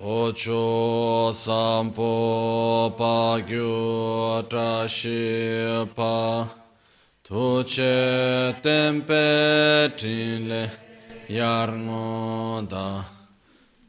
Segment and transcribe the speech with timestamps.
[0.00, 6.46] Ocho sampo pa gyu tra shi pa.
[7.24, 10.70] Tu che tempe trile
[11.26, 13.02] yar ngo da.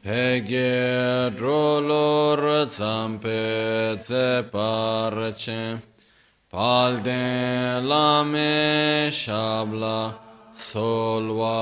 [0.02, 5.78] Pe ge drolor zampe ze par che
[6.50, 10.18] pal de la me shabla
[10.52, 11.54] solwa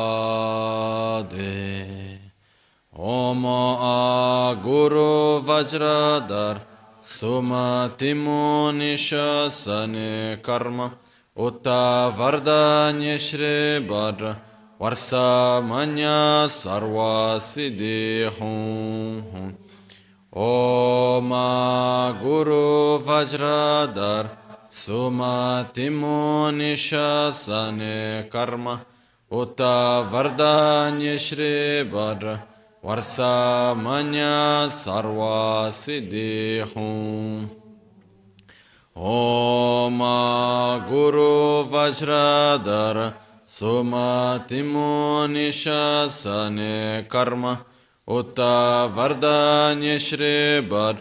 [2.98, 6.60] de Om A Guru Vajradhar
[7.00, 10.92] Sumatimu Nishasane Karma
[11.36, 14.36] Utta Vardanya Shri Bhadra
[14.80, 19.56] Varsa Manya Sarva Siddhi Hum Hum
[20.32, 24.28] Om A Guru Vajradhar
[24.70, 28.80] Sumatimu Nishasane Karma
[29.30, 30.04] Utta
[32.84, 37.50] Vardanya Shri Bhadra Varsa Manya Sarva Siddhi Hum
[38.94, 39.98] Om
[40.88, 43.14] Guru Vajradhara
[43.46, 47.64] Sumatimu Nishasane Karma.
[48.08, 50.98] Utta Vardanya Shri Bhad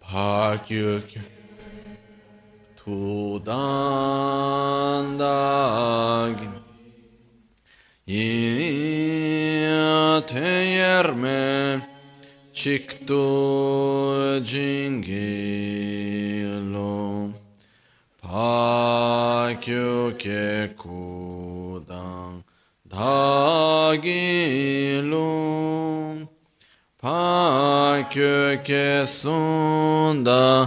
[0.00, 1.20] Pakyuke
[2.76, 3.80] tudandagi
[8.10, 9.78] Yateyerme
[12.52, 13.22] Chikto
[14.42, 15.70] jingilo
[18.18, 22.42] Pakyo ke kudang
[22.82, 23.78] Dagilo
[26.98, 30.66] Pakyo ke sunda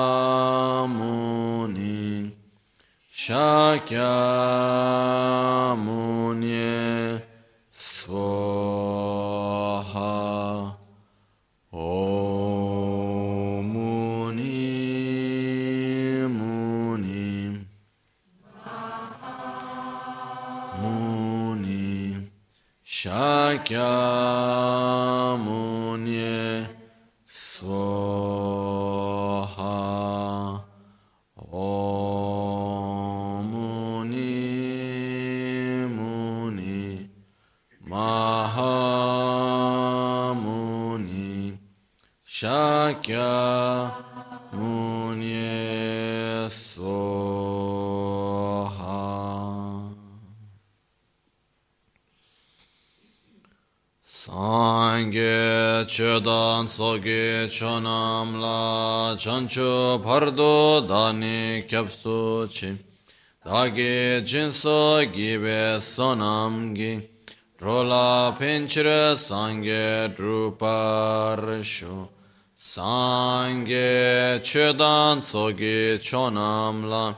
[3.21, 3.61] Shakyamuni
[7.69, 9.13] Swaha
[11.71, 12.91] Om
[13.73, 14.65] Muni
[16.27, 17.29] Muni
[20.81, 22.17] Muni
[22.83, 24.31] Shakyamuni
[56.67, 62.77] soge chonam la chancho pardo dani kyapsu chi
[63.43, 67.07] dage jinso gibe sonam gi.
[67.59, 72.09] Rola pinchre sangye druparsho
[72.55, 77.15] sangye chedan soge chonam la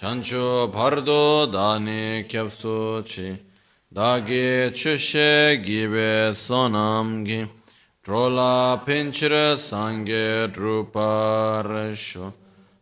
[0.00, 3.48] chancho pardo dani kyapsu chi
[3.92, 7.59] Dagi chushe gibe sonamgi
[8.02, 12.32] Drola pinchre sange druparsho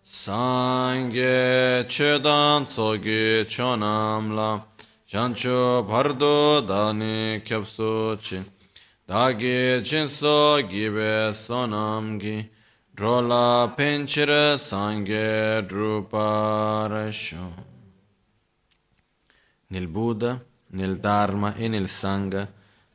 [0.03, 4.65] Sange chedan sogi chonamla.
[5.07, 8.45] Chancho pardo dani kyapsuchi
[9.07, 12.49] Dagi jinso gibe sonamgi.
[12.95, 17.53] Drola pinchre sange druparsho
[19.67, 20.41] Nel Buddha
[20.71, 22.47] nel Dharma e nel Sangha,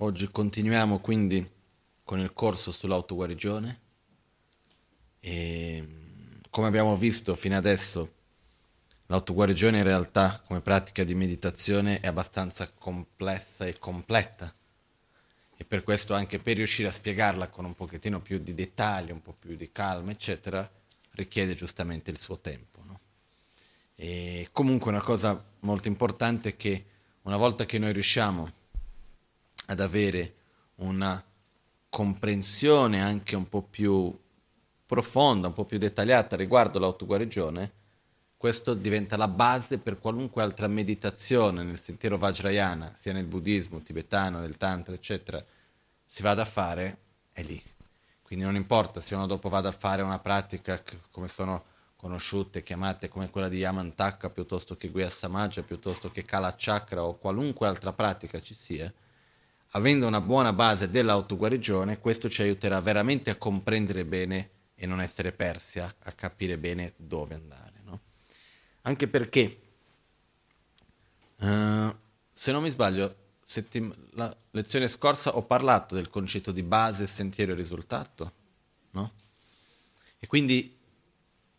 [0.00, 1.50] Oggi continuiamo quindi
[2.04, 3.80] con il corso sull'autoguarigione
[5.20, 5.88] e
[6.50, 8.12] come abbiamo visto fino adesso
[9.06, 14.54] l'autoguarigione in realtà come pratica di meditazione è abbastanza complessa e completa
[15.56, 19.22] e per questo anche per riuscire a spiegarla con un pochettino più di dettaglio, un
[19.22, 20.70] po' più di calma, eccetera,
[21.12, 22.82] richiede giustamente il suo tempo.
[22.84, 23.00] No?
[23.94, 26.84] E comunque una cosa molto importante è che
[27.22, 28.64] una volta che noi riusciamo
[29.66, 30.34] ad avere
[30.76, 31.22] una
[31.88, 34.16] comprensione anche un po' più
[34.84, 37.72] profonda, un po' più dettagliata riguardo l'autoguarigione,
[38.36, 44.40] questo diventa la base per qualunque altra meditazione nel sentiero Vajrayana, sia nel buddismo tibetano,
[44.40, 45.42] nel tantra, eccetera,
[46.04, 46.98] si vada a fare,
[47.32, 47.60] è lì.
[48.22, 51.64] Quindi non importa se uno dopo vada a fare una pratica come sono
[51.96, 57.16] conosciute, chiamate come quella di Yamantaka, piuttosto che Guya Samaja, piuttosto che Kala Chakra o
[57.16, 58.92] qualunque altra pratica ci sia,
[59.76, 65.32] avendo una buona base dell'autoguarigione, questo ci aiuterà veramente a comprendere bene e non essere
[65.32, 67.66] persi, a, a capire bene dove andare
[68.86, 69.60] anche perché,
[71.38, 71.94] uh,
[72.32, 77.52] se non mi sbaglio, settim- la lezione scorsa ho parlato del concetto di base, sentiero
[77.52, 78.32] e risultato,
[78.92, 79.12] no?
[80.20, 80.78] E quindi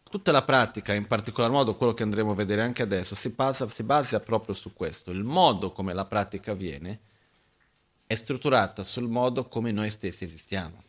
[0.09, 3.67] tutta la pratica, in particolar modo quello che andremo a vedere anche adesso, si basa,
[3.67, 5.11] si basa proprio su questo.
[5.11, 6.99] Il modo come la pratica avviene
[8.07, 10.81] è strutturata sul modo come noi stessi esistiamo.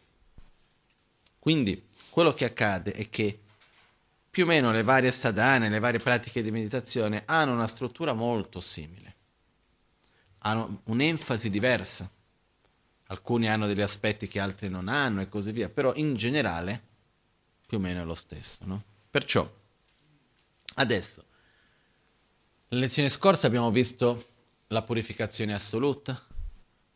[1.39, 3.41] Quindi quello che accade è che
[4.31, 8.61] più o meno le varie sadhane, le varie pratiche di meditazione hanno una struttura molto
[8.61, 9.15] simile,
[10.39, 12.09] hanno un'enfasi diversa.
[13.11, 16.83] Alcuni hanno degli aspetti che altri non hanno e così via, però in generale
[17.67, 18.59] più o meno è lo stesso.
[18.65, 18.83] No?
[19.11, 19.51] Perciò,
[20.75, 21.25] adesso,
[22.69, 24.27] nella lezione scorsa abbiamo visto
[24.69, 26.23] la purificazione assoluta,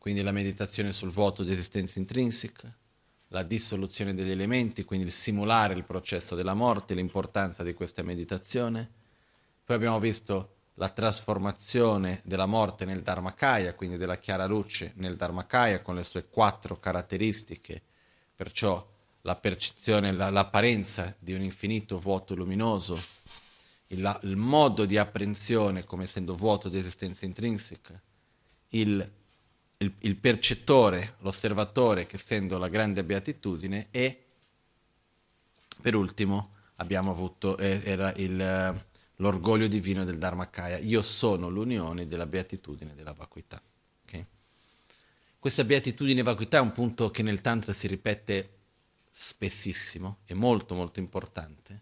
[0.02, 2.76] quindi la meditazione sul vuoto di esistenza intrinseca,
[3.28, 8.90] la dissoluzione degli elementi, quindi il simulare il processo della morte, l'importanza di questa meditazione.
[9.64, 15.82] Poi abbiamo visto la trasformazione della morte nel Dharmakaya, quindi della chiara luce nel Dharmakaya
[15.82, 17.80] con le sue quattro caratteristiche,
[18.34, 18.84] perciò
[19.20, 23.00] la percezione, la, l'apparenza di un infinito vuoto luminoso,
[23.86, 28.02] il, il modo di apprensione come essendo vuoto di esistenza intrinseca,
[28.70, 29.20] il
[29.82, 34.24] il, il percettore, l'osservatore, che essendo la grande beatitudine, e
[35.80, 38.84] per ultimo abbiamo avuto, eh, era il,
[39.16, 40.78] l'orgoglio divino del Dharmakaya.
[40.78, 43.60] Io sono l'unione della beatitudine e della vacuità.
[44.04, 44.26] Okay?
[45.38, 48.58] Questa beatitudine e vacuità è un punto che nel Tantra si ripete
[49.10, 51.80] spessissimo, è molto molto importante.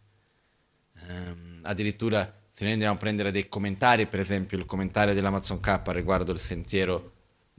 [1.09, 5.81] Um, addirittura se noi andiamo a prendere dei commentari, per esempio il commentario dell'Amazon K
[5.87, 7.13] riguardo il sentiero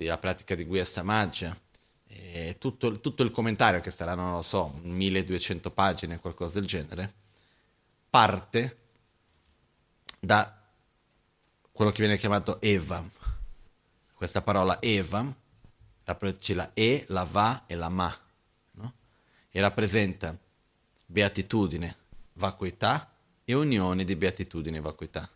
[0.06, 1.56] la pratica di Guia Samaggia,
[2.08, 7.14] e tutto, tutto, il commentario, che sarà, non lo so, 1200 pagine, qualcosa del genere,
[8.10, 8.78] parte
[10.20, 10.62] da
[11.72, 13.10] quello che viene chiamato Evam.
[14.16, 15.34] Questa parola Evam,
[16.40, 18.16] c'è la E, la Va e la Ma,
[18.72, 18.94] no?
[19.50, 20.38] e rappresenta
[21.06, 21.96] beatitudine,
[22.34, 23.12] vacuità
[23.44, 25.30] e unione di beatitudine e vacuità.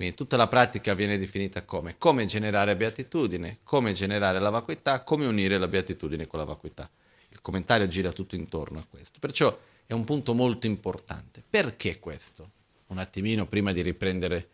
[0.00, 5.26] Quindi tutta la pratica viene definita come come generare beatitudine, come generare la vacuità, come
[5.26, 6.88] unire la beatitudine con la vacuità.
[7.28, 9.18] Il commentario gira tutto intorno a questo.
[9.18, 9.54] Perciò
[9.84, 11.42] è un punto molto importante.
[11.50, 12.50] Perché questo?
[12.86, 14.48] Un attimino prima di riprendere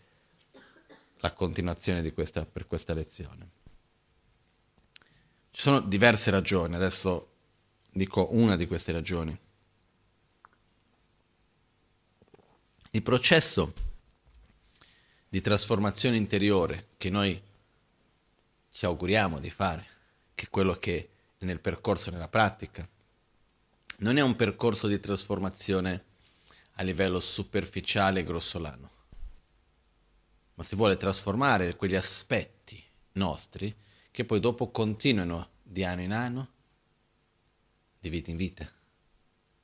[1.19, 3.49] la continuazione questa, per questa lezione.
[5.53, 7.29] Ci sono diverse ragioni, adesso
[7.93, 9.38] dico una di queste ragioni.
[12.91, 13.85] Il processo
[15.28, 17.40] di trasformazione interiore che noi
[18.71, 19.87] ci auguriamo di fare,
[20.35, 22.87] che è quello che è nel percorso, nella pratica,
[23.99, 26.04] non è un percorso di trasformazione
[26.75, 28.90] a livello superficiale e grossolano,
[30.54, 33.75] ma si vuole trasformare quegli aspetti nostri
[34.11, 36.49] che poi dopo continuano di anno in anno,
[37.99, 38.71] di vita in vita.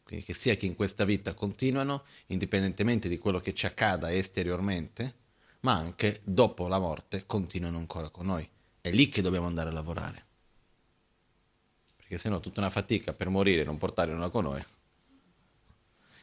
[0.02, 5.20] Quindi che sia che in questa vita continuano, indipendentemente di quello che ci accada esteriormente,
[5.62, 8.48] ma anche dopo la morte continuano ancora con noi.
[8.80, 10.26] È lì che dobbiamo andare a lavorare.
[11.96, 14.64] Perché se no tutta una fatica per morire e non portare una con noi.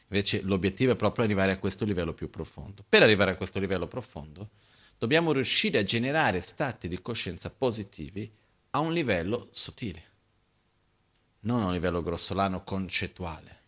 [0.08, 2.84] Invece l'obiettivo è proprio arrivare a questo livello più profondo.
[2.86, 4.50] Per arrivare a questo livello profondo
[4.98, 8.30] dobbiamo riuscire a generare stati di coscienza positivi
[8.70, 10.02] a un livello sottile,
[11.40, 13.59] non a un livello grossolano concettuale.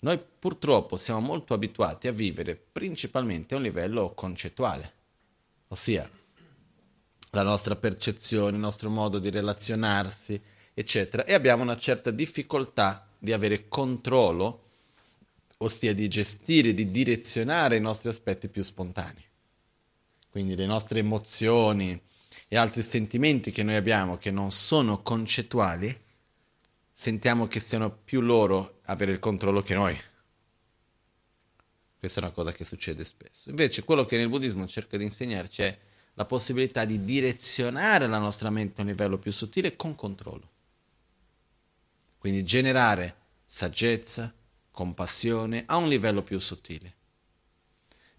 [0.00, 4.92] Noi purtroppo siamo molto abituati a vivere principalmente a un livello concettuale,
[5.68, 6.08] ossia
[7.32, 10.40] la nostra percezione, il nostro modo di relazionarsi,
[10.72, 14.62] eccetera, e abbiamo una certa difficoltà di avere controllo,
[15.58, 19.24] ossia di gestire, di direzionare i nostri aspetti più spontanei.
[20.30, 22.00] Quindi le nostre emozioni
[22.46, 26.06] e altri sentimenti che noi abbiamo che non sono concettuali,
[27.00, 29.96] sentiamo che siano più loro avere il controllo che noi.
[31.96, 33.50] Questa è una cosa che succede spesso.
[33.50, 35.78] Invece quello che nel buddismo cerca di insegnarci è
[36.14, 40.50] la possibilità di direzionare la nostra mente a un livello più sottile con controllo.
[42.18, 43.14] Quindi generare
[43.46, 44.34] saggezza,
[44.72, 46.94] compassione a un livello più sottile.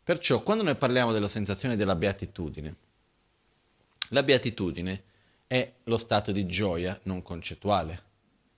[0.01, 2.75] Perciò quando noi parliamo della sensazione della beatitudine,
[4.11, 5.03] la beatitudine
[5.47, 8.07] è lo stato di gioia non concettuale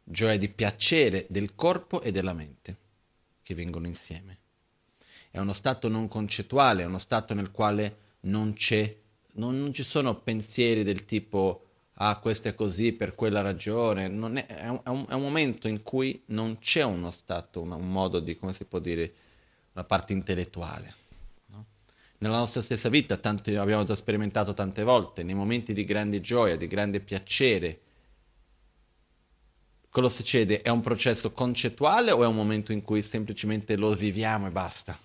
[0.03, 2.77] gioia di piacere del corpo e della mente
[3.41, 4.38] che vengono insieme.
[5.29, 8.53] È uno stato non concettuale, è uno stato nel quale non
[9.34, 11.65] non, non ci sono pensieri del tipo
[12.03, 16.24] ah questo è così per quella ragione, è, è, un, è, un, momento in cui
[16.27, 19.13] non c'è uno stato, un, un modo di, come si può dire,
[19.74, 20.96] una parte intellettuale.
[22.17, 26.55] Nella nostra stessa vita, tanto, abbiamo già sperimentato tante volte, nei momenti di grande gioia,
[26.55, 27.79] di grande piacere,
[29.91, 30.62] cosa succede?
[30.62, 34.98] È un processo concettuale o è un momento in cui semplicemente lo viviamo e basta?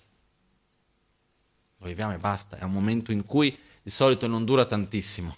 [1.79, 5.37] Lo viviamo e basta, è un momento in cui di solito non dura tantissimo.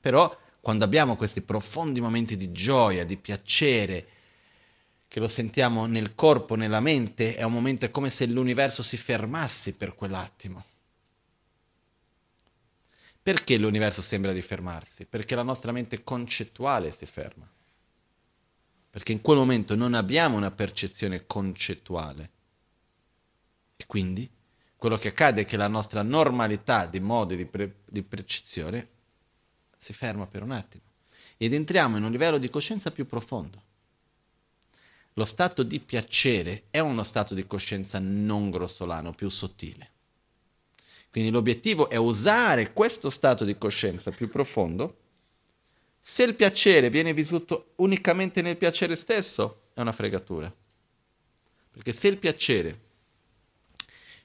[0.00, 4.06] Però quando abbiamo questi profondi momenti di gioia, di piacere,
[5.06, 8.96] che lo sentiamo nel corpo, nella mente, è un momento, è come se l'universo si
[8.96, 10.64] fermasse per quell'attimo.
[13.22, 15.06] Perché l'universo sembra di fermarsi?
[15.06, 17.51] Perché la nostra mente concettuale si ferma
[18.92, 22.30] perché in quel momento non abbiamo una percezione concettuale.
[23.74, 24.30] E quindi
[24.76, 28.88] quello che accade è che la nostra normalità di modi di, pre- di percezione
[29.78, 30.82] si ferma per un attimo
[31.38, 33.62] ed entriamo in un livello di coscienza più profondo.
[35.14, 39.90] Lo stato di piacere è uno stato di coscienza non grossolano, più sottile.
[41.10, 44.98] Quindi l'obiettivo è usare questo stato di coscienza più profondo
[46.04, 50.52] se il piacere viene vissuto unicamente nel piacere stesso, è una fregatura.
[51.70, 52.80] Perché se il piacere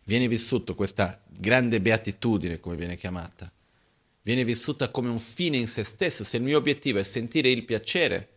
[0.05, 3.49] viene vissuto, questa grande beatitudine, come viene chiamata,
[4.23, 7.63] viene vissuta come un fine in se stesso, se il mio obiettivo è sentire il
[7.63, 8.29] piacere,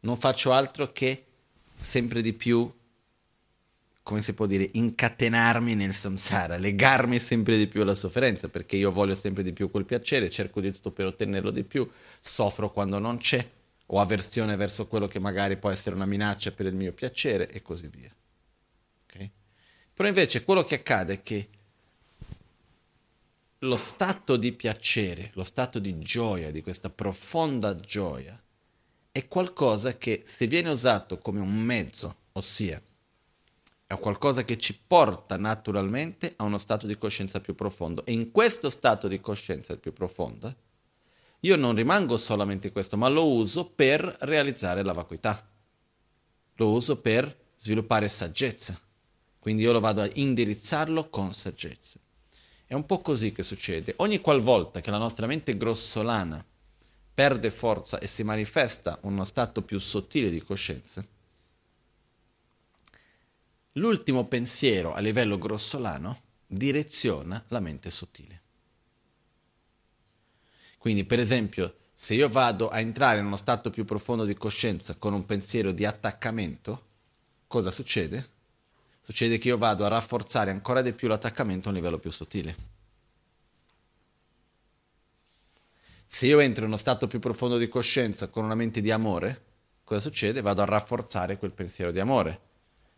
[0.00, 1.26] non faccio altro che
[1.78, 2.70] sempre di più
[4.04, 8.92] come si può dire, incatenarmi nel samsara, legarmi sempre di più alla sofferenza, perché io
[8.92, 12.98] voglio sempre di più quel piacere, cerco di tutto per ottenerlo di più, soffro quando
[12.98, 13.50] non c'è,
[13.86, 17.62] ho avversione verso quello che magari può essere una minaccia per il mio piacere e
[17.62, 18.14] così via.
[19.06, 19.30] Okay?
[19.94, 21.48] Però invece quello che accade è che
[23.60, 28.38] lo stato di piacere, lo stato di gioia, di questa profonda gioia,
[29.10, 32.78] è qualcosa che se viene usato come un mezzo, ossia
[33.86, 38.04] è qualcosa che ci porta naturalmente a uno stato di coscienza più profondo.
[38.04, 40.54] E in questo stato di coscienza più profonda,
[41.40, 45.46] io non rimango solamente questo, ma lo uso per realizzare la vacuità.
[46.54, 48.78] Lo uso per sviluppare saggezza.
[49.38, 51.98] Quindi io lo vado a indirizzarlo con saggezza.
[52.66, 53.92] È un po' così che succede.
[53.98, 56.42] Ogni qualvolta che la nostra mente grossolana
[57.12, 61.04] perde forza e si manifesta uno stato più sottile di coscienza,
[63.78, 68.42] L'ultimo pensiero a livello grossolano direziona la mente sottile.
[70.78, 74.94] Quindi, per esempio, se io vado a entrare in uno stato più profondo di coscienza
[74.94, 76.86] con un pensiero di attaccamento,
[77.48, 78.28] cosa succede?
[79.00, 82.56] Succede che io vado a rafforzare ancora di più l'attaccamento a un livello più sottile.
[86.06, 89.42] Se io entro in uno stato più profondo di coscienza con una mente di amore,
[89.82, 90.42] cosa succede?
[90.42, 92.52] Vado a rafforzare quel pensiero di amore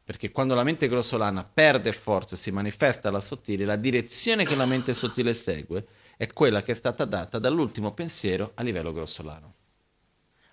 [0.06, 4.54] perché quando la mente grossolana perde forza e si manifesta alla sottile, la direzione che
[4.54, 5.84] la mente sottile segue
[6.16, 9.54] è quella che è stata data dall'ultimo pensiero a livello grossolano.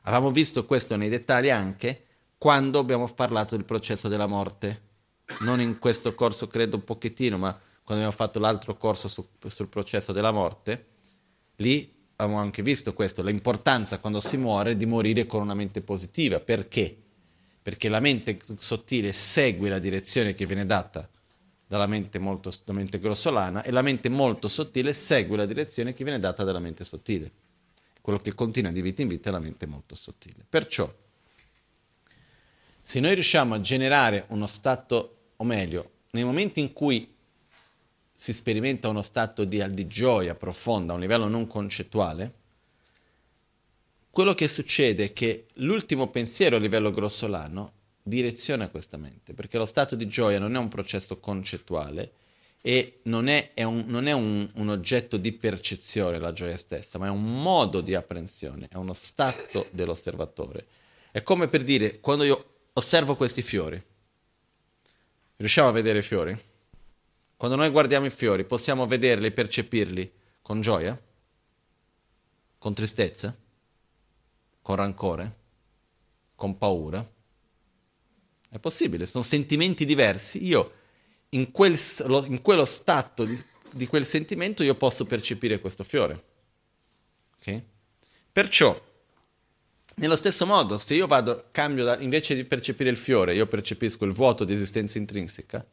[0.06, 2.04] Avevamo visto questo nei dettagli anche
[2.36, 4.82] quando abbiamo parlato del processo della morte.
[5.42, 9.68] Non in questo corso, credo un pochettino, ma quando abbiamo fatto l'altro corso su, sul
[9.68, 10.88] processo della morte,
[11.58, 16.40] lì abbiamo anche visto questo, l'importanza quando si muore di morire con una mente positiva.
[16.40, 17.03] Perché?
[17.64, 21.10] Perché la mente sottile segue la direzione che viene data
[21.66, 26.04] dalla mente, molto, dalla mente grossolana e la mente molto sottile segue la direzione che
[26.04, 27.32] viene data dalla mente sottile.
[28.02, 30.46] Quello che continua di vita in vita è la mente molto sottile.
[30.48, 30.94] Perciò,
[32.82, 37.16] se noi riusciamo a generare uno stato, o meglio, nei momenti in cui
[38.14, 42.42] si sperimenta uno stato di, di gioia profonda a un livello non concettuale,
[44.14, 49.66] quello che succede è che l'ultimo pensiero a livello grossolano direziona questa mente, perché lo
[49.66, 52.12] stato di gioia non è un processo concettuale
[52.62, 57.00] e non è, è, un, non è un, un, oggetto di percezione la gioia stessa,
[57.00, 60.68] ma è un modo di apprensione, è uno stato dell'osservatore.
[61.10, 63.82] È come per dire, quando io osservo questi fiori,
[65.38, 66.40] riusciamo a vedere i fiori?
[67.36, 70.12] Quando noi guardiamo i fiori, possiamo vederli percepirli
[70.44, 70.96] con gioia?
[72.60, 73.36] Con tristezza?
[74.64, 75.36] Con rancore?
[76.36, 77.06] Con paura?
[78.50, 80.46] È possibile, sono sentimenti diversi.
[80.46, 80.72] Io
[81.30, 81.78] in, quel,
[82.28, 83.40] in quello stato di,
[83.72, 86.24] di, quel sentimento io posso percepire questo fiore.
[87.40, 87.62] Okay?
[88.32, 88.82] Perciò,
[89.96, 94.06] nello stesso modo, se io vado, cambio da, invece di percepire il fiore, io percepisco
[94.06, 95.66] il vuoto di esistenza intrinseca,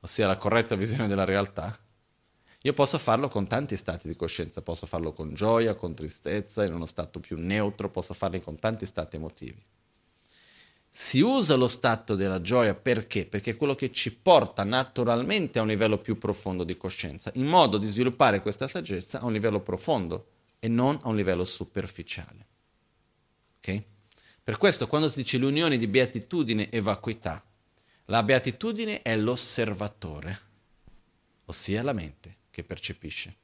[0.00, 1.76] ossia la corretta visione della realtà,
[2.68, 6.74] io posso farlo con tanti stati di coscienza, posso farlo con gioia, con tristezza, in
[6.74, 9.64] uno stato più neutro, posso farlo con tanti stati emotivi.
[10.90, 13.24] Si usa lo stato della gioia perché?
[13.24, 17.46] Perché è quello che ci porta naturalmente a un livello più profondo di coscienza, in
[17.46, 22.46] modo di sviluppare questa saggezza a un livello profondo e non a un livello superficiale.
[23.58, 23.82] Ok?
[24.44, 27.42] Per questo quando si dice l'unione di beatitudine e vacuità,
[28.06, 30.40] la beatitudine è l'osservatore,
[31.46, 33.36] ossia la mente che percepisce.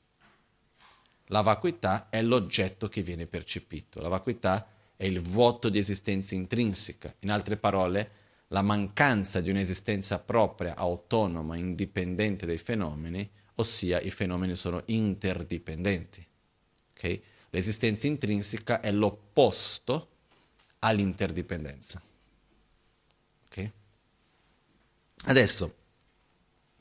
[1.29, 4.01] La vacuità è l'oggetto che viene percepito.
[4.01, 7.15] La vacuità è il vuoto di esistenza intrinseca.
[7.21, 14.57] In altre parole, la mancanza di un'esistenza propria, autonoma, indipendente dai fenomeni, ossia i fenomeni
[14.57, 16.27] sono interdipendenti.
[16.97, 17.23] Okay?
[17.51, 20.09] L'esistenza intrinseca è l'opposto
[20.81, 22.03] all'interdipendenza.
[23.47, 23.73] Okay?
[25.27, 25.77] Adesso,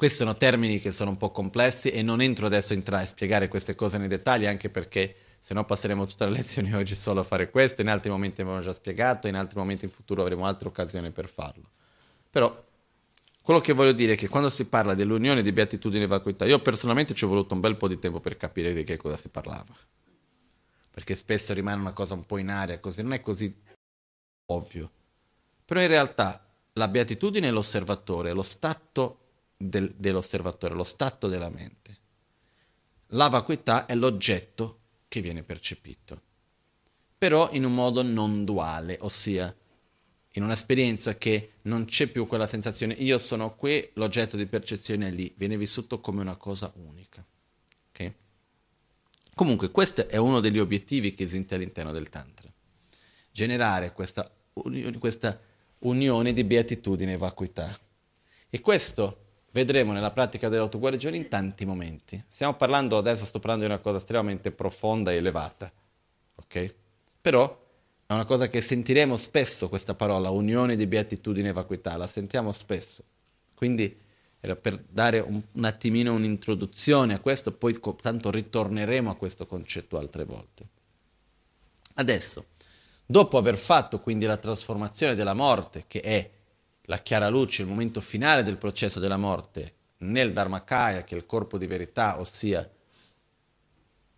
[0.04, 3.06] questi sono termini che sono un po' complessi e non entro adesso in tra a
[3.06, 7.22] spiegare queste cose nei dettagli, anche perché se no passeremo tutte le lezioni oggi solo
[7.22, 10.46] a fare questo, in altri momenti abbiamo già spiegato, in altri momenti in futuro avremo
[10.46, 11.70] altre occasioni per farlo.
[12.30, 12.66] Però
[13.42, 16.60] quello che voglio dire è che quando si parla dell'unione di beatitudine e vacuità, io
[16.60, 19.30] personalmente ci ho voluto un bel po' di tempo per capire di che cosa si
[19.30, 19.74] parlava.
[20.92, 23.56] Perché spesso rimane una cosa un po' in aria, così non è così
[24.48, 24.92] ovvio.
[25.63, 29.20] Però in realtà la beatitudine è l'osservatore, lo stato
[29.69, 31.97] del, dell'osservatore, lo stato della mente.
[33.08, 36.21] La vacuità è l'oggetto che viene percepito,
[37.17, 39.56] però in un modo non duale, ossia
[40.36, 45.12] in un'esperienza che non c'è più quella sensazione io sono qui, l'oggetto di percezione è
[45.12, 47.23] lì, viene vissuto come una cosa unica.
[47.89, 48.13] Okay?
[49.36, 52.52] Comunque questo è uno degli obiettivi che esiste all'interno del Tantra,
[53.32, 55.39] generare questa, uni- questa
[55.80, 57.78] unione di beatitudine e vacuità.
[58.49, 59.22] E questo
[59.54, 62.22] vedremo nella pratica dell'autoguarigione in tanti momenti.
[62.28, 65.72] Stiamo parlando, adesso sto parlando di una cosa estremamente profonda e elevata,
[66.36, 66.76] ok?
[67.22, 67.62] Però
[68.06, 72.52] è una cosa che sentiremo spesso questa parola, unione di beatitudine e vacuità, la sentiamo
[72.52, 73.04] spesso.
[73.54, 73.96] Quindi
[74.39, 79.46] era per dare un, un attimino un'introduzione a questo, poi co- tanto ritorneremo a questo
[79.46, 80.68] concetto altre volte.
[81.94, 82.48] Adesso,
[83.06, 86.30] dopo aver fatto quindi la trasformazione della morte, che è
[86.88, 91.26] la chiara luce, il momento finale del processo della morte nel Dharmakaya, che è il
[91.26, 92.69] corpo di verità, ossia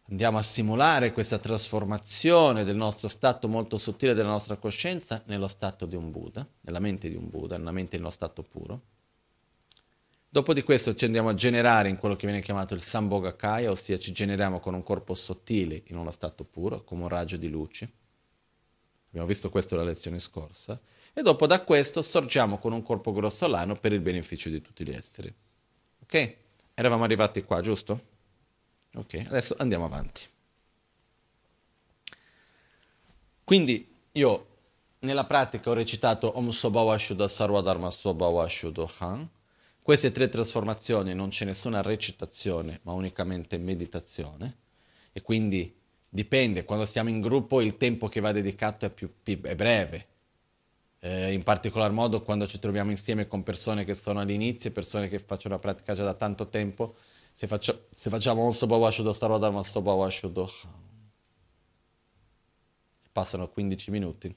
[0.07, 5.85] andiamo a simulare questa trasformazione del nostro stato molto sottile della nostra coscienza nello stato
[5.85, 8.81] di un Buddha, nella mente di un Buddha, nella mente dello stato puro.
[10.27, 13.97] Dopo di questo ci andiamo a generare in quello che viene chiamato il Sambhogakaya, ossia
[13.97, 17.89] ci generiamo con un corpo sottile in uno stato puro, come un raggio di luce.
[19.09, 20.79] Abbiamo visto questo la lezione scorsa
[21.17, 24.91] e dopo da questo sorgiamo con un corpo grossolano per il beneficio di tutti gli
[24.91, 25.33] esseri.
[26.03, 26.35] Ok?
[26.73, 28.01] Eravamo arrivati qua, giusto?
[28.95, 30.23] Ok, adesso andiamo avanti.
[33.45, 34.47] Quindi io
[34.99, 39.29] nella pratica ho recitato Om Sobhawa Shuddha Sarva Dharma Sobhawa Shuddha Han.
[39.81, 44.57] Queste tre trasformazioni non c'è nessuna recitazione, ma unicamente meditazione.
[45.13, 45.73] E quindi
[46.09, 50.07] dipende, quando stiamo in gruppo il tempo che va dedicato è, più, è breve,
[51.05, 55.19] eh, in particolar modo quando ci troviamo insieme con persone che sono all'inizio, persone che
[55.19, 56.95] faccio la pratica già da tanto tempo,
[57.31, 60.51] se, faccio, se facciamo un Sobawashudo Sarodharma Sobawashudo
[63.11, 64.35] passano 15 minuti.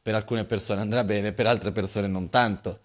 [0.00, 2.80] Per alcune persone andrà bene, per altre persone non tanto.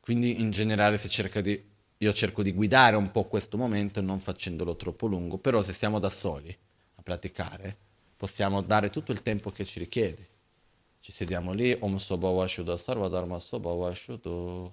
[0.00, 1.64] Quindi in generale si cerca di,
[1.98, 6.00] io cerco di guidare un po' questo momento non facendolo troppo lungo, però se siamo
[6.00, 6.54] da soli,
[7.00, 7.76] praticare,
[8.16, 10.33] possiamo dare tutto il tempo che ci richiede.
[11.04, 14.70] Ci sediamo lì, Om Sobhava Shuddha Sarvadharma Sobhava Shuddham.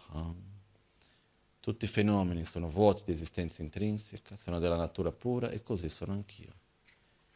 [1.60, 6.14] Tutti i fenomeni sono vuoti di esistenza intrinseca, sono della natura pura e così sono
[6.14, 6.54] anch'io.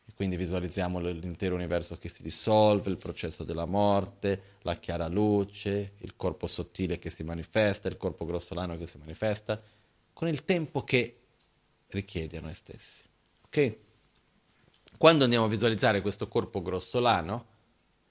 [0.05, 5.95] E quindi visualizziamo l'intero universo che si dissolve, il processo della morte, la chiara luce,
[5.97, 9.61] il corpo sottile che si manifesta, il corpo grossolano che si manifesta,
[10.13, 11.19] con il tempo che
[11.87, 13.03] richiede a noi stessi.
[13.41, 13.75] Ok?
[14.97, 17.54] Quando andiamo a visualizzare questo corpo grossolano,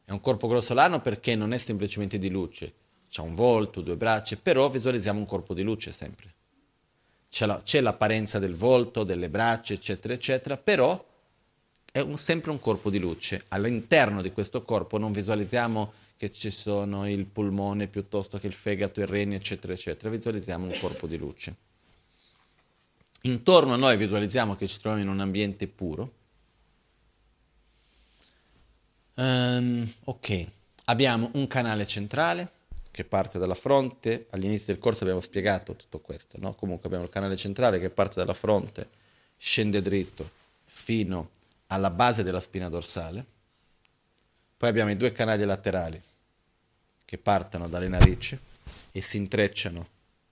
[0.04, 2.72] è un corpo grossolano perché non è semplicemente di luce,
[3.10, 6.32] c'è un volto, due braccia, però visualizziamo un corpo di luce sempre.
[7.30, 11.04] C'è, la, c'è l'apparenza del volto, delle braccia, eccetera, eccetera, però
[11.90, 13.44] è un, sempre un corpo di luce.
[13.48, 19.00] All'interno di questo corpo non visualizziamo che ci sono il polmone piuttosto che il fegato,
[19.00, 20.10] i reni, eccetera, eccetera.
[20.10, 21.54] Visualizziamo un corpo di luce.
[23.22, 26.12] Intorno a noi visualizziamo che ci troviamo in un ambiente puro.
[29.16, 30.46] Um, ok,
[30.86, 32.50] abbiamo un canale centrale
[32.90, 34.26] che parte dalla fronte.
[34.30, 36.54] All'inizio del corso abbiamo spiegato tutto questo, no?
[36.54, 38.88] Comunque abbiamo il canale centrale che parte dalla fronte,
[39.36, 40.30] scende dritto
[40.64, 41.30] fino
[41.68, 43.24] alla base della spina dorsale.
[44.56, 46.00] Poi abbiamo i due canali laterali
[47.04, 48.38] che partono dalle narici
[48.90, 49.88] e si intrecciano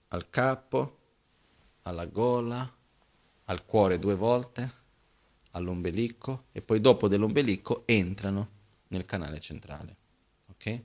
[0.09, 0.97] al capo,
[1.83, 2.69] alla gola,
[3.45, 4.71] al cuore due volte,
[5.51, 8.52] all'ombelico e poi dopo dell'ombelico entrano
[8.93, 9.95] nel canale centrale.
[10.49, 10.81] Ok?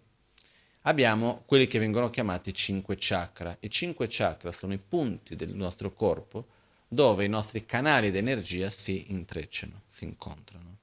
[0.83, 3.57] Abbiamo quelli che vengono chiamati cinque chakra.
[3.61, 6.57] I cinque chakra sono i punti del nostro corpo
[6.89, 10.79] dove i nostri canali di energia si intrecciano, si incontrano.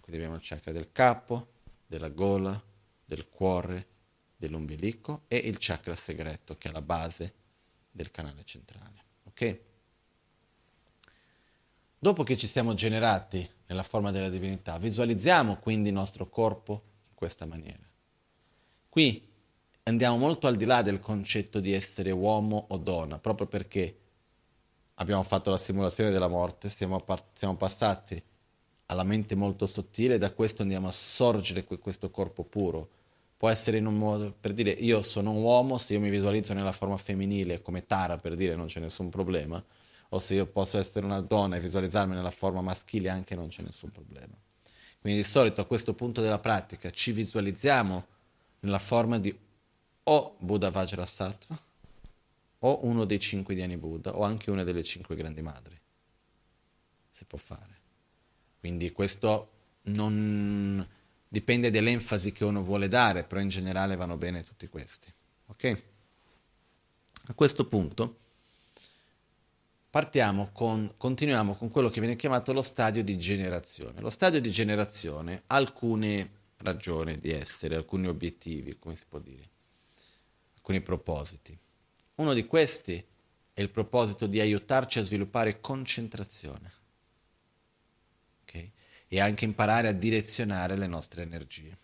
[0.00, 1.52] Quindi abbiamo il chakra del capo,
[1.86, 2.62] della gola,
[3.04, 3.86] del cuore,
[4.36, 7.32] dell'ombelico e il chakra segreto che è la base
[7.90, 9.04] del canale centrale.
[9.24, 9.58] Ok?
[11.98, 17.14] Dopo che ci siamo generati nella forma della divinità, visualizziamo quindi il nostro corpo in
[17.14, 17.86] questa maniera.
[18.88, 19.26] Qui
[19.84, 23.96] andiamo molto al di là del concetto di essere uomo o donna, proprio perché
[24.94, 28.20] abbiamo fatto la simulazione della morte, siamo, par- siamo passati
[28.86, 32.88] alla mente molto sottile e da questo andiamo a sorgere questo corpo puro.
[33.36, 36.54] Può essere in un modo, per dire io sono un uomo, se io mi visualizzo
[36.54, 39.62] nella forma femminile come Tara, per dire non c'è nessun problema,
[40.10, 43.62] o se io posso essere una donna e visualizzarmi nella forma maschile anche non c'è
[43.62, 44.34] nessun problema.
[45.00, 48.06] Quindi di solito a questo punto della pratica ci visualizziamo
[48.60, 49.36] nella forma di
[50.04, 51.58] o Buddha Vajrasattva
[52.60, 55.78] o uno dei cinque Dhyani Buddha o anche una delle cinque grandi madri.
[57.10, 57.76] Si può fare.
[58.58, 59.50] Quindi questo
[59.82, 60.86] non
[61.28, 65.12] dipende dall'enfasi che uno vuole dare, però in generale vanno bene tutti questi.
[65.46, 65.82] Ok?
[67.26, 68.18] A questo punto
[69.98, 74.00] partiamo con, continuiamo con quello che viene chiamato lo stadio di generazione.
[74.00, 79.42] Lo stadio di generazione ha alcune ragioni di essere, alcuni obiettivi, come si può dire,
[80.54, 81.58] alcuni propositi.
[82.14, 83.04] Uno di questi
[83.52, 86.72] è il proposito di aiutarci a sviluppare concentrazione
[88.42, 88.70] okay?
[89.08, 91.76] e anche imparare a direzionare le nostre energie.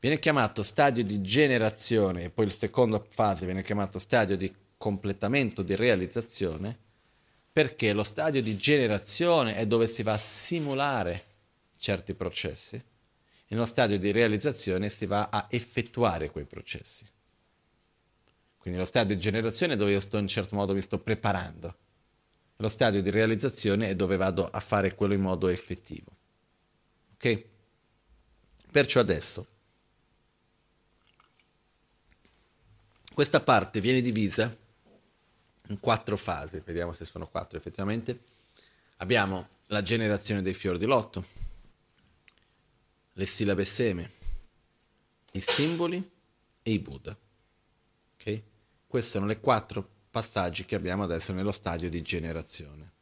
[0.00, 5.62] Viene chiamato stadio di generazione e poi la seconda fase viene chiamato stadio di completamento,
[5.62, 6.78] di realizzazione,
[7.50, 11.24] perché lo stadio di generazione è dove si va a simulare
[11.78, 12.84] certi processi, e
[13.48, 17.06] nello stadio di realizzazione si va a effettuare quei processi.
[18.58, 21.76] Quindi lo stadio di generazione è dove io sto in certo modo mi sto preparando.
[22.56, 26.14] Lo stadio di realizzazione è dove vado a fare quello in modo effettivo.
[27.14, 27.44] Ok?
[28.70, 29.46] Perciò adesso
[33.14, 34.54] questa parte viene divisa
[35.68, 38.18] in quattro fasi, vediamo se sono quattro effettivamente.
[38.98, 41.24] Abbiamo la generazione dei fiori di lotto,
[43.12, 44.10] le sillabe seme,
[45.32, 46.10] i simboli
[46.62, 47.16] e i Buddha.
[48.14, 48.42] Okay?
[48.86, 52.92] Questi sono i quattro passaggi che abbiamo adesso nello stadio di generazione,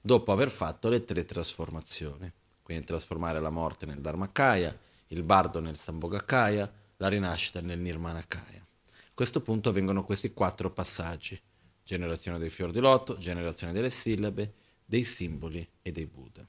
[0.00, 2.30] dopo aver fatto le tre trasformazioni,
[2.62, 4.76] quindi trasformare la morte nel Dharmakaya,
[5.08, 8.60] il bardo nel Sambhogakaya, la rinascita nel Nirmanakaya.
[8.60, 11.40] A questo punto avvengono questi quattro passaggi
[11.88, 14.52] generazione dei fior di lotto, generazione delle sillabe,
[14.84, 16.46] dei simboli e dei Buddha.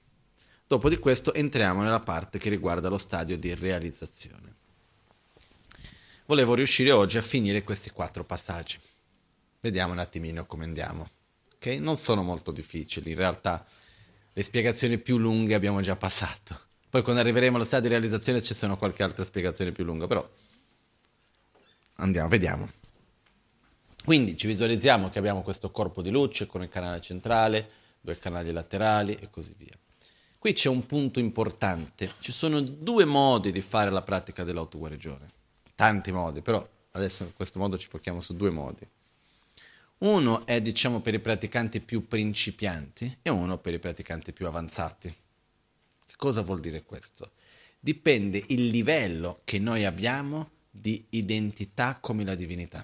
[0.67, 4.55] Dopo di questo entriamo nella parte che riguarda lo stadio di realizzazione.
[6.25, 8.77] Volevo riuscire oggi a finire questi quattro passaggi.
[9.61, 11.09] Vediamo un attimino come andiamo.
[11.55, 11.79] Okay?
[11.79, 13.65] Non sono molto difficili, in realtà
[14.33, 16.67] le spiegazioni più lunghe abbiamo già passato.
[16.89, 20.29] Poi quando arriveremo allo stadio di realizzazione ci sono qualche altra spiegazione più lunga, però
[21.95, 22.78] andiamo, vediamo.
[24.03, 27.69] Quindi ci visualizziamo che abbiamo questo corpo di luce con il canale centrale,
[28.01, 29.77] due canali laterali e così via.
[30.39, 32.13] Qui c'è un punto importante.
[32.19, 35.29] Ci sono due modi di fare la pratica dell'autoguarigione.
[35.75, 38.87] Tanti modi, però adesso in questo modo ci fochiamo su due modi.
[39.99, 45.13] Uno è, diciamo, per i praticanti più principianti e uno per i praticanti più avanzati.
[46.05, 47.31] Che cosa vuol dire questo?
[47.77, 52.83] Dipende il livello che noi abbiamo di identità come la divinità.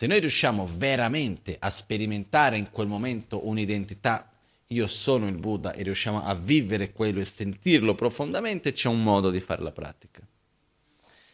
[0.00, 4.30] Se noi riusciamo veramente a sperimentare in quel momento un'identità,
[4.68, 9.28] io sono il Buddha, e riusciamo a vivere quello e sentirlo profondamente, c'è un modo
[9.28, 10.26] di fare la pratica.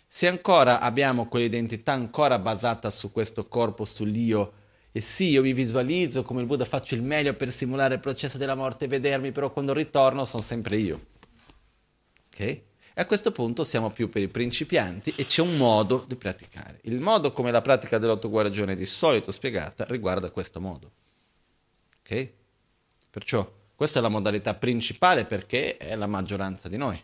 [0.08, 4.52] Se ancora abbiamo quell'identità ancora basata su questo corpo, sull'io,
[4.90, 8.36] e sì, io mi visualizzo come il Buddha, faccio il meglio per simulare il processo
[8.36, 11.06] della morte e vedermi, però quando ritorno sono sempre io.
[12.32, 12.60] Ok?
[12.98, 16.78] E a questo punto siamo più per i principianti e c'è un modo di praticare.
[16.84, 20.90] Il modo come la pratica dell'autoguarigione di solito spiegata riguarda questo modo.
[22.00, 22.30] Ok?
[23.10, 26.98] Perciò questa è la modalità principale perché è la maggioranza di noi.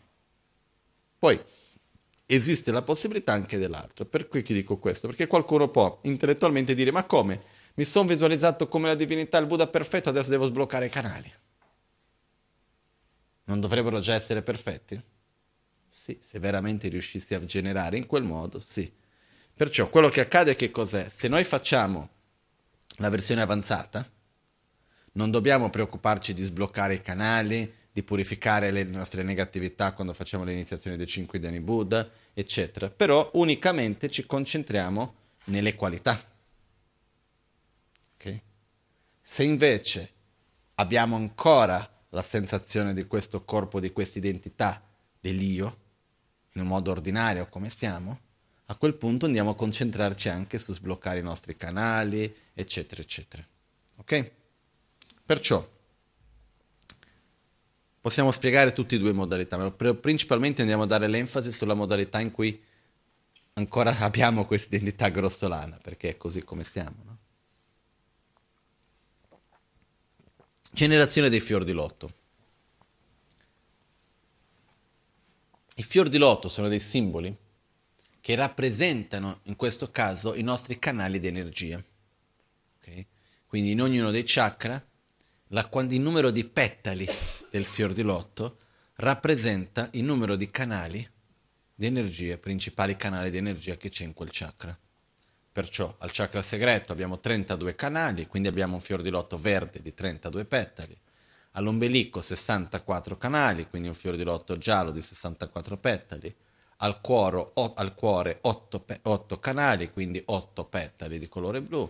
[1.19, 1.39] Poi
[2.25, 4.07] esiste la possibilità anche dell'altro.
[4.07, 5.09] Per cui ti dico questo?
[5.09, 7.43] Perché qualcuno può intellettualmente dire ma come?
[7.75, 11.31] Mi sono visualizzato come la divinità, il Buddha perfetto, adesso devo sbloccare i canali.
[13.45, 15.12] Non dovrebbero già essere perfetti?
[15.95, 18.91] Sì, se veramente riuscissi a generare in quel modo, sì.
[19.55, 21.07] Perciò quello che accade che cos'è?
[21.11, 22.09] Se noi facciamo
[22.97, 24.11] la versione avanzata,
[25.13, 30.97] non dobbiamo preoccuparci di sbloccare i canali, di purificare le nostre negatività quando facciamo l'iniziazione
[30.97, 32.89] dei cinque dani Buddha, eccetera.
[32.89, 36.19] Però unicamente ci concentriamo nelle qualità.
[38.15, 38.43] Okay?
[39.21, 40.11] Se invece
[40.77, 44.83] abbiamo ancora la sensazione di questo corpo, di questa identità
[45.21, 45.81] dell'io,
[46.53, 48.19] in un modo ordinario come siamo,
[48.67, 53.47] a quel punto andiamo a concentrarci anche su sbloccare i nostri canali, eccetera, eccetera.
[53.97, 54.31] Ok?
[55.25, 55.69] Perciò
[58.01, 62.31] possiamo spiegare tutte e due modalità, ma principalmente andiamo a dare l'enfasi sulla modalità in
[62.31, 62.61] cui
[63.55, 66.97] ancora abbiamo questa identità grossolana, perché è così come siamo.
[67.05, 67.19] No?
[70.73, 72.21] Generazione dei fior di lotto.
[75.77, 77.35] I fior di lotto sono dei simboli
[78.21, 81.83] che rappresentano in questo caso i nostri canali di energia.
[82.79, 83.07] Okay?
[83.47, 84.83] Quindi in ognuno dei chakra
[85.49, 87.07] la, il numero di petali
[87.51, 88.59] del fior di lotto
[88.97, 91.07] rappresenta il numero di canali
[91.75, 94.79] di energia, principali canali di energia che c'è in quel chakra.
[95.51, 99.93] Perciò al chakra segreto abbiamo 32 canali, quindi abbiamo un fior di lotto verde di
[99.93, 100.97] 32 petali.
[101.53, 106.35] All'ombelico 64 canali, quindi un fior di lotto giallo di 64 petali.
[106.79, 111.89] Al, cuoro, o, al cuore 8, 8 canali, quindi 8 petali di colore blu.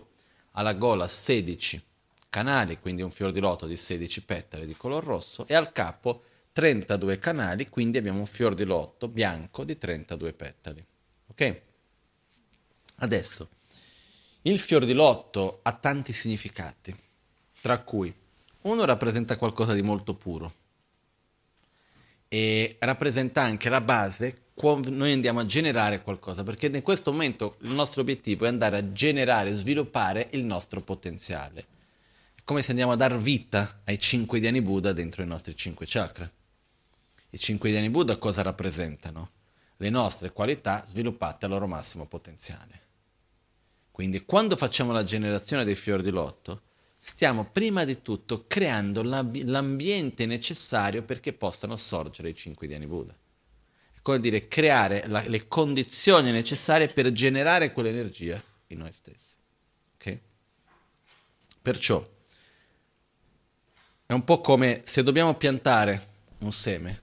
[0.51, 1.83] Alla gola 16
[2.29, 6.23] canali, quindi un fior di loto di 16 petali di color rosso, e al capo
[6.51, 10.85] 32 canali, quindi abbiamo un fior di lotto bianco di 32 petali.
[11.27, 11.61] Ok?
[12.95, 13.49] Adesso,
[14.43, 16.95] il fior di lotto ha tanti significati,
[17.61, 18.13] tra cui
[18.63, 20.53] uno rappresenta qualcosa di molto puro
[22.27, 27.57] e rappresenta anche la base quando noi andiamo a generare qualcosa, perché in questo momento
[27.61, 31.71] il nostro obiettivo è andare a generare, sviluppare il nostro potenziale
[32.45, 36.29] come se andiamo a dar vita ai cinque Dhyani Buddha dentro i nostri cinque chakra.
[37.29, 39.29] I cinque Dhyani Buddha cosa rappresentano?
[39.77, 42.81] Le nostre qualità sviluppate al loro massimo potenziale.
[43.91, 46.61] Quindi quando facciamo la generazione dei fiori di lotto,
[47.05, 53.13] stiamo prima di tutto creando l'ambi- l'ambiente necessario perché possano sorgere i cinque Dhyani Buddha.
[53.91, 59.35] È come dire creare la- le condizioni necessarie per generare quell'energia in noi stessi.
[59.95, 60.21] Okay?
[61.61, 62.01] Perciò
[64.05, 66.07] è un po' come se dobbiamo piantare
[66.39, 67.01] un seme.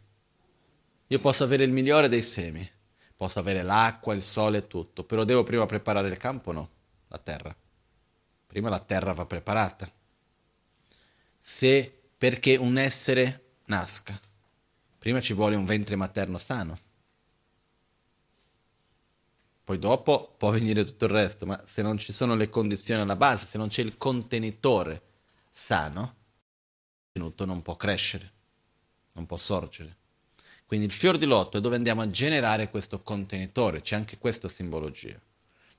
[1.08, 2.66] Io posso avere il migliore dei semi,
[3.14, 6.52] posso avere l'acqua, il sole e tutto, però devo prima preparare il campo?
[6.52, 6.70] No,
[7.08, 7.54] la terra.
[8.50, 9.88] Prima la terra va preparata.
[11.38, 14.20] Se perché un essere nasca,
[14.98, 16.76] prima ci vuole un ventre materno sano.
[19.62, 23.14] Poi dopo può venire tutto il resto, ma se non ci sono le condizioni alla
[23.14, 25.00] base, se non c'è il contenitore
[25.48, 26.16] sano,
[27.12, 28.32] contenuto non può crescere,
[29.12, 29.96] non può sorgere.
[30.66, 34.48] Quindi il fior di lotto è dove andiamo a generare questo contenitore, c'è anche questa
[34.48, 35.20] simbologia,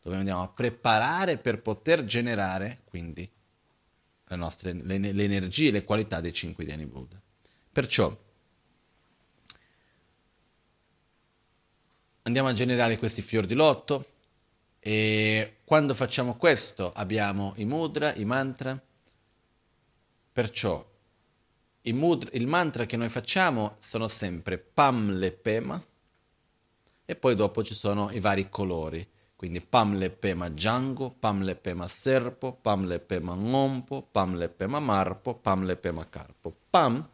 [0.02, 3.30] dove andiamo a preparare per poter generare quindi
[4.28, 7.22] le, nostre, le, le energie, le qualità dei cinque Dhyani Buddha.
[7.72, 8.16] Perciò
[12.24, 14.06] andiamo a generare questi fior di lotto
[14.80, 18.80] e quando facciamo questo abbiamo i mudra, i mantra,
[20.32, 20.90] perciò
[21.82, 25.84] il, mudra, il mantra che noi facciamo sono sempre Pam Le Pema
[27.06, 29.08] e poi dopo ci sono i vari colori.
[29.42, 34.50] Quindi Pam Le Pema Django, Pam Le Pema Serpo, Pam Le Pema Ngompo, Pam Le
[34.50, 36.56] Pema Marpo, Pam Le Pema Carpo.
[36.70, 37.10] Pam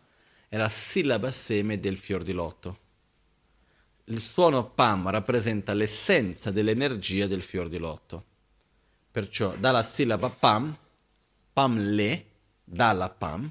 [0.50, 2.80] è la sillaba seme del fior di lotto.
[4.08, 8.26] Il suono Pam rappresenta l'essenza dell'energia del fior di lotto.
[9.10, 10.78] Perciò dalla sillaba Pam,
[11.54, 12.26] Pam Le,
[12.62, 13.50] dalla Pam,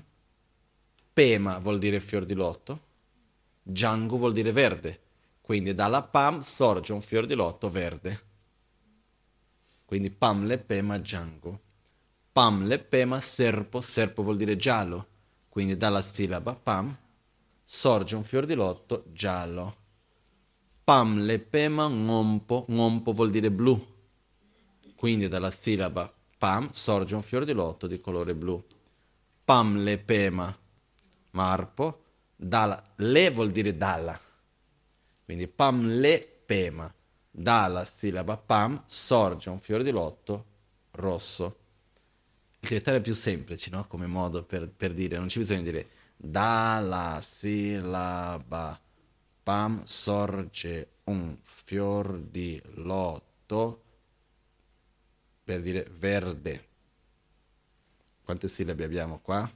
[1.14, 2.80] Pema vuol dire fior di lotto,
[3.62, 5.00] Django vuol dire verde,
[5.40, 8.34] quindi dalla Pam sorge un fior di lotto verde.
[9.86, 11.62] Quindi Pam le Pema Django.
[12.30, 15.06] Pam le Pema serpo, serpo vuol dire giallo,
[15.48, 16.94] quindi dalla sillaba Pam
[17.64, 19.76] sorge un fior di lotto giallo.
[20.84, 23.82] Pam le Pema ngompo, ngompo vuol dire blu,
[24.94, 28.62] quindi dalla sillaba Pam sorge un fior di lotto di colore blu.
[29.42, 30.54] Pam le Pema
[31.36, 32.02] Marpo,
[32.34, 34.18] dalla, le vuol dire dalla.
[35.22, 36.92] Quindi pam le pema.
[37.38, 40.46] Dalla sillaba pam sorge un fiore di lotto
[40.92, 41.58] rosso.
[42.60, 43.86] Il tibetano è più semplice, no?
[43.86, 48.80] Come modo per, per dire, non ci bisogna dire dalla sillaba
[49.42, 53.84] pam sorge un fior di lotto
[55.44, 56.68] per dire verde.
[58.24, 59.46] Quante sillabe abbiamo qua?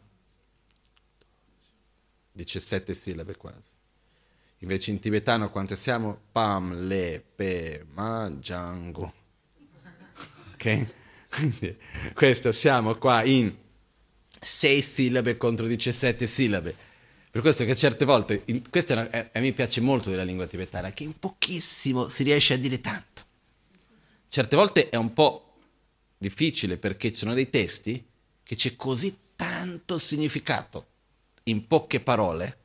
[2.33, 3.80] 17 sillabe quasi.
[4.63, 6.21] Invece in tibetano quante siamo?
[6.33, 9.13] Pam, le, pe, ma, jango.
[10.53, 10.87] Ok?
[12.13, 13.55] Questo siamo qua in
[14.39, 16.77] 6 sillabe contro 17 sillabe.
[17.31, 20.47] Per questo che certe volte, in, questo una, eh, a me piace molto della lingua
[20.47, 23.25] tibetana, che in pochissimo si riesce a dire tanto.
[24.29, 25.55] Certe volte è un po'
[26.19, 28.07] difficile perché ci sono dei testi
[28.43, 30.89] che c'è così tanto significato
[31.45, 32.59] in poche parole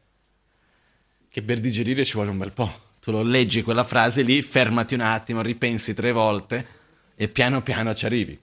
[1.35, 2.71] che per digerire ci vuole un bel po'.
[3.01, 6.65] Tu lo leggi quella frase lì, fermati un attimo, ripensi tre volte
[7.13, 8.39] e piano piano ci arrivi.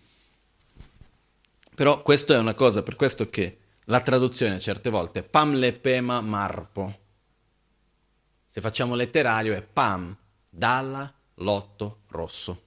[1.74, 5.72] Però questo è una cosa, per questo che la traduzione certe volte è pam le
[5.72, 6.98] pema marpo.
[8.46, 10.14] Se facciamo letterario è pam,
[10.50, 12.62] dalla, lotto, rosso.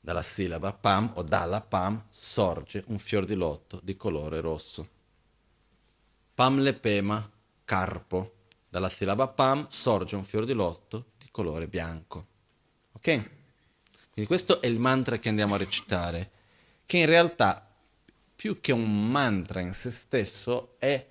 [0.00, 4.98] Dalla sillaba pam o dalla pam sorge un fior di lotto di colore rosso.
[6.40, 7.30] Pam le pema,
[7.66, 8.36] carpo.
[8.66, 12.28] Dalla sillaba pam sorge un fior di lotto di colore bianco.
[12.92, 13.02] Ok?
[13.02, 16.30] Quindi questo è il mantra che andiamo a recitare,
[16.86, 17.70] che in realtà
[18.34, 21.06] più che un mantra in se stesso è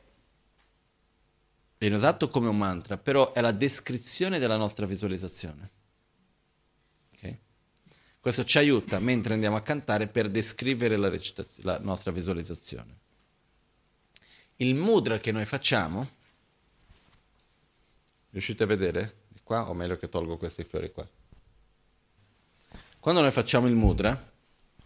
[1.77, 5.69] viene usato come un mantra, però è la descrizione della nostra visualizzazione.
[8.19, 11.15] Questo ci aiuta mentre andiamo a cantare per descrivere la,
[11.57, 12.98] la nostra visualizzazione.
[14.61, 16.09] Il mudra che noi facciamo,
[18.31, 19.15] riuscite a vedere?
[19.27, 21.07] Di qua o meglio che tolgo questi fiori qua?
[22.99, 24.31] Quando noi facciamo il mudra,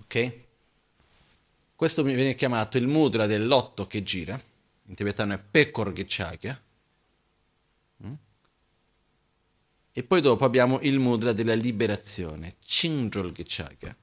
[0.01, 0.33] ok?
[1.75, 4.39] Questo viene chiamato il mudra dell'otto che gira,
[4.86, 6.62] in tibetano è Pekor Gechagya,
[9.95, 13.95] E poi dopo abbiamo il mudra della liberazione, Chinjol Gechagya.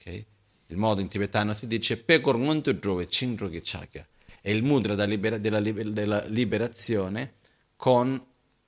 [0.00, 0.26] Okay?
[0.72, 4.06] Il modo in tibetano si dice Pekor Monto Drove Chinjol Gechagya.
[4.40, 7.34] È il mudra della, libera- della, della liberazione
[7.76, 8.20] con,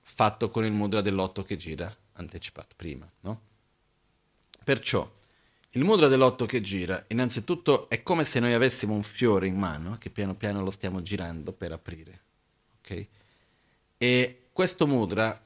[0.03, 3.11] fatto con il mudra dell'otto che gira, anticipato prima.
[3.21, 3.41] No?
[4.63, 5.11] Perciò
[5.71, 9.97] il mudra dell'otto che gira, innanzitutto è come se noi avessimo un fiore in mano
[9.99, 12.21] che piano piano lo stiamo girando per aprire.
[12.81, 13.09] Okay?
[13.97, 15.43] E questo mudra,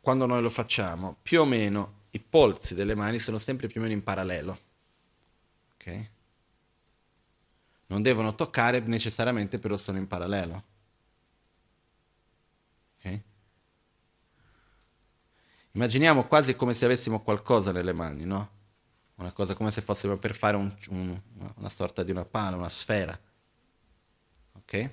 [0.00, 3.84] quando noi lo facciamo, più o meno i polsi delle mani sono sempre più o
[3.84, 4.58] meno in parallelo.
[5.86, 6.10] Ok?
[7.86, 10.64] Non devono toccare necessariamente, però sono in parallelo.
[12.98, 13.20] Ok?
[15.72, 18.54] Immaginiamo quasi come se avessimo qualcosa nelle mani, no?
[19.16, 21.20] Una cosa come se fossimo per fare un, un,
[21.56, 23.18] una sorta di una pala, una sfera.
[24.54, 24.90] Ok?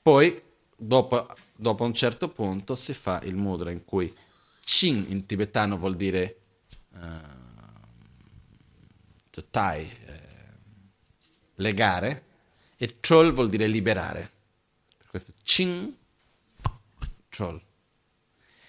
[0.00, 0.42] Poi,
[0.76, 1.26] dopo,
[1.56, 4.14] dopo un certo punto, si fa il mudra in cui
[4.60, 6.43] Chin in tibetano vuol dire
[9.50, 10.20] tai, eh,
[11.56, 12.24] legare,
[12.76, 14.30] e troll vuol dire liberare.
[14.96, 15.96] Per questo Chin,
[17.28, 17.60] troll.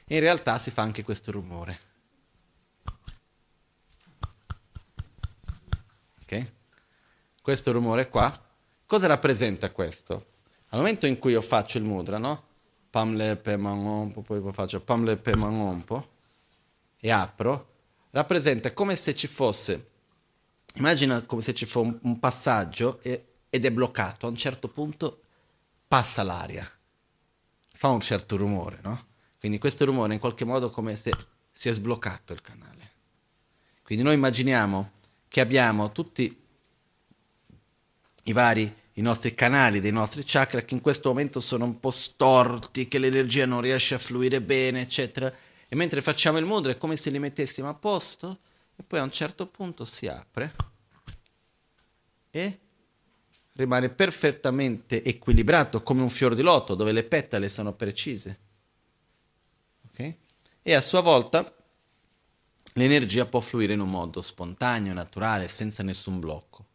[0.06, 1.80] In realtà si fa anche questo rumore.
[6.22, 6.52] Ok?
[7.42, 8.32] Questo rumore qua,
[8.86, 10.34] cosa rappresenta questo?
[10.70, 12.44] Al momento in cui io faccio il mudra, no?
[12.90, 15.36] Pamle pe poi faccio pamle pe
[16.98, 17.75] e apro,
[18.16, 19.90] rappresenta come se ci fosse,
[20.76, 25.22] immagina come se ci fosse un, passaggio e, ed è bloccato, a un certo punto
[25.86, 26.66] passa l'aria,
[27.74, 29.08] fa un certo rumore, no?
[29.38, 31.12] Quindi questo rumore in qualche modo come se
[31.52, 32.92] si è sbloccato il canale.
[33.84, 34.92] Quindi noi immaginiamo
[35.28, 36.44] che abbiamo tutti
[38.24, 41.92] i vari i nostri canali dei nostri chakra che in questo momento sono un po'
[41.92, 45.34] storti, che l'energia non riesce a fluire bene, eccetera.
[45.68, 48.40] E mentre facciamo il mudra è come se li mettessimo a posto
[48.76, 50.54] e poi a un certo punto si apre
[52.30, 52.60] e
[53.54, 58.40] rimane perfettamente equilibrato come un fior di loto dove le petale sono precise.
[59.90, 60.18] Okay?
[60.62, 61.56] E a sua volta
[62.74, 66.66] l'energia può fluire in un modo spontaneo, naturale, senza nessun blocco.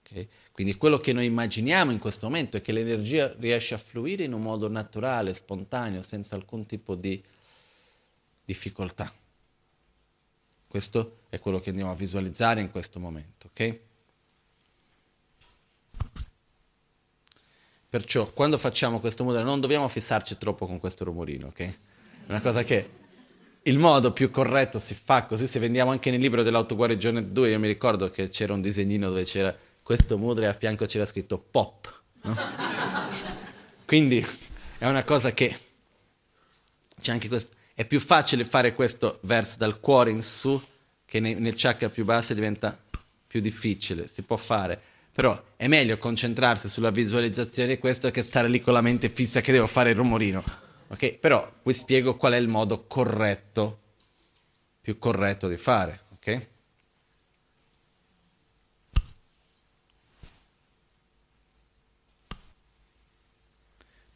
[0.00, 0.28] Okay?
[0.50, 4.32] Quindi quello che noi immaginiamo in questo momento è che l'energia riesce a fluire in
[4.32, 7.22] un modo naturale, spontaneo, senza alcun tipo di
[8.44, 9.12] difficoltà.
[10.66, 13.78] Questo è quello che andiamo a visualizzare in questo momento, ok?
[17.88, 21.60] Perciò quando facciamo questo modello non dobbiamo fissarci troppo con questo rumorino, ok?
[21.60, 21.74] È
[22.26, 23.02] una cosa che
[23.62, 27.58] il modo più corretto si fa così, se vendiamo anche nel libro dell'autoguarigione 2, io
[27.58, 31.38] mi ricordo che c'era un disegnino dove c'era questo mudra e a fianco c'era scritto
[31.38, 32.02] pop.
[32.22, 32.36] No?
[33.86, 34.26] Quindi
[34.78, 35.56] è una cosa che
[37.00, 37.52] c'è anche questo.
[37.76, 40.62] È più facile fare questo verso dal cuore in su
[41.04, 42.78] che nel, chakra più basso diventa
[43.26, 44.80] più difficile, si può fare.
[45.10, 49.40] Però è meglio concentrarsi sulla visualizzazione di questo che stare lì con la mente fissa
[49.40, 50.42] che devo fare il rumorino.
[50.88, 51.14] Ok?
[51.14, 53.80] Però vi spiego qual è il modo corretto,
[54.80, 56.00] più corretto di fare.
[56.12, 56.48] Ok?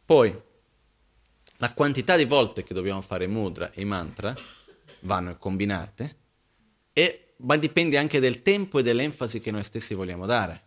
[0.05, 0.41] Poi,
[1.59, 4.35] la quantità di volte che dobbiamo fare mudra e mantra
[5.01, 6.17] vanno combinate,
[6.93, 10.63] e, ma dipende anche del tempo e dell'enfasi che noi stessi vogliamo dare.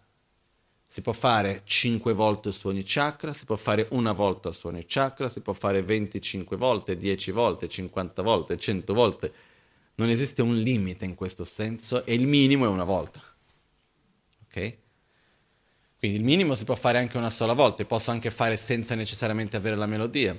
[0.87, 4.83] Si può fare 5 volte su ogni chakra, si può fare una volta su ogni
[4.85, 9.33] chakra, si può fare 25 volte, 10 volte, 50 volte, 100 volte.
[9.95, 13.21] Non esiste un limite in questo senso e il minimo è una volta.
[14.45, 14.77] Ok?
[15.97, 18.95] Quindi il minimo si può fare anche una sola volta, e posso anche fare senza
[18.95, 20.37] necessariamente avere la melodia.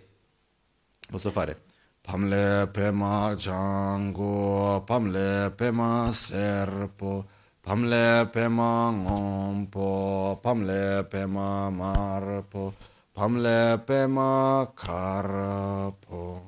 [1.13, 1.65] Posso fare
[2.01, 7.27] Pamle pema jango, pamle pema serpo,
[7.61, 12.75] pamle pema ngompo, pamle pema marpo,
[13.13, 16.45] pamle pema carpo.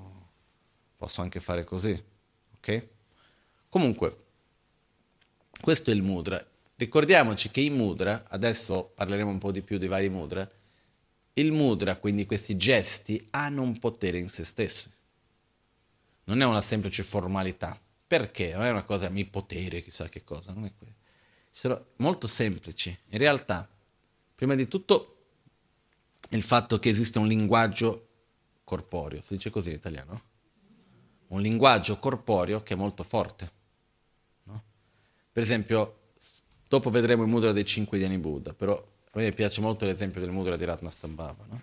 [0.97, 2.03] Posso anche fare così,
[2.57, 2.89] ok?
[3.69, 4.17] Comunque,
[5.61, 6.43] questo è il mudra
[6.77, 10.49] Ricordiamoci che i mudra, adesso parleremo un po' di più dei vari mudra,
[11.35, 14.91] il mudra, quindi questi gesti, hanno un potere in se stessi.
[16.25, 17.79] Non è una semplice formalità.
[18.07, 18.53] Perché?
[18.55, 20.95] Non è una cosa, mi potere, chissà che cosa, non è quello.
[21.51, 22.97] Sono molto semplici.
[23.11, 23.69] In realtà,
[24.35, 25.17] prima di tutto,
[26.31, 28.09] il fatto che esiste un linguaggio
[28.65, 30.23] corporeo, si dice così in italiano?
[31.29, 33.51] Un linguaggio corporeo che è molto forte.
[34.45, 34.63] No?
[35.33, 35.99] Per esempio,
[36.75, 40.31] Dopo vedremo il mudra dei cinque Dhyani Buddha, però a me piace molto l'esempio del
[40.31, 41.47] mudra di Ratnasambhava.
[41.49, 41.63] No?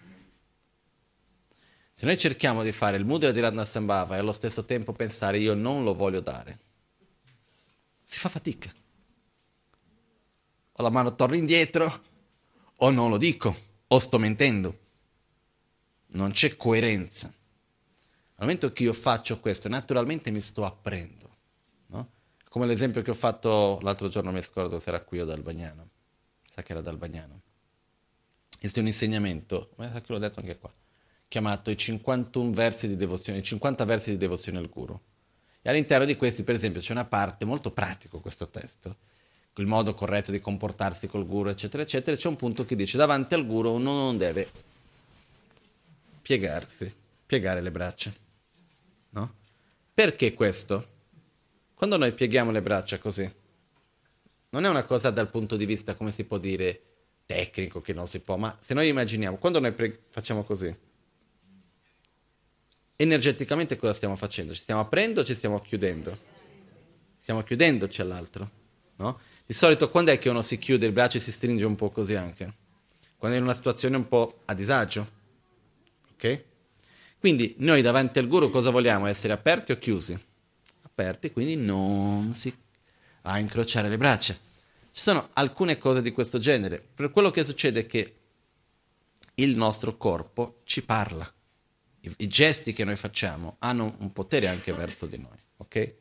[1.94, 5.54] Se noi cerchiamo di fare il mudra di Ratnasambhava e allo stesso tempo pensare io
[5.54, 6.60] non lo voglio dare,
[8.04, 8.72] si fa fatica.
[10.74, 12.04] O la mano torna indietro,
[12.78, 13.56] o non lo dico,
[13.88, 14.80] o sto mentendo.
[16.14, 17.28] Non c'è coerenza.
[17.28, 21.30] Al momento che io faccio questo, naturalmente mi sto aprendo.
[22.50, 25.91] Come l'esempio che ho fatto l'altro giorno, mi scordo se era qui o dal Bagnano.
[26.54, 26.82] Sa che era.
[28.60, 30.70] Questo è un insegnamento, ma sa che l'ho detto anche qua,
[31.30, 35.00] chiamato i 51 versi di devozione, i 50 versi di devozione al guru.
[35.62, 38.98] E all'interno di questi, per esempio, c'è una parte molto pratico questo testo,
[39.56, 42.18] il modo corretto di comportarsi col guru, eccetera, eccetera.
[42.18, 44.50] C'è un punto che dice davanti al guru uno non deve
[46.22, 46.94] piegarsi,
[47.26, 48.14] piegare le braccia.
[49.12, 49.34] No?
[49.94, 50.88] Perché questo?
[51.74, 53.30] Quando noi pieghiamo le braccia così,
[54.52, 56.82] non è una cosa dal punto di vista, come si può dire,
[57.26, 60.74] tecnico che non si può, ma se noi immaginiamo, quando noi pre- facciamo così,
[62.96, 64.54] energeticamente cosa stiamo facendo?
[64.54, 66.18] Ci stiamo aprendo o ci stiamo chiudendo?
[67.18, 68.50] Stiamo chiudendoci all'altro,
[68.98, 69.20] no?
[69.46, 71.90] Di solito quando è che uno si chiude il braccio e si stringe un po'
[71.90, 72.54] così anche?
[73.18, 75.10] Quando è in una situazione un po' a disagio,
[76.14, 76.44] ok?
[77.20, 79.06] Quindi noi davanti al guru cosa vogliamo?
[79.06, 80.18] Essere aperti o chiusi?
[80.92, 82.54] aperti, quindi non si
[83.24, 84.34] a incrociare le braccia.
[84.34, 86.84] Ci sono alcune cose di questo genere.
[86.94, 88.16] Per quello che succede è che
[89.36, 91.32] il nostro corpo ci parla.
[92.02, 95.94] I, I, gesti che noi facciamo hanno un potere anche verso di noi, ok?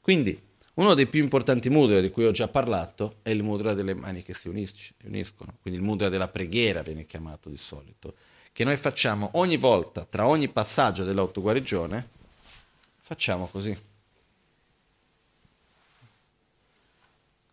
[0.00, 0.46] Quindi
[0.76, 4.22] Uno dei più importanti mudra di cui ho già parlato è il mudra delle mani
[4.22, 8.14] che si uniscono, quindi il mudra della preghiera viene chiamato di solito,
[8.52, 12.08] che noi facciamo ogni volta, tra ogni passaggio dell'autoguarigione,
[13.00, 13.74] facciamo così.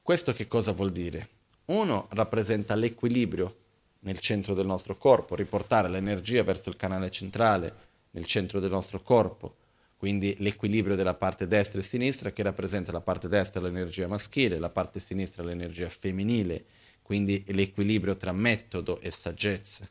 [0.03, 1.29] Questo che cosa vuol dire?
[1.67, 3.55] Uno rappresenta l'equilibrio
[3.99, 7.73] nel centro del nostro corpo, riportare l'energia verso il canale centrale
[8.11, 9.55] nel centro del nostro corpo,
[9.95, 14.69] quindi l'equilibrio della parte destra e sinistra che rappresenta la parte destra l'energia maschile, la
[14.69, 16.65] parte sinistra l'energia femminile,
[17.01, 19.87] quindi l'equilibrio tra metodo e saggezza,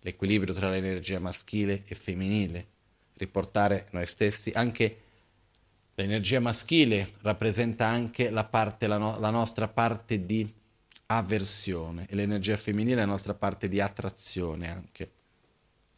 [0.00, 2.66] l'equilibrio tra l'energia maschile e femminile,
[3.14, 5.02] riportare noi stessi anche
[5.94, 10.50] L'energia maschile rappresenta anche la, parte, la, no, la nostra parte di
[11.06, 15.10] avversione e l'energia femminile la nostra parte di attrazione anche,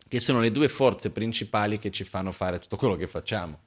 [0.08, 3.60] che sono le due forze principali che ci fanno fare tutto quello che facciamo.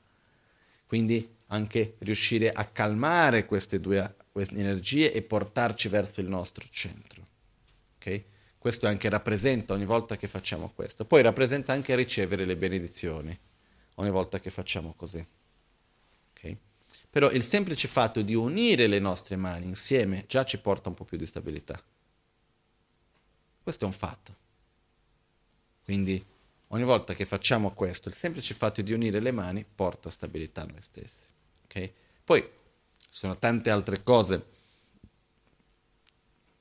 [0.86, 7.26] Quindi anche riuscire a calmare queste due queste energie e portarci verso il nostro centro.
[7.96, 8.26] Okay?
[8.58, 11.06] Questo anche rappresenta ogni volta che facciamo questo.
[11.06, 13.40] Poi rappresenta anche ricevere le benedizioni
[13.94, 15.26] ogni volta che facciamo così.
[17.16, 21.06] Però il semplice fatto di unire le nostre mani insieme già ci porta un po'
[21.06, 21.82] più di stabilità.
[23.64, 24.36] Questo è un fatto.
[25.86, 26.22] Quindi
[26.68, 30.66] ogni volta che facciamo questo, il semplice fatto di unire le mani porta stabilità a
[30.66, 31.26] noi stessi.
[31.64, 31.94] Okay?
[32.22, 34.46] Poi ci sono tante altre cose.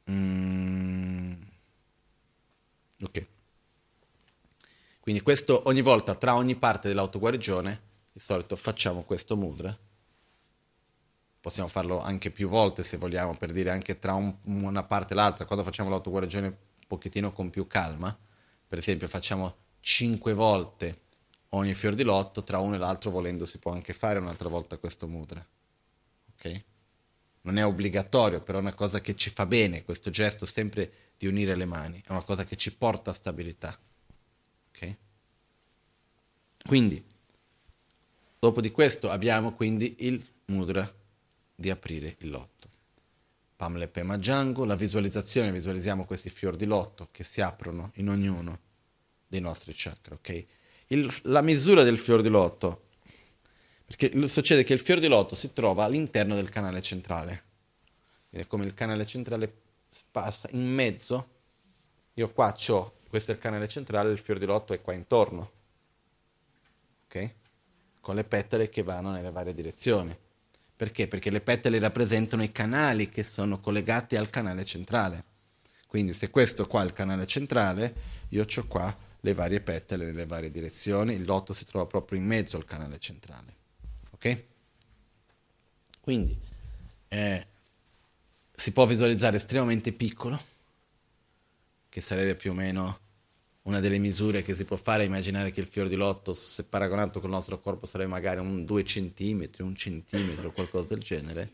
[0.09, 1.33] Mm.
[3.01, 3.27] Ok.
[5.01, 7.81] Quindi questo ogni volta, tra ogni parte dell'autoguarigione,
[8.13, 9.77] di solito facciamo questo mudra
[11.45, 15.17] possiamo farlo anche più volte se vogliamo, per dire anche tra un, una parte e
[15.17, 18.19] l'altra, quando facciamo l'autoguarigione un pochettino con più calma,
[18.67, 21.03] per esempio facciamo 5 volte
[21.51, 24.79] ogni fior di lotto, tra uno e l'altro volendo si può anche fare un'altra volta
[24.79, 25.47] questo mudra.
[26.33, 26.65] Ok?
[27.43, 31.27] Non è obbligatorio, però è una cosa che ci fa bene, questo gesto sempre di
[31.27, 33.79] unire le mani, è una cosa che ci porta a stabilità.
[34.71, 34.97] Ok?
[36.67, 37.05] Quindi,
[38.39, 41.03] dopo di questo abbiamo quindi il mudra
[41.55, 42.69] di aprire il lotto.
[43.57, 48.59] Pamle Pema Django, la visualizzazione, visualizziamo questi fior di lotto che si aprono in ognuno
[49.27, 50.47] dei nostri chakra, ok?
[50.89, 52.89] Il, la misura del fior di lotto,
[53.85, 57.43] perché succede che il fior di lotto si trova all'interno del canale centrale,
[58.31, 59.53] è come il canale centrale
[60.11, 61.31] passa in mezzo,
[62.15, 65.53] io qua ho, questo è il canale centrale, il fior di lotto è qua intorno,
[67.07, 67.35] ok?
[68.01, 70.17] Con le petale che vanno nelle varie direzioni.
[70.77, 71.07] Perché?
[71.07, 75.25] Perché le petale rappresentano i canali che sono collegati al canale centrale.
[75.87, 77.95] Quindi se questo qua è il canale centrale,
[78.31, 82.27] io ho qua le varie petale nelle varie direzioni, il lotto si trova proprio in
[82.27, 83.55] mezzo al canale centrale.
[84.11, 84.45] Ok?
[86.01, 86.39] Quindi
[87.09, 87.47] eh,
[88.53, 90.39] si può visualizzare estremamente piccolo,
[91.89, 92.99] che sarebbe più o meno
[93.65, 96.65] una delle misure che si può fare è immaginare che il fior di lotto, se
[96.65, 101.51] paragonato col nostro corpo, sarebbe magari un 2 cm, un centimetro, qualcosa del genere,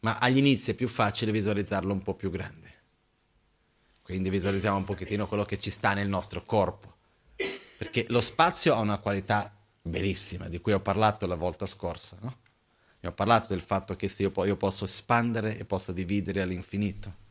[0.00, 2.76] ma agli inizi è più facile visualizzarlo un po' più grande.
[4.02, 6.96] Quindi visualizziamo un pochettino quello che ci sta nel nostro corpo,
[7.78, 12.40] perché lo spazio ha una qualità bellissima, di cui ho parlato la volta scorsa, no?
[13.02, 17.26] ho parlato del fatto che io, io posso espandere e posso dividere all'infinito.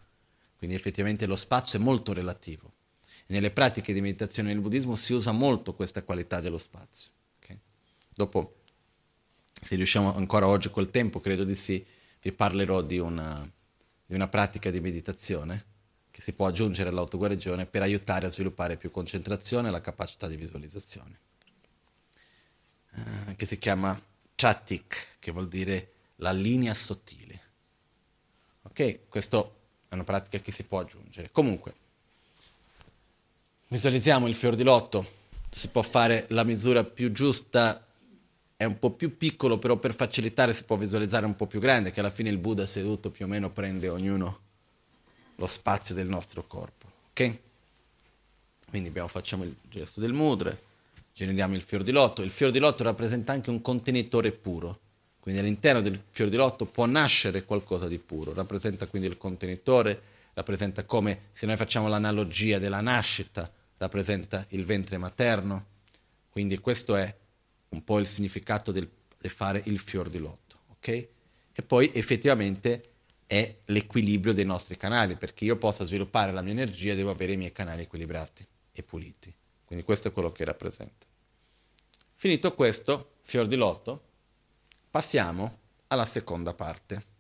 [0.58, 2.77] Quindi effettivamente lo spazio è molto relativo
[3.28, 7.12] nelle pratiche di meditazione nel buddismo si usa molto questa qualità dello spazio.
[7.38, 7.60] Okay?
[8.14, 8.62] Dopo,
[9.62, 11.86] se riusciamo ancora oggi col tempo, credo di sì,
[12.22, 13.50] vi parlerò di una,
[14.06, 15.66] di una pratica di meditazione
[16.10, 20.36] che si può aggiungere all'autoguarigione per aiutare a sviluppare più concentrazione e la capacità di
[20.36, 21.20] visualizzazione,
[22.94, 24.02] uh, che si chiama
[24.36, 27.42] chatik, che vuol dire la linea sottile.
[28.64, 29.38] Ok, questa
[29.90, 31.30] è una pratica che si può aggiungere.
[31.32, 31.76] Comunque,
[33.70, 35.06] Visualizziamo il fior di lotto,
[35.50, 37.86] si può fare la misura più giusta,
[38.56, 41.92] è un po' più piccolo, però per facilitare si può visualizzare un po' più grande,
[41.92, 44.40] che alla fine il Buddha seduto più o meno prende ognuno
[45.36, 46.90] lo spazio del nostro corpo.
[47.10, 47.40] Ok?
[48.70, 50.58] Quindi abbiamo, facciamo il gesto del mudra,
[51.14, 52.22] generiamo il fior di lotto.
[52.22, 54.80] Il fior di lotto rappresenta anche un contenitore puro,
[55.20, 60.02] quindi all'interno del fior di lotto può nascere qualcosa di puro, rappresenta quindi il contenitore,
[60.36, 65.66] rappresenta come se noi facciamo l'analogia della nascita, rappresenta il ventre materno,
[66.30, 67.16] quindi questo è
[67.70, 68.90] un po' il significato del,
[69.28, 70.88] fare il fior di lotto, ok?
[70.88, 72.92] E poi effettivamente
[73.26, 77.38] è l'equilibrio dei nostri canali, perché io possa sviluppare la mia energia devo avere i
[77.38, 79.34] miei canali equilibrati e puliti.
[79.66, 81.06] Quindi questo è quello che rappresenta.
[82.16, 84.04] Finito questo, fior di lotto,
[84.90, 87.16] passiamo alla seconda parte,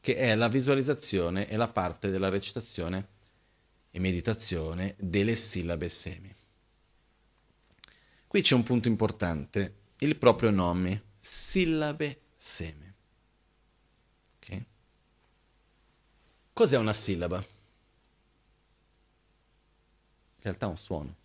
[0.00, 3.11] che è la visualizzazione e la parte della recitazione
[3.92, 6.34] e meditazione delle sillabe semi.
[8.26, 12.94] Qui c'è un punto importante, il proprio nome, sillabe seme.
[14.38, 14.64] Okay?
[16.54, 17.36] Cos'è una sillaba?
[17.36, 17.44] In
[20.40, 21.16] realtà è un suono.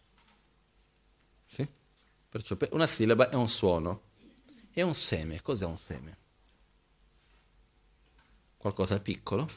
[1.46, 1.66] Sì?
[2.30, 4.02] Perciò una sillaba è un suono.
[4.74, 6.18] E un seme, cos'è un seme?
[8.58, 9.48] Qualcosa piccolo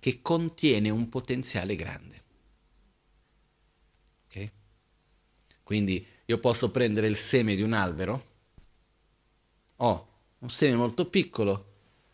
[0.00, 2.22] che contiene un potenziale grande.
[4.26, 4.50] Ok?
[5.62, 8.28] Quindi io posso prendere il seme di un albero,
[9.76, 11.66] ho un seme molto piccolo,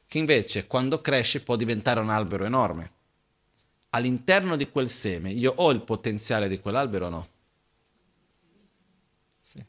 [0.06, 2.92] che invece quando cresce può diventare un albero enorme.
[3.90, 7.28] All'interno di quel seme io ho il potenziale di quell'albero o no?
[9.40, 9.64] Sì.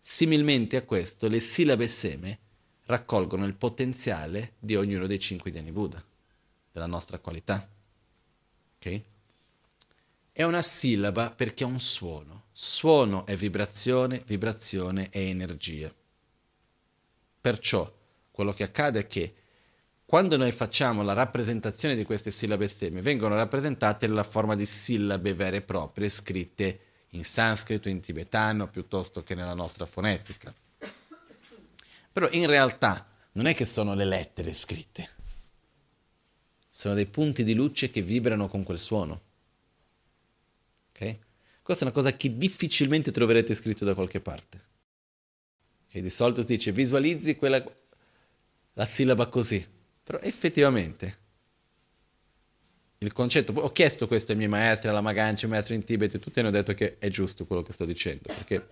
[0.00, 2.38] Similmente a questo, le sillabe seme
[2.86, 6.02] raccolgono il potenziale di ognuno dei cinque Dhyani Buddha,
[6.74, 7.66] della nostra qualità.
[8.76, 9.00] Ok?
[10.32, 12.46] È una sillaba perché è un suono.
[12.50, 15.94] Suono è vibrazione, vibrazione è energia.
[17.40, 17.92] Perciò
[18.32, 19.34] quello che accade è che
[20.04, 25.32] quando noi facciamo la rappresentazione di queste sillabe seme, vengono rappresentate nella forma di sillabe
[25.34, 30.52] vere e proprie, scritte in sanscrito, in tibetano, piuttosto che nella nostra fonetica.
[32.12, 35.10] Però in realtà non è che sono le lettere scritte,
[36.76, 39.20] sono dei punti di luce che vibrano con quel suono.
[40.90, 41.20] Okay?
[41.62, 44.60] Questa è una cosa che difficilmente troverete scritto da qualche parte.
[45.86, 46.02] Okay?
[46.02, 47.64] Di solito si dice visualizzi quella,
[48.72, 49.64] la sillaba così,
[50.02, 51.18] però effettivamente
[52.98, 56.18] il concetto, ho chiesto questo ai miei maestri, alla Maganci, ai maestri in Tibet, e
[56.18, 58.66] tutti hanno detto che è giusto quello che sto dicendo, perché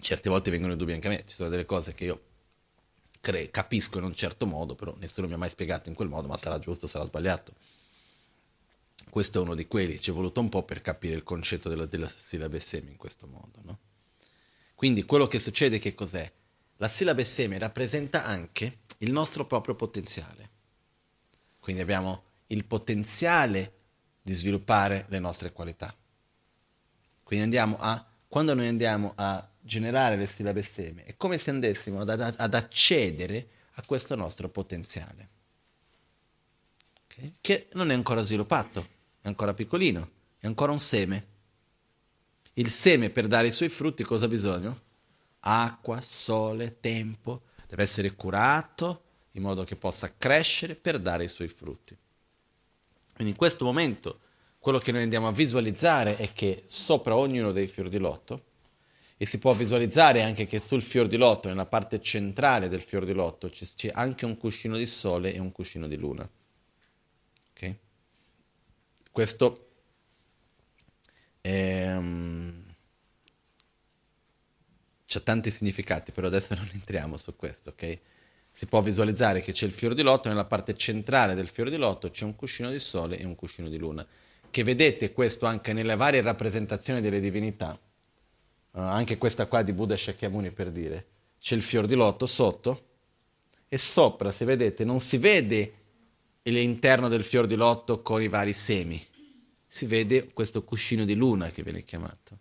[0.00, 2.32] certe volte vengono dubbi anche a me, ci sono delle cose che io
[3.24, 6.28] cre- capisco in un certo modo, però nessuno mi ha mai spiegato in quel modo,
[6.28, 7.54] ma sarà giusto, sarà sbagliato
[9.14, 11.86] questo è uno di quelli, ci è voluto un po' per capire il concetto della,
[11.86, 13.60] della sillabe seme in questo modo.
[13.62, 13.78] No?
[14.74, 16.28] Quindi quello che succede che cos'è?
[16.78, 20.50] La sillabe seme rappresenta anche il nostro proprio potenziale.
[21.60, 23.74] Quindi abbiamo il potenziale
[24.20, 25.94] di sviluppare le nostre qualità.
[27.22, 32.00] Quindi andiamo a, quando noi andiamo a generare le sillabe seme, è come se andessimo
[32.00, 35.28] ad, ad accedere a questo nostro potenziale,
[37.04, 37.34] okay?
[37.40, 38.94] che non è ancora sviluppato
[39.24, 41.26] è ancora piccolino, è ancora un seme.
[42.52, 44.80] Il seme per dare i suoi frutti cosa ha bisogno?
[45.40, 49.02] Acqua, sole, tempo, deve essere curato
[49.32, 51.96] in modo che possa crescere per dare i suoi frutti.
[53.14, 54.20] Quindi in questo momento
[54.58, 58.44] quello che noi andiamo a visualizzare è che sopra ognuno dei fiori di lotto,
[59.16, 63.04] e si può visualizzare anche che sul fior di lotto, nella parte centrale del fior
[63.04, 66.28] di lotto, c'è anche un cuscino di sole e un cuscino di luna.
[67.52, 67.78] Okay?
[69.10, 69.68] Questo
[71.40, 72.64] ehm,
[75.16, 77.98] ha tanti significati, però adesso non entriamo su questo, ok?
[78.50, 81.76] Si può visualizzare che c'è il fiore di lotto, nella parte centrale del fiore di
[81.76, 84.06] lotto c'è un cuscino di sole e un cuscino di luna,
[84.50, 87.78] che vedete questo anche nelle varie rappresentazioni delle divinità,
[88.74, 91.06] uh, anche questa qua di Buddha Shakyamuni per dire,
[91.40, 92.86] c'è il fiore di lotto sotto
[93.68, 95.74] e sopra, se vedete, non si vede
[96.42, 99.02] l'interno del fior di lotto con i vari semi.
[99.66, 102.38] Si vede questo cuscino di luna che viene chiamato.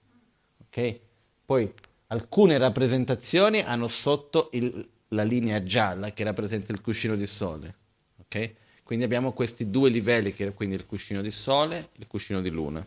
[0.65, 0.99] Ok?
[1.45, 1.73] Poi
[2.07, 7.75] alcune rappresentazioni hanno sotto il, la linea gialla che rappresenta il cuscino di sole.
[8.17, 8.53] Ok?
[8.83, 12.49] Quindi abbiamo questi due livelli, che quindi il cuscino di sole e il cuscino di
[12.49, 12.85] luna.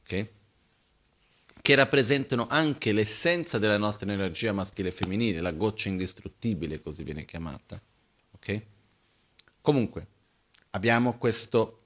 [0.00, 0.28] Ok?
[1.60, 7.24] Che rappresentano anche l'essenza della nostra energia maschile e femminile, la goccia indistruttibile, così viene
[7.24, 7.80] chiamata.
[8.32, 8.62] Ok?
[9.60, 10.06] Comunque,
[10.70, 11.76] abbiamo questo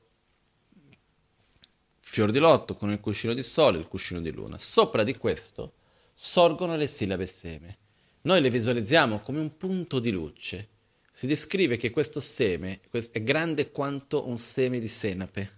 [2.00, 4.58] fior di lotto con il cuscino di sole e il cuscino di luna.
[4.58, 5.74] Sopra di questo
[6.14, 7.78] sorgono le sillabe seme.
[8.22, 10.68] Noi le visualizziamo come un punto di luce.
[11.10, 15.52] Si descrive che questo seme è grande quanto un seme di senape.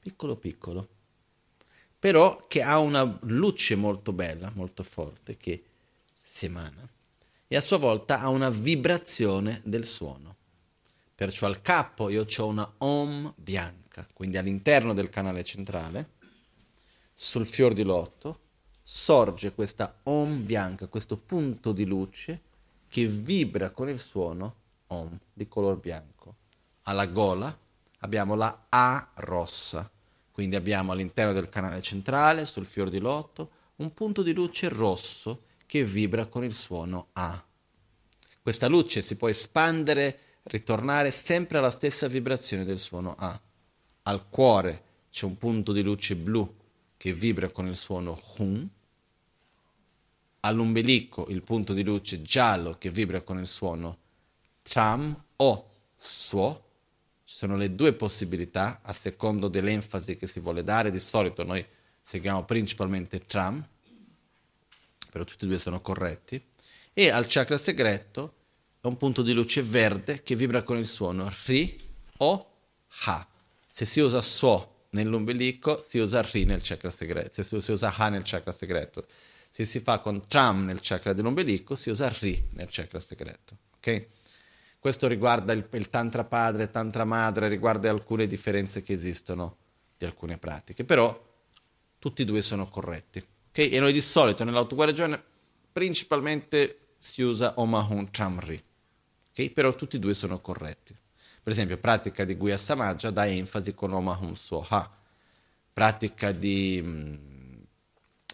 [0.00, 0.88] Piccolo piccolo.
[2.00, 5.64] Però che ha una luce molto bella, molto forte, che
[6.22, 6.88] si emana.
[7.46, 10.34] E a sua volta ha una vibrazione del suono.
[11.14, 16.12] Perciò al capo io ho una Om bianca, quindi all'interno del canale centrale,
[17.12, 18.40] sul fior di lotto,
[18.82, 22.40] sorge questa Om bianca, questo punto di luce
[22.88, 24.54] che vibra con il suono
[24.86, 26.36] Om di color bianco.
[26.84, 27.54] Alla gola
[27.98, 29.90] abbiamo la A rossa,
[30.40, 35.42] quindi abbiamo all'interno del canale centrale, sul fior di lotto, un punto di luce rosso
[35.66, 37.44] che vibra con il suono A.
[38.40, 43.38] Questa luce si può espandere, ritornare sempre alla stessa vibrazione del suono A.
[44.04, 46.56] Al cuore c'è un punto di luce blu
[46.96, 48.66] che vibra con il suono Hum.
[50.40, 53.98] All'ombelico il punto di luce giallo che vibra con il suono
[54.62, 56.69] Tram o Suo.
[57.30, 60.90] Ci sono le due possibilità a secondo dell'enfasi che si vuole dare.
[60.90, 61.64] Di solito noi
[62.02, 63.64] seguiamo principalmente Tram,
[65.12, 66.42] però tutti e due sono corretti.
[66.92, 68.34] E al chakra segreto
[68.80, 71.78] è un punto di luce verde che vibra con il suono Ri
[72.16, 72.50] o
[73.04, 73.28] Ha.
[73.68, 78.08] Se si usa Suo nell'ombelico, si usa Ri nel chakra segreto, se si usa Ha
[78.08, 79.06] nel chakra segreto.
[79.48, 83.56] Se si fa con Tram nel chakra dell'ombelico, si usa Ri nel chakra segreto.
[83.76, 84.06] Ok?
[84.80, 89.58] Questo riguarda il, il Tantra padre, Tantra madre, riguarda alcune differenze che esistono
[89.98, 91.28] di alcune pratiche, però
[91.98, 93.22] tutti e due sono corretti.
[93.50, 93.68] Okay?
[93.68, 95.22] E noi di solito nell'autoguarigione
[95.70, 98.64] principalmente si usa Omahun Chamri,
[99.30, 99.50] okay?
[99.50, 100.96] però tutti e due sono corretti.
[101.42, 104.90] Per esempio, pratica di Guya Samaja dà enfasi con Omahun Soha,
[105.74, 107.62] pratica di mh, mm,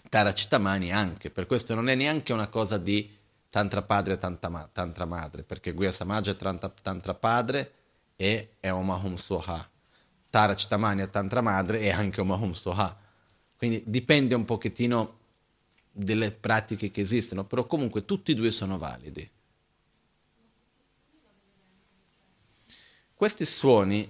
[0.08, 3.15] Taracitamani anche, per questo non è neanche una cosa di
[3.56, 7.72] Tantra padre e tantra, ma- tantra madre, perché Guya Samaja è tantra, tantra padre
[8.14, 9.66] e è Omahum Soha.
[10.28, 12.94] Tara Chitamani è tantra madre e anche Omahum Soha.
[13.56, 15.18] Quindi dipende un pochettino
[15.90, 19.26] delle pratiche che esistono, però comunque tutti e due sono validi.
[23.14, 24.06] Questi suoni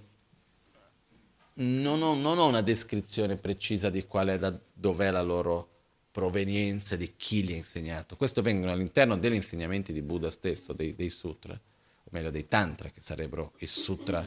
[1.53, 5.76] non ho, non ho una descrizione precisa di qual è da dov'è la loro
[6.17, 8.17] provenienza di chi li ha insegnato.
[8.17, 12.89] Questo vengono all'interno degli insegnamenti di Buddha stesso, dei, dei sutra, o meglio dei tantra,
[12.89, 14.27] che sarebbero i sutra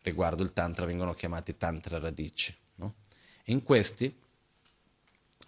[0.00, 2.52] riguardo il tantra, vengono chiamati tantra radici.
[2.74, 2.94] No?
[3.44, 4.12] In questi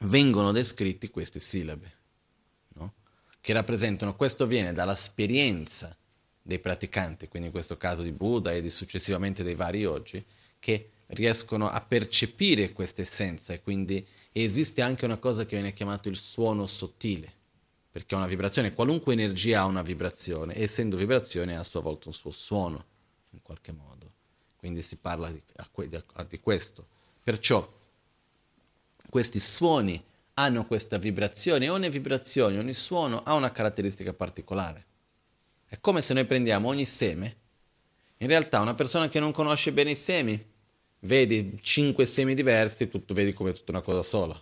[0.02, 1.92] vengono descritti queste sillabe,
[2.74, 2.92] no?
[3.40, 5.96] che rappresentano, questo viene dall'esperienza
[6.40, 10.24] dei praticanti, quindi in questo caso di Buddha e di successivamente dei vari oggi,
[10.60, 14.06] che riescono a percepire questa essenza e quindi
[14.42, 17.32] esiste anche una cosa che viene chiamata il suono sottile,
[17.90, 22.08] perché è una vibrazione, qualunque energia ha una vibrazione, essendo vibrazione ha a sua volta
[22.08, 22.84] un suo suono,
[23.30, 24.12] in qualche modo.
[24.56, 25.40] Quindi si parla di,
[26.28, 26.86] di questo.
[27.22, 27.72] Perciò
[29.08, 30.02] questi suoni
[30.34, 34.86] hanno questa vibrazione, ogni vibrazione, ogni suono ha una caratteristica particolare.
[35.66, 37.36] È come se noi prendiamo ogni seme,
[38.18, 40.52] in realtà una persona che non conosce bene i semi
[41.04, 44.34] vedi cinque semi diversi, tu, tu vedi come tutta una cosa sola.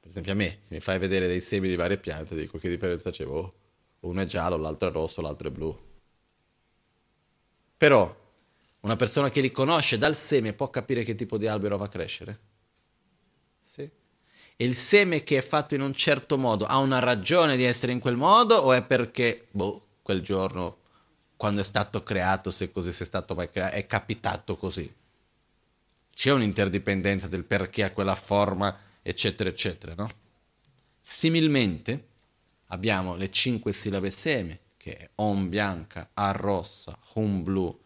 [0.00, 2.68] Per esempio a me, se mi fai vedere dei semi di varie piante, dico che
[2.68, 3.26] differenza c'è?
[3.26, 3.54] Oh,
[4.00, 5.78] uno è giallo, l'altro è rosso, l'altro è blu.
[7.76, 8.18] Però
[8.80, 11.88] una persona che li conosce dal seme può capire che tipo di albero va a
[11.88, 12.38] crescere?
[13.62, 13.82] Sì.
[13.82, 17.92] E il seme che è fatto in un certo modo ha una ragione di essere
[17.92, 20.78] in quel modo o è perché, boh, quel giorno,
[21.36, 24.92] quando è stato creato, se così è stato mai creato, è capitato così?
[26.20, 30.10] C'è un'interdipendenza del perché ha quella forma, eccetera, eccetera, no?
[31.00, 32.08] Similmente
[32.66, 37.80] abbiamo le cinque sillabe seme, che è Om bianca, A rossa, Hum blu,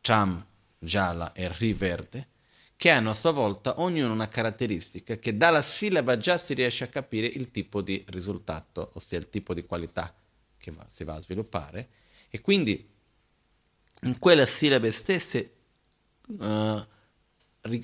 [0.00, 0.46] Cham
[0.78, 2.28] gialla e Ri verde,
[2.76, 6.86] che hanno a sua volta ognuno una caratteristica che dalla sillaba già si riesce a
[6.86, 10.14] capire il tipo di risultato, ossia il tipo di qualità
[10.58, 11.88] che va, si va a sviluppare,
[12.30, 12.88] e quindi
[14.02, 15.54] in quelle sillabe stesse
[16.28, 16.86] uh,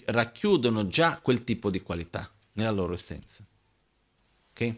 [0.07, 3.45] racchiudono già quel tipo di qualità nella loro essenza.
[4.51, 4.77] Ok?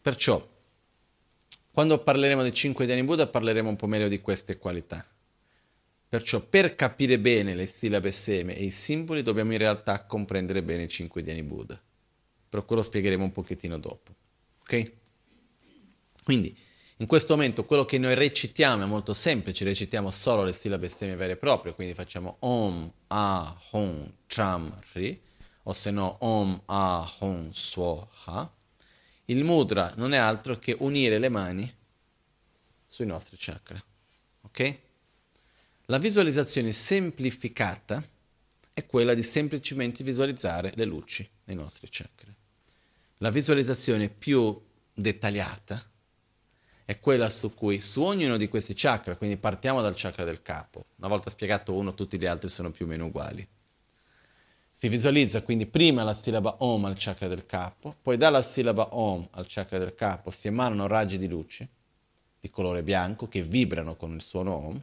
[0.00, 0.52] Perciò,
[1.70, 5.04] quando parleremo dei cinque Dhyani Buddha, parleremo un po' meglio di queste qualità.
[6.08, 10.84] Perciò, per capire bene le sillabe seme e i simboli, dobbiamo in realtà comprendere bene
[10.84, 11.80] i cinque Dhyani Buddha.
[12.48, 14.14] Però quello spiegheremo un pochettino dopo.
[14.60, 14.92] Ok?
[16.22, 16.56] Quindi,
[16.98, 21.16] in questo momento quello che noi recitiamo è molto semplice, recitiamo solo le sillabe semi
[21.16, 25.20] vere e proprie, quindi facciamo Om, A, Hon, Cham, Ri,
[25.62, 28.52] o se no Om, A, Hon, Suo, Ha.
[29.26, 31.72] Il mudra non è altro che unire le mani
[32.84, 33.82] sui nostri chakra.
[34.42, 34.78] Ok?
[35.86, 38.02] La visualizzazione semplificata
[38.72, 42.34] è quella di semplicemente visualizzare le luci nei nostri chakra.
[43.18, 44.60] La visualizzazione più
[44.92, 45.82] dettagliata
[46.84, 50.86] è quella su cui su ognuno di questi chakra, quindi partiamo dal chakra del capo,
[50.96, 53.46] una volta spiegato uno tutti gli altri sono più o meno uguali.
[54.70, 59.28] Si visualizza quindi prima la sillaba Om al chakra del capo, poi dalla sillaba Om
[59.32, 61.68] al chakra del capo si emanano raggi di luce
[62.40, 64.82] di colore bianco che vibrano con il suono Om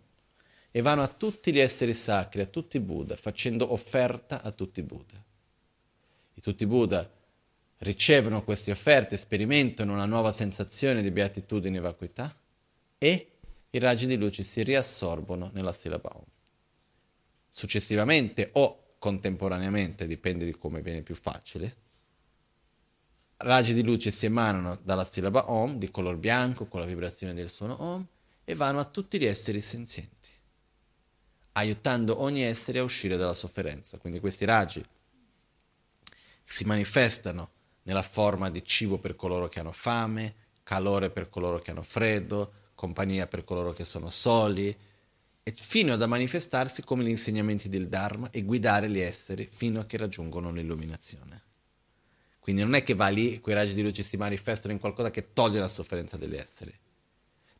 [0.71, 4.79] e vanno a tutti gli esseri sacri, a tutti i Buddha, facendo offerta a tutti
[4.79, 5.21] i Buddha.
[6.33, 7.07] I tutti i Buddha
[7.81, 12.35] ricevono queste offerte, sperimentano una nuova sensazione di beatitudine e vacuità
[12.97, 13.31] e
[13.71, 16.23] i raggi di luce si riassorbono nella sillaba Om.
[17.49, 21.75] Successivamente o contemporaneamente, dipende di come viene più facile,
[23.37, 27.49] raggi di luce si emanano dalla sillaba Om di color bianco con la vibrazione del
[27.49, 28.07] suono Om
[28.43, 30.29] e vanno a tutti gli esseri senzienti,
[31.53, 33.97] aiutando ogni essere a uscire dalla sofferenza.
[33.97, 34.85] Quindi questi raggi
[36.43, 37.59] si manifestano
[37.91, 42.53] nella forma di cibo per coloro che hanno fame, calore per coloro che hanno freddo,
[42.73, 44.75] compagnia per coloro che sono soli,
[45.43, 49.85] e fino ad manifestarsi come gli insegnamenti del Dharma e guidare gli esseri fino a
[49.85, 51.43] che raggiungono l'illuminazione.
[52.39, 55.33] Quindi non è che va lì, quei raggi di luce si manifestano in qualcosa che
[55.33, 56.73] toglie la sofferenza degli esseri,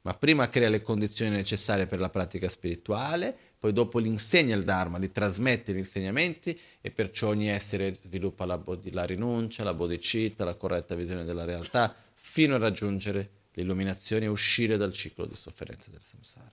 [0.01, 4.63] ma prima crea le condizioni necessarie per la pratica spirituale, poi dopo li insegna il
[4.63, 8.59] Dharma, li trasmette gli insegnamenti e perciò ogni essere sviluppa la,
[8.91, 14.77] la rinuncia, la bodhicitta, la corretta visione della realtà, fino a raggiungere l'illuminazione e uscire
[14.77, 16.51] dal ciclo di sofferenza del samsara.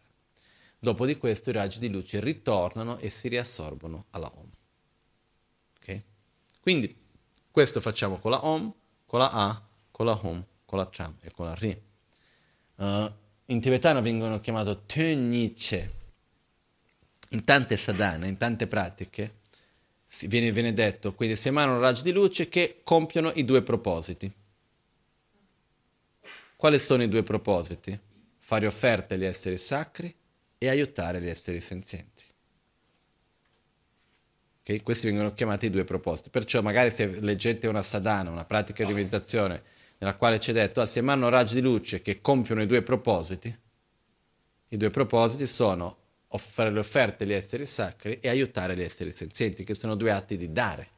[0.78, 4.50] Dopo di questo i raggi di luce ritornano e si riassorbono alla Om.
[5.80, 6.02] Okay?
[6.60, 6.94] Quindi
[7.50, 8.74] questo facciamo con la Om,
[9.06, 11.82] con la A, con la Hum, con la Tram e con la Ri.
[12.76, 13.10] Uh,
[13.50, 15.96] in tibetano vengono chiamati Tönniche.
[17.30, 19.40] In tante sadhana, in tante pratiche,
[20.22, 24.32] viene, viene detto, quindi si emanano raggi di luce che compiono i due propositi.
[26.56, 27.98] Quali sono i due propositi?
[28.38, 30.12] Fare offerte agli esseri sacri
[30.56, 32.24] e aiutare gli esseri senzienti.
[34.60, 34.82] Okay?
[34.82, 36.30] Questi vengono chiamati i due propositi.
[36.30, 39.62] Perciò magari se leggete una sadhana, una pratica di meditazione,
[39.98, 43.56] nella quale c'è detto, ah, si emanano raggi di luce che compiono i due propositi.
[44.68, 45.96] I due propositi sono
[46.28, 50.36] offrire le offerte agli esseri sacri e aiutare gli esseri senzienti, che sono due atti
[50.36, 50.96] di dare.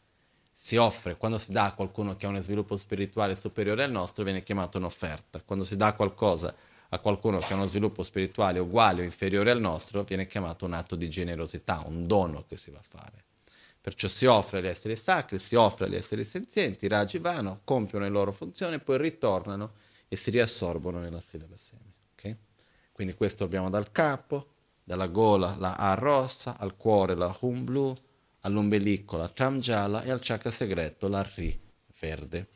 [0.53, 4.25] Si offre, quando si dà a qualcuno che ha uno sviluppo spirituale superiore al nostro,
[4.25, 5.41] viene chiamato un'offerta.
[5.43, 6.55] Quando si dà qualcosa
[6.91, 10.75] a qualcuno che ha uno sviluppo spirituale uguale o inferiore al nostro, viene chiamato un
[10.75, 13.25] atto di generosità, un dono che si va a fare.
[13.83, 18.05] Perciò si offre agli esseri sacri, si offre agli esseri senzienti, i raggi vanno, compiono
[18.05, 19.73] le loro funzioni, poi ritornano
[20.07, 21.91] e si riassorbono nella sillaba semi.
[22.13, 22.37] Okay?
[22.93, 24.49] Quindi questo abbiamo dal capo,
[24.85, 27.97] dalla gola la A rossa, al cuore la Hum blu,
[28.41, 31.59] all'ombelico la Tram gialla e al chakra segreto la Ri
[31.99, 32.49] verde.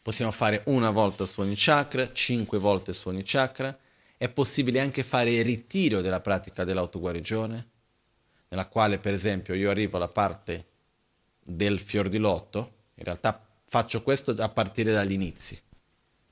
[0.00, 3.76] Possiamo fare una volta su ogni chakra, cinque volte su ogni chakra.
[4.16, 7.76] È possibile anche fare il ritiro della pratica dell'autoguarigione
[8.48, 10.66] nella quale per esempio io arrivo alla parte
[11.44, 15.60] del fior di lotto, in realtà faccio questo a partire dagli inizi,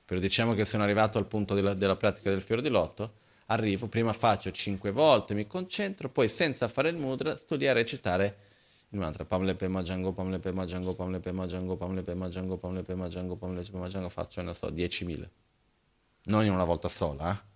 [0.05, 3.87] però diciamo che sono arrivato al punto della, della pratica del fior di lotto, arrivo,
[3.87, 8.45] prima faccio cinque volte, mi concentro, poi senza fare il mudra lì a recitare
[8.89, 12.83] il mantra Pamle Pema Django, Pamle Pema Django, Pamle Pema Django, Pamle Pema Django, Pamle
[12.83, 15.27] Pema Django, Pamle Pema Django, faccio, non so, 10.000.
[16.25, 17.55] Non in una volta sola, eh?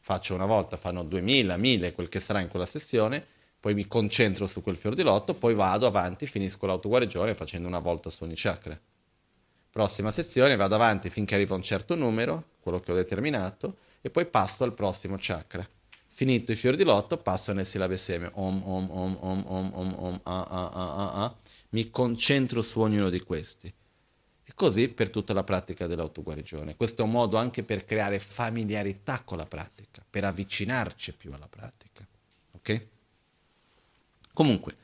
[0.00, 3.26] Faccio una volta, fanno 2.000, 1.000, quel che sarà in quella sessione,
[3.60, 7.80] poi mi concentro su quel fior di lotto, poi vado avanti, finisco l'autoguarigione facendo una
[7.80, 8.78] volta su ogni chakra.
[9.70, 14.10] Prossima sezione, vado avanti finché arrivo a un certo numero, quello che ho determinato, e
[14.10, 15.68] poi passo al prossimo chakra.
[16.06, 18.30] Finito i fiori di lotto, passo nel sillabe seme.
[18.32, 21.36] Om, om, om, om, om, om, om, a, a, a, a, a.
[21.70, 23.72] Mi concentro su ognuno di questi.
[24.42, 26.74] E così per tutta la pratica dell'autoguarigione.
[26.74, 31.46] Questo è un modo anche per creare familiarità con la pratica, per avvicinarci più alla
[31.46, 32.04] pratica.
[32.52, 32.86] Ok?
[34.38, 34.76] Comunque,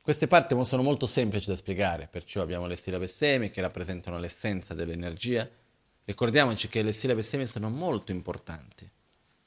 [0.00, 4.74] queste parti sono molto semplici da spiegare, perciò abbiamo le sillabe semi che rappresentano l'essenza
[4.74, 5.50] dell'energia.
[6.04, 8.88] Ricordiamoci che le sillabe semi sono molto importanti,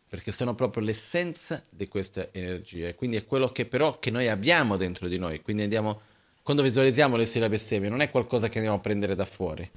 [0.09, 4.75] perché sono proprio l'essenza di questa energia, quindi è quello che però che noi abbiamo
[4.75, 6.01] dentro di noi, quindi andiamo,
[6.43, 9.71] quando visualizziamo le sillabe semi non è qualcosa che andiamo a prendere da fuori,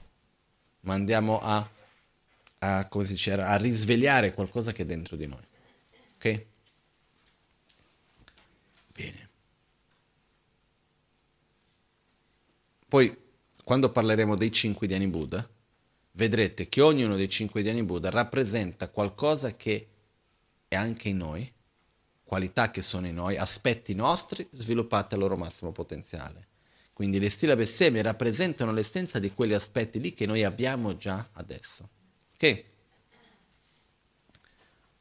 [0.80, 1.70] ma andiamo a,
[2.58, 5.46] a, dice, a risvegliare qualcosa che è dentro di noi.
[6.16, 6.46] Ok?
[8.88, 9.21] Bene.
[12.92, 13.16] Poi,
[13.64, 15.48] quando parleremo dei cinque Dhyani Buddha,
[16.10, 19.88] vedrete che ognuno dei cinque Dhyani Buddha rappresenta qualcosa che
[20.68, 21.50] è anche in noi,
[22.22, 26.48] qualità che sono in noi, aspetti nostri sviluppati al loro massimo potenziale.
[26.92, 31.88] Quindi le sillabe semi rappresentano l'essenza di quegli aspetti lì che noi abbiamo già adesso.
[32.34, 32.64] Ok?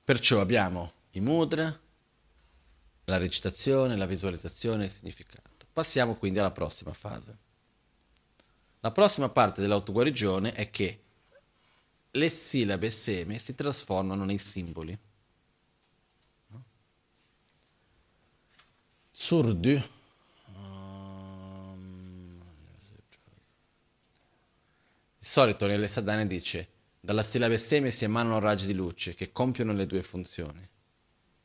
[0.02, 1.78] Perciò abbiamo i mudra,
[3.04, 5.66] la recitazione, la visualizzazione e il significato.
[5.74, 7.50] Passiamo quindi alla prossima fase.
[8.82, 11.00] La prossima parte dell'autoguarigione è che
[12.12, 14.98] le sillabe seme si trasformano nei simboli.
[19.12, 19.82] Surdu.
[25.18, 26.68] Di solito nelle sadane dice
[27.00, 30.68] dalla sillaba seme si emanano raggi di luce che compiono le due funzioni,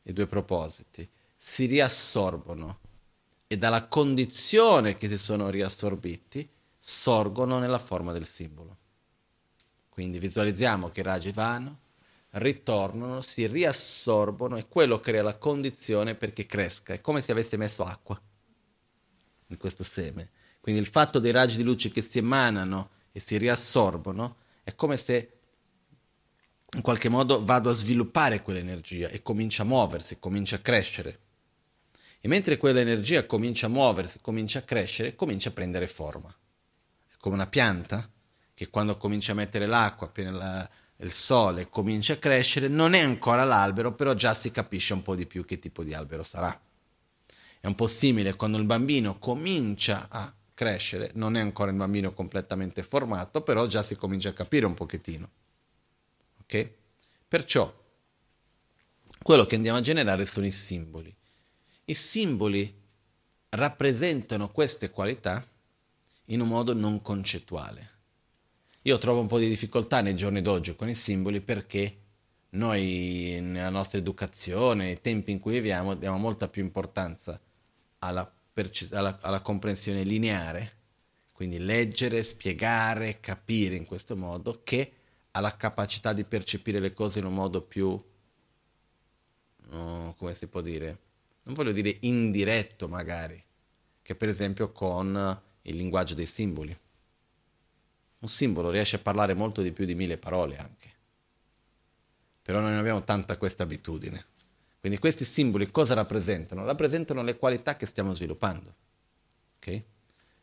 [0.03, 1.07] i due propositi,
[1.37, 2.81] si riassorbono
[3.47, 6.49] e dalla condizione che si sono riassorbiti
[6.89, 8.77] sorgono nella forma del simbolo.
[9.89, 11.81] Quindi visualizziamo che i raggi vanno,
[12.33, 16.93] ritornano, si riassorbono e quello crea la condizione perché cresca.
[16.93, 18.21] È come se avesse messo acqua
[19.49, 20.31] in questo seme.
[20.61, 24.97] Quindi il fatto dei raggi di luce che si emanano e si riassorbono è come
[24.97, 25.39] se
[26.73, 31.19] in qualche modo vado a sviluppare quell'energia e comincia a muoversi, comincia a crescere.
[32.21, 36.33] E mentre quell'energia comincia a muoversi, comincia a crescere, comincia a prendere forma.
[37.27, 38.09] Come una pianta
[38.55, 43.43] che quando comincia a mettere l'acqua, appena il sole comincia a crescere, non è ancora
[43.43, 46.57] l'albero, però già si capisce un po' di più che tipo di albero sarà.
[47.59, 52.13] È un po' simile quando il bambino comincia a crescere, non è ancora il bambino
[52.13, 55.29] completamente formato, però già si comincia a capire un pochettino.
[56.43, 56.71] Ok?
[57.27, 57.75] Perciò
[59.21, 61.13] quello che andiamo a generare sono i simboli.
[61.87, 62.73] I simboli
[63.49, 65.45] rappresentano queste qualità
[66.27, 67.91] in un modo non concettuale.
[68.83, 72.03] Io trovo un po' di difficoltà nei giorni d'oggi con i simboli perché
[72.51, 77.41] noi nella nostra educazione, nei tempi in cui viviamo, diamo molta più importanza
[77.99, 80.73] alla, perce- alla, alla comprensione lineare,
[81.33, 84.93] quindi leggere, spiegare, capire in questo modo, che
[85.33, 88.01] alla capacità di percepire le cose in un modo più,
[89.69, 90.99] no, come si può dire,
[91.43, 93.43] non voglio dire indiretto magari,
[94.01, 96.77] che per esempio con il linguaggio dei simboli.
[98.19, 100.95] Un simbolo riesce a parlare molto di più di mille parole anche.
[102.43, 104.25] Però noi non abbiamo tanta questa abitudine.
[104.79, 106.65] Quindi questi simboli cosa rappresentano?
[106.65, 108.75] Rappresentano le qualità che stiamo sviluppando.
[109.57, 109.83] Ok?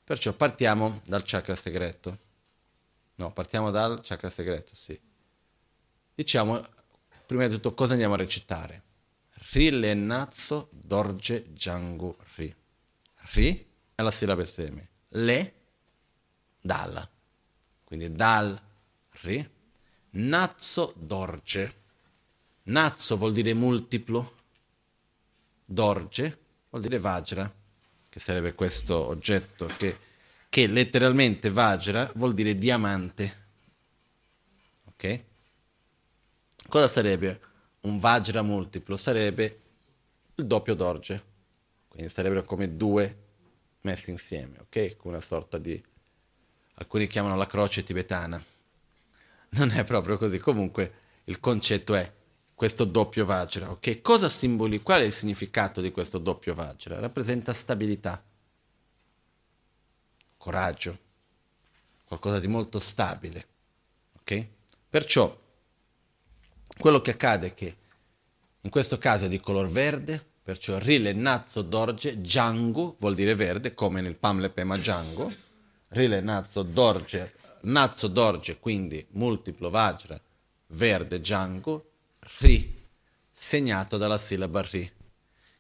[0.04, 2.20] Perciò partiamo dal chakra segreto.
[3.16, 5.00] No, partiamo dal chakra segreto, sì.
[6.16, 6.62] Diciamo,
[7.26, 8.84] prima di tutto, cosa andiamo a recitare?
[9.54, 12.54] Ri le nazzo dorje jangu ri.
[13.34, 13.66] Ri
[13.96, 14.90] è la sillaba seme.
[15.16, 15.53] Le,
[16.61, 17.07] dalla.
[17.84, 18.59] Quindi dal,
[19.22, 19.49] ri.
[20.16, 21.82] Nazzo dorje
[22.66, 24.36] Nazzo vuol dire multiplo,
[25.66, 26.38] Dorje
[26.70, 27.51] vuol dire Vajra,
[28.07, 29.97] che sarebbe questo oggetto che,
[30.47, 33.41] che letteralmente Vajra vuol dire diamante.
[34.86, 35.24] Ok?
[36.70, 37.41] Cosa sarebbe
[37.82, 38.95] un Vajra multiplo?
[38.95, 39.61] Sarebbe
[40.36, 41.24] il doppio Dorje,
[41.89, 43.23] quindi sarebbero come due
[43.84, 44.98] messi insieme, ok?
[45.04, 45.82] Una sorta di...
[46.76, 48.44] alcuni chiamano la croce tibetana.
[49.50, 50.94] Non è proprio così, comunque
[51.26, 52.12] il concetto è
[52.56, 53.70] questo doppio Vajra.
[53.70, 54.82] Ok, cosa simboli?
[54.82, 57.00] Qual è il significato di questo doppio Vajra?
[57.00, 58.24] Rappresenta stabilità,
[60.38, 60.98] coraggio,
[62.06, 63.48] qualcosa di molto stabile.
[64.20, 64.48] Ok?
[64.90, 65.40] Perciò
[66.78, 67.78] quello che accade è che
[68.62, 73.74] in questo caso è di color verde, perciò Rile Nazzo Dorje Django vuol dire verde,
[73.74, 75.34] come nel Pamle Pema Django.
[75.89, 80.20] Rile Nazzo Dorje, Nazzo Dorje, quindi multiplo Vajra,
[80.68, 81.91] verde Django,
[82.39, 82.82] ri,
[83.32, 84.91] segnato dalla sillaba ri.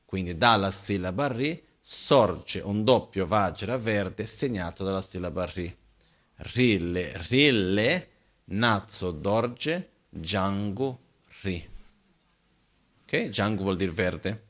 [0.05, 5.75] Quindi dalla sillaba ri sorge un doppio vajra verde segnato dalla sillaba ri.
[6.35, 8.09] Rille, rille,
[8.45, 10.97] nazzo dorge, jangu
[11.41, 11.69] ri.
[13.03, 13.29] Ok?
[13.29, 14.43] Jangu vuol dire verde.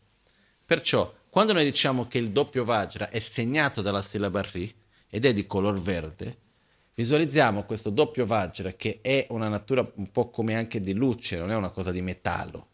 [0.65, 4.73] Perciò, quando noi diciamo che il doppio vajra è segnato dalla sillaba ri
[5.09, 6.37] ed è di color verde,
[6.95, 11.49] Visualizziamo questo doppio Vajra che è una natura un po' come anche di luce, non
[11.49, 12.67] è una cosa di metallo,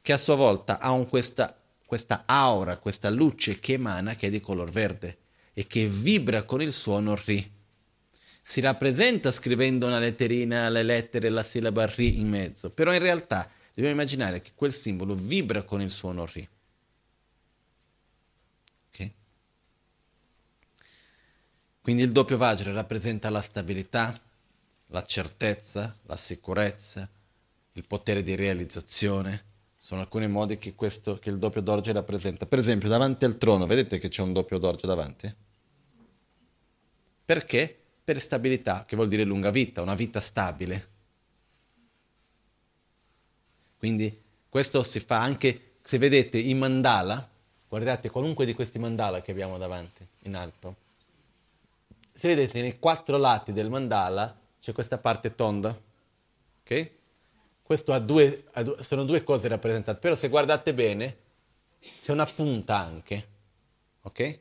[0.00, 4.40] che a sua volta ha questa, questa aura, questa luce che emana che è di
[4.40, 5.18] color verde
[5.52, 7.58] e che vibra con il suono Ri.
[8.40, 13.50] Si rappresenta scrivendo una letterina, le lettere, la sillaba Ri in mezzo, però in realtà
[13.74, 16.48] dobbiamo immaginare che quel simbolo vibra con il suono Ri.
[21.82, 24.18] Quindi il doppio Vajra rappresenta la stabilità,
[24.88, 27.08] la certezza, la sicurezza,
[27.72, 29.48] il potere di realizzazione.
[29.78, 32.44] Sono alcuni modi che, questo, che il doppio Dorje rappresenta.
[32.44, 35.34] Per esempio, davanti al trono, vedete che c'è un doppio Dorje davanti?
[37.24, 37.76] Perché?
[38.04, 40.88] Per stabilità, che vuol dire lunga vita, una vita stabile.
[43.78, 44.20] Quindi
[44.50, 47.26] questo si fa anche, se vedete i mandala,
[47.66, 50.88] guardate qualunque di questi mandala che abbiamo davanti, in alto
[52.20, 55.74] se vedete nei quattro lati del mandala c'è questa parte tonda,
[56.60, 56.90] ok?
[57.62, 61.16] Questo ha due, ha due, sono due cose rappresentate, però se guardate bene
[62.02, 63.28] c'è una punta anche,
[64.02, 64.38] ok?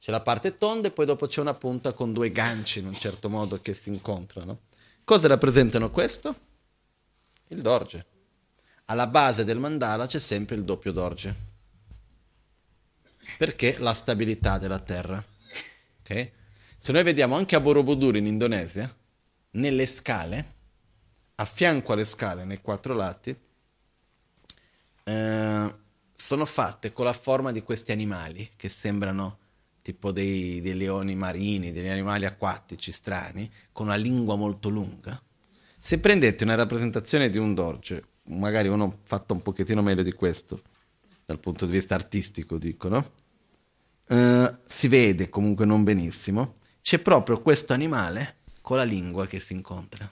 [0.00, 2.94] C'è la parte tonda e poi dopo c'è una punta con due ganci in un
[2.94, 4.60] certo modo che si incontrano.
[5.04, 6.34] Cosa rappresentano questo?
[7.48, 8.06] Il dorje.
[8.86, 11.34] Alla base del mandala c'è sempre il doppio dorje.
[13.36, 15.22] Perché la stabilità della terra.
[16.00, 16.32] Okay?
[16.78, 18.94] Se noi vediamo anche a Borobudur in Indonesia,
[19.52, 20.54] nelle scale,
[21.36, 23.34] a fianco alle scale, nei quattro lati,
[25.04, 25.74] eh,
[26.12, 29.38] sono fatte con la forma di questi animali che sembrano
[29.80, 35.20] tipo dei, dei, leoni marini, degli animali acquatici strani, con una lingua molto lunga.
[35.78, 40.60] Se prendete una rappresentazione di un dorje, magari uno fatto un pochettino meglio di questo,
[41.24, 43.12] dal punto di vista artistico dicono,
[44.08, 46.52] eh, si vede comunque non benissimo,
[46.86, 50.08] c'è proprio questo animale con la lingua che si incontra.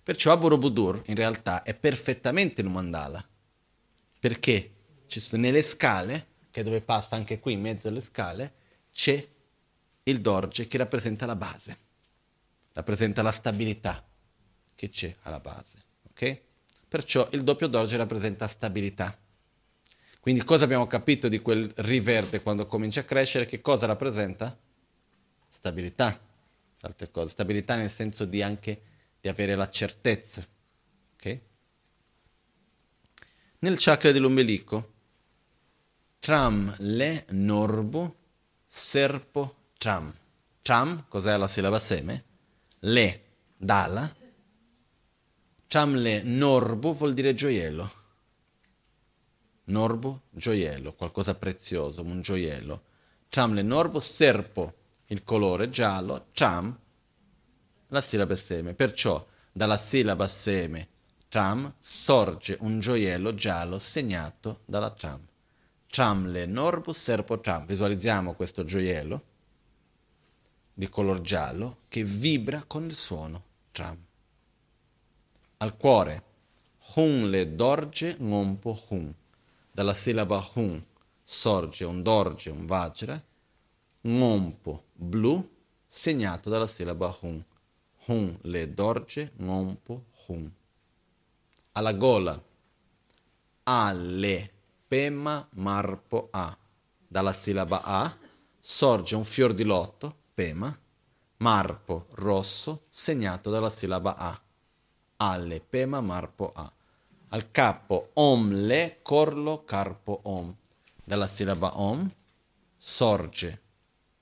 [0.00, 3.28] Perciò Abu Robudur in realtà è perfettamente un mandala,
[4.20, 4.74] perché
[5.32, 8.54] nelle scale che dove passa anche qui in mezzo alle scale,
[8.92, 9.28] c'è
[10.04, 11.78] il dorje che rappresenta la base,
[12.74, 14.06] rappresenta la stabilità
[14.76, 15.82] che c'è alla base.
[16.10, 16.42] Ok?
[16.86, 19.18] Perciò il doppio dorje rappresenta stabilità.
[20.20, 23.46] Quindi cosa abbiamo capito di quel riverde quando comincia a crescere?
[23.46, 24.56] Che cosa rappresenta?
[25.50, 26.18] Stabilità.
[26.80, 27.28] Altre cose.
[27.28, 28.82] Stabilità nel senso di anche
[29.20, 30.46] di avere la certezza.
[31.14, 31.40] Ok?
[33.58, 34.98] Nel chakra dell'ombelico
[36.20, 38.16] Tram le norbo
[38.66, 40.14] serpo tram.
[40.60, 42.24] Tram, cos'è la sillaba seme?
[42.80, 43.24] Le,
[43.56, 44.14] dala.
[45.66, 47.92] Tram le norbo vuol dire gioiello.
[49.64, 52.82] Norbo, gioiello, qualcosa prezioso, un gioiello.
[53.30, 54.74] Tram le norbo serpo,
[55.10, 56.26] il colore giallo.
[56.32, 56.76] Tram,
[57.88, 58.74] la sillaba seme.
[58.74, 60.88] Perciò dalla sillaba seme
[61.28, 65.24] tram sorge un gioiello giallo segnato dalla tram.
[65.88, 67.66] Tramle Norbus Serpo Tram.
[67.66, 69.24] Visualizziamo questo gioiello
[70.72, 73.42] di color giallo che vibra con il suono
[73.72, 73.98] Tram.
[75.58, 76.28] Al cuore
[76.94, 79.14] Hun le dorge ngompo hun.
[79.70, 80.84] Dalla sillaba hun
[81.22, 83.22] sorge un dorge, un vajra,
[84.02, 85.48] ngompo blu
[85.86, 87.44] segnato dalla sillaba hun.
[88.06, 90.52] Hun le dorge ngompo hun.
[91.72, 92.42] Alla gola
[93.64, 94.50] alle
[94.86, 96.56] Pema Marpo A.
[97.06, 98.18] Dalla sillaba A
[98.58, 100.76] sorge un fior di lotto, Pema,
[101.38, 104.40] Marpo rosso, segnato dalla sillaba A.
[105.16, 106.70] Alle Pema Marpo A.
[107.28, 110.56] Al capo Om Le Corlo Carpo Om.
[111.04, 112.12] Dalla sillaba Om
[112.76, 113.60] sorge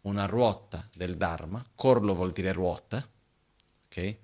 [0.02, 3.06] una ruota del Dharma, Corlo vuol dire ruota,
[3.86, 4.16] ok?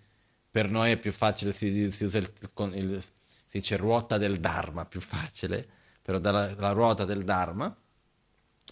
[0.50, 2.32] Per noi è più facile, si, si usa il,
[2.74, 5.66] il, si dice ruota del Dharma, più facile,
[6.00, 7.74] però dalla, dalla ruota del Dharma,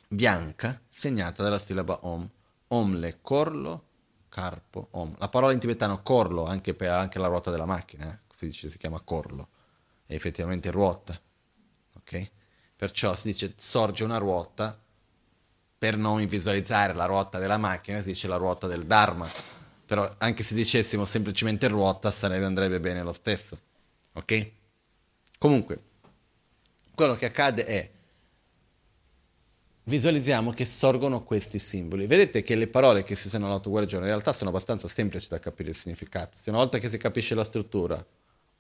[0.09, 2.31] bianca, segnata dalla sillaba Om.
[2.69, 3.87] Om le corlo,
[4.29, 5.17] carpo, Om.
[5.19, 8.21] La parola in tibetano corlo, anche per anche la ruota della macchina, eh?
[8.31, 9.49] si dice, si chiama corlo,
[10.07, 11.19] è effettivamente ruota,
[11.97, 12.31] ok?
[12.77, 14.82] Perciò si dice sorge una ruota,
[15.83, 19.29] per non visualizzare la ruota della macchina si dice la ruota del Dharma,
[19.85, 23.59] però anche se dicessimo semplicemente ruota sarebbe, andrebbe bene lo stesso,
[24.13, 24.51] ok?
[25.39, 25.83] Comunque,
[26.95, 27.91] quello che accade è
[29.83, 32.07] visualizziamo che sorgono questi simboli.
[32.07, 35.71] Vedete che le parole che si usano all'autoguarigione in realtà sono abbastanza semplici da capire
[35.71, 36.39] il significato.
[36.39, 38.07] Se una volta che si capisce la struttura,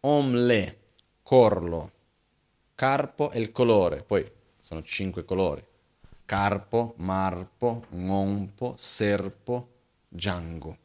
[0.00, 0.78] omle,
[1.22, 1.92] corlo,
[2.74, 4.28] carpo e il colore, poi
[4.58, 5.70] sono cinque colori.
[6.32, 9.68] Carpo, marpo, ngompo, serpo,
[10.08, 10.78] giango,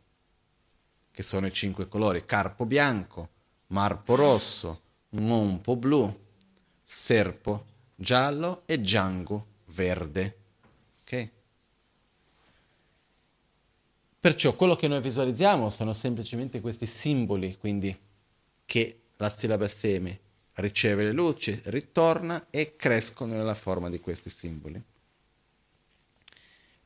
[1.10, 2.26] che sono i cinque colori.
[2.26, 3.30] Carpo bianco,
[3.68, 6.14] marpo rosso, ngompo blu,
[6.84, 7.66] serpo
[7.96, 10.38] giallo e Django verde.
[11.04, 11.30] Ok?
[14.20, 17.98] Perciò quello che noi visualizziamo sono semplicemente questi simboli, quindi
[18.66, 20.20] che la sillaba seme
[20.56, 24.96] riceve le luci, ritorna e crescono nella forma di questi simboli.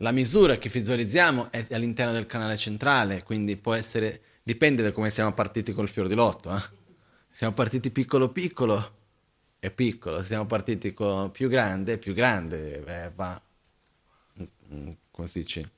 [0.01, 5.11] La misura che visualizziamo è all'interno del canale centrale, quindi può essere, dipende da come
[5.11, 6.55] siamo partiti col fior di lotto.
[6.55, 6.61] Eh?
[7.29, 8.97] Siamo partiti piccolo piccolo,
[9.59, 13.39] è piccolo, siamo partiti con più grande, più grande, eh, va,
[14.73, 15.71] mm, come si dice,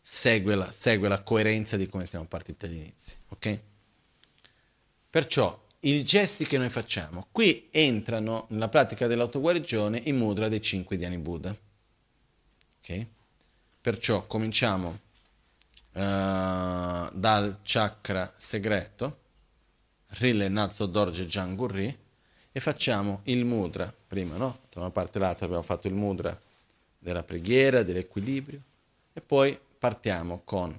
[0.00, 3.58] segue la, segue la coerenza di come siamo partiti all'inizio, ok?
[5.10, 10.96] Perciò i gesti che noi facciamo, qui entrano nella pratica dell'autoguarigione i mudra dei cinque
[10.96, 11.54] Dhyani Buddha,
[12.78, 13.06] ok?
[13.86, 14.98] Perciò cominciamo
[15.92, 16.00] uh,
[17.12, 19.18] dal chakra segreto,
[20.18, 21.96] Rile Nazo Dorje Jangurri,
[22.50, 24.62] e facciamo il mudra, prima no?
[24.70, 26.36] Tra una parte e l'altra abbiamo fatto il mudra
[26.98, 28.60] della preghiera, dell'equilibrio
[29.12, 30.76] e poi partiamo con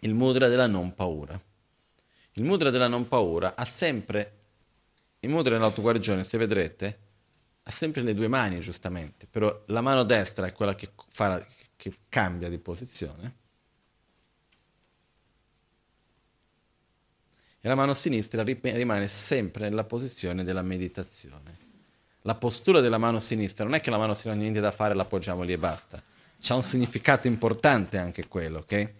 [0.00, 1.38] il mudra della non paura.
[2.32, 4.32] Il mudra della non paura ha sempre,
[5.20, 6.98] il mudra nell'autoguarigione, se vedrete,
[7.62, 11.44] ha sempre le due mani giustamente, però la mano destra è quella che, fa,
[11.76, 13.42] che cambia di posizione
[17.64, 21.56] e la mano sinistra rimane sempre nella posizione della meditazione.
[22.20, 24.70] La postura della mano sinistra non è che la mano sinistra non ha niente da
[24.70, 26.02] fare, l'appoggiamo lì e basta.
[26.38, 28.92] C'ha un significato importante anche quello, ok?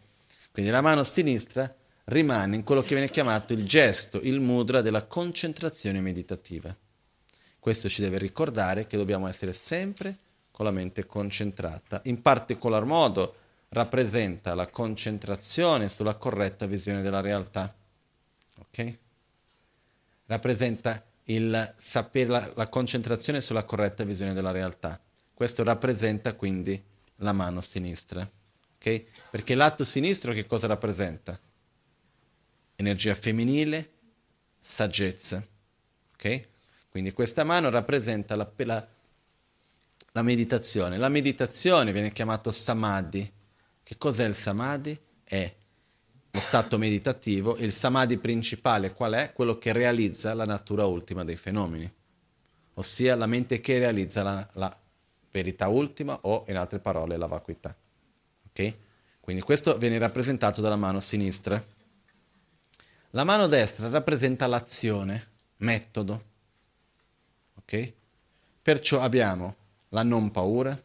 [0.50, 5.04] Quindi la mano sinistra rimane in quello che viene chiamato il gesto, il mudra della
[5.04, 6.74] concentrazione meditativa.
[7.58, 10.16] Questo ci deve ricordare che dobbiamo essere sempre
[10.54, 12.00] con la mente concentrata.
[12.04, 13.34] In particolar modo
[13.70, 17.74] rappresenta la concentrazione sulla corretta visione della realtà
[18.58, 18.98] ok?
[20.26, 24.98] Rappresenta il sapere la, la concentrazione sulla corretta visione della realtà.
[25.32, 26.82] Questo rappresenta quindi
[27.16, 28.28] la mano sinistra,
[28.76, 29.04] ok?
[29.30, 31.38] Perché l'atto sinistro che cosa rappresenta?
[32.76, 33.90] Energia femminile,
[34.60, 35.44] saggezza,
[36.14, 36.48] ok?
[36.90, 38.88] Quindi questa mano rappresenta la, la,
[40.16, 40.96] la meditazione.
[40.96, 43.30] La meditazione viene chiamata samadhi.
[43.82, 44.98] Che cos'è il samadhi?
[45.24, 45.54] È
[46.30, 49.32] lo stato meditativo, il samadhi principale qual è?
[49.32, 51.88] Quello che realizza la natura ultima dei fenomeni,
[52.74, 54.80] ossia la mente che realizza la, la
[55.30, 57.76] verità ultima o in altre parole la vacuità.
[58.48, 58.74] Ok?
[59.20, 61.62] Quindi questo viene rappresentato dalla mano sinistra.
[63.10, 65.28] La mano destra rappresenta l'azione,
[65.58, 66.24] metodo.
[67.58, 67.92] Ok?
[68.60, 69.62] Perciò abbiamo
[69.94, 70.80] la non paura,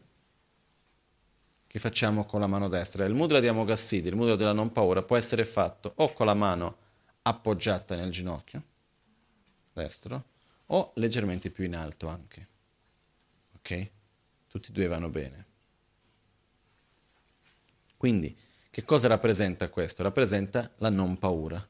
[1.66, 3.06] che facciamo con la mano destra.
[3.06, 6.36] Il mudra di Amogassidi, il mudra della non paura, può essere fatto o con la
[6.36, 6.78] mano
[7.24, 8.64] appoggiata nel ginocchio
[9.74, 10.26] destro
[10.68, 12.48] o leggermente più in alto anche.
[13.58, 13.90] Ok?
[14.48, 15.48] Tutti e due vanno bene.
[17.98, 18.38] Quindi,
[18.70, 20.04] che cosa rappresenta questo?
[20.04, 21.68] Rappresenta la non paura.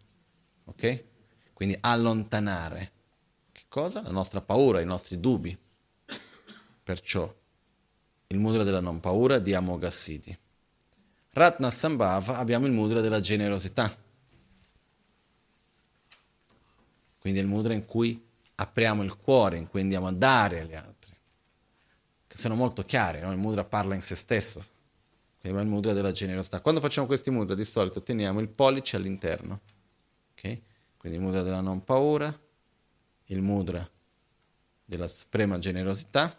[0.66, 1.04] Ok?
[1.54, 2.92] Quindi allontanare.
[3.52, 4.02] Che cosa?
[4.02, 5.58] La nostra paura, i nostri dubbi.
[6.90, 7.32] Perciò
[8.30, 10.36] il mudra della non paura di Amogassiti.
[11.34, 13.96] Ratna Sambhava abbiamo il mudra della generosità.
[17.20, 18.20] Quindi è il mudra in cui
[18.56, 21.16] apriamo il cuore, in cui andiamo a dare agli altri.
[22.26, 23.30] Che sono molto chiari, no?
[23.32, 24.60] il mudra parla in se stesso.
[25.40, 26.60] Quindi è il mudra della generosità.
[26.60, 29.60] Quando facciamo questi mudra di solito teniamo il pollice all'interno.
[30.32, 30.60] Okay?
[30.98, 32.36] Quindi il mudra della non paura,
[33.26, 33.88] il mudra
[34.86, 36.36] della suprema generosità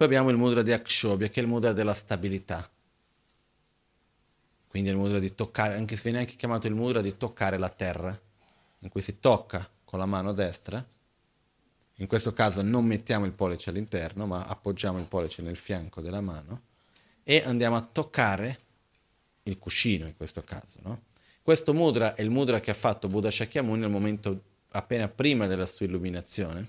[0.00, 2.66] poi abbiamo il mudra di Akshobhya, che è il mudra della stabilità.
[4.66, 7.58] Quindi è il mudra di toccare, anche se viene anche chiamato il mudra di toccare
[7.58, 8.18] la terra,
[8.78, 10.82] in cui si tocca con la mano destra.
[11.96, 16.22] In questo caso non mettiamo il pollice all'interno, ma appoggiamo il pollice nel fianco della
[16.22, 16.62] mano
[17.22, 18.58] e andiamo a toccare
[19.42, 20.78] il cuscino in questo caso.
[20.82, 21.02] No?
[21.42, 25.66] Questo mudra è il mudra che ha fatto Buddha Shakyamuni nel momento appena prima della
[25.66, 26.66] sua illuminazione,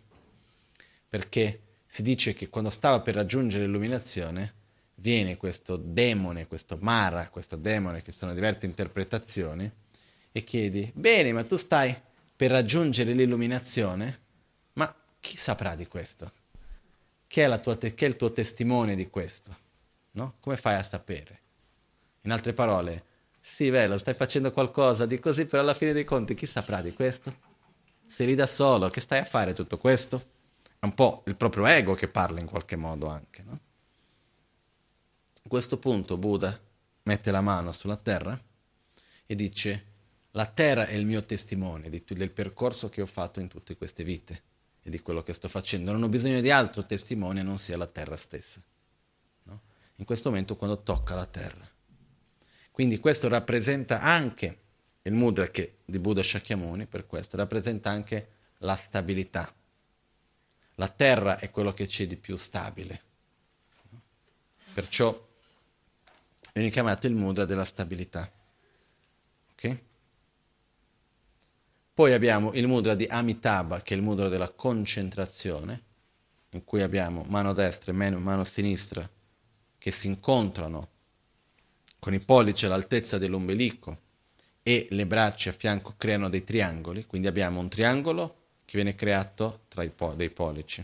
[1.08, 1.62] perché
[1.94, 4.54] si dice che quando stava per raggiungere l'illuminazione,
[4.96, 9.70] viene questo demone, questo Mara, questo demone, che sono diverse interpretazioni,
[10.32, 11.94] e chiedi, bene, ma tu stai
[12.34, 14.20] per raggiungere l'illuminazione,
[14.74, 16.32] ma chi saprà di questo?
[17.28, 19.54] Chi è, te- chi è il tuo testimone di questo?
[20.12, 20.36] No?
[20.40, 21.40] Come fai a sapere?
[22.22, 23.04] In altre parole,
[23.42, 26.94] sì, bello, stai facendo qualcosa di così, però alla fine dei conti chi saprà di
[26.94, 27.36] questo?
[28.06, 30.40] Sei lì da solo, che stai a fare tutto questo?
[30.82, 33.44] È un po' il proprio ego che parla in qualche modo anche.
[33.44, 33.60] No?
[35.44, 36.60] A questo punto Buddha
[37.04, 38.36] mette la mano sulla terra
[39.28, 39.86] e dice
[40.32, 44.42] la terra è il mio testimone del percorso che ho fatto in tutte queste vite
[44.82, 45.92] e di quello che sto facendo.
[45.92, 48.60] Non ho bisogno di altro testimone non sia la terra stessa.
[49.44, 49.62] No?
[49.98, 51.70] In questo momento quando tocca la terra.
[52.72, 54.62] Quindi questo rappresenta anche
[55.04, 59.54] il mudra che, di Buddha Shakyamuni, per questo rappresenta anche la stabilità
[60.82, 63.02] la terra è quello che c'è di più stabile.
[64.74, 65.28] Perciò
[66.54, 68.28] viene chiamato il mudra della stabilità.
[69.52, 69.84] Okay?
[71.94, 75.84] Poi abbiamo il mudra di Amitabha, che è il mudra della concentrazione,
[76.50, 79.08] in cui abbiamo mano destra e mano sinistra
[79.78, 80.90] che si incontrano
[82.00, 84.00] con i pollici all'altezza dell'ombelico
[84.64, 88.41] e le braccia a fianco creano dei triangoli, quindi abbiamo un triangolo
[88.72, 90.82] che viene creato tra po- dei pollici.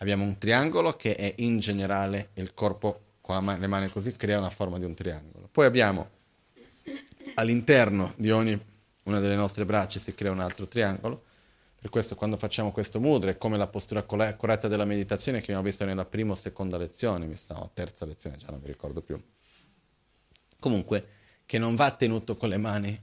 [0.00, 4.36] Abbiamo un triangolo che è in generale il corpo con man- le mani così crea
[4.36, 5.48] una forma di un triangolo.
[5.50, 6.10] Poi abbiamo
[7.36, 8.60] all'interno di ogni
[9.04, 11.24] una delle nostre braccia si crea un altro triangolo,
[11.80, 15.62] Per questo quando facciamo questo mudra è come la postura corretta della meditazione che abbiamo
[15.62, 19.00] visto nella prima o seconda lezione, mi sta, no, terza lezione, già non mi ricordo
[19.00, 19.18] più.
[20.58, 21.08] Comunque,
[21.46, 23.00] che non va tenuto con le mani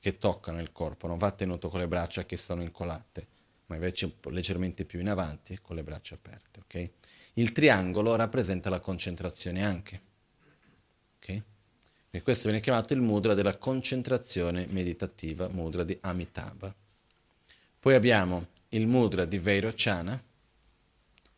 [0.00, 3.29] che toccano il corpo, non va tenuto con le braccia che sono incolate,
[3.70, 6.90] ma invece leggermente più in avanti con le braccia aperte, ok?
[7.34, 10.00] Il triangolo rappresenta la concentrazione anche,
[11.18, 11.42] ok?
[12.10, 16.74] E questo viene chiamato il mudra della concentrazione meditativa, mudra di Amitabha.
[17.78, 20.20] Poi abbiamo il mudra di Vairochana,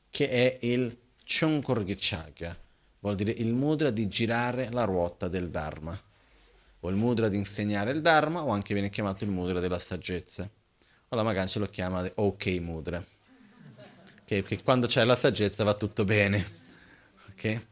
[0.08, 0.96] che è il
[1.26, 2.58] Chonkorgichagya,
[3.00, 6.00] vuol dire il mudra di girare la ruota del Dharma,
[6.80, 10.48] o il mudra di insegnare il Dharma, o anche viene chiamato il mudra della saggezza.
[11.12, 13.04] O la Magancia lo chiama ok mudra,
[14.24, 16.42] che, che quando c'è la saggezza va tutto bene.
[17.32, 17.66] Okay?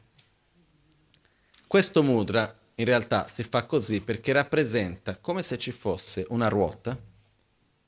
[1.67, 6.95] Questo mudra in realtà si fa così perché rappresenta come se ci fosse una ruota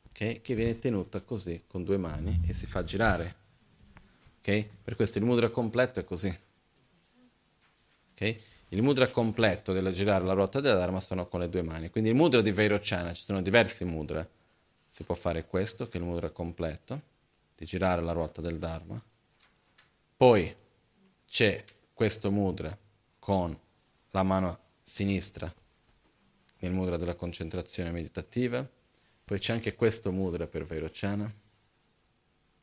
[0.09, 3.35] okay, che viene tenuta così con due mani e si fa girare.
[4.39, 4.66] Okay?
[4.83, 6.35] Per questo il mudra completo è così.
[8.12, 8.41] Okay?
[8.69, 11.91] Il mudra completo della girare la ruota della Dharma sono con le due mani.
[11.91, 14.27] Quindi il mudra di Vairochana, ci sono diversi mudra.
[14.93, 17.01] Si può fare questo, che è il mudra completo,
[17.56, 19.02] di girare la ruota del Dharma.
[20.14, 20.55] Poi
[21.27, 21.64] c'è
[21.94, 22.77] questo mudra
[23.19, 23.59] con
[24.10, 25.51] la mano sinistra
[26.59, 28.69] nel mudra della concentrazione meditativa.
[29.24, 31.35] Poi c'è anche questo mudra per Vairochana.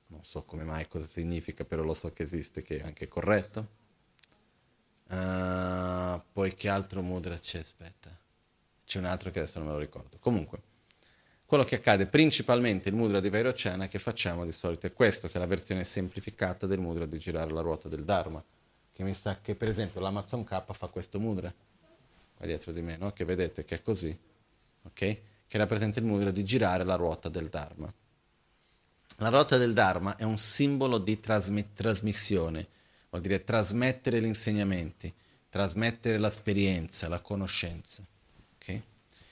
[0.09, 3.67] Non so come mai cosa significa, però lo so che esiste, che è anche corretto.
[5.07, 7.57] Uh, poi che altro mudra c'è?
[7.57, 8.15] Aspetta.
[8.85, 10.19] C'è un altro che adesso non me lo ricordo.
[10.19, 10.61] Comunque,
[11.49, 15.37] quello che accade principalmente il mudra di Vairochana che facciamo di solito è questo, che
[15.37, 18.43] è la versione semplificata del mudra di girare la ruota del Dharma.
[18.93, 21.51] Che mi sa che per esempio l'Amazon K fa questo mudra
[22.35, 23.13] qua dietro di me, no?
[23.13, 24.15] che vedete che è così,
[24.83, 24.93] ok?
[25.47, 27.91] Che rappresenta il mudra di girare la ruota del Dharma.
[29.17, 32.67] La ruota del Dharma è un simbolo di trasmi- trasmissione,
[33.09, 35.11] vuol dire trasmettere gli insegnamenti,
[35.49, 38.05] trasmettere l'esperienza, la conoscenza?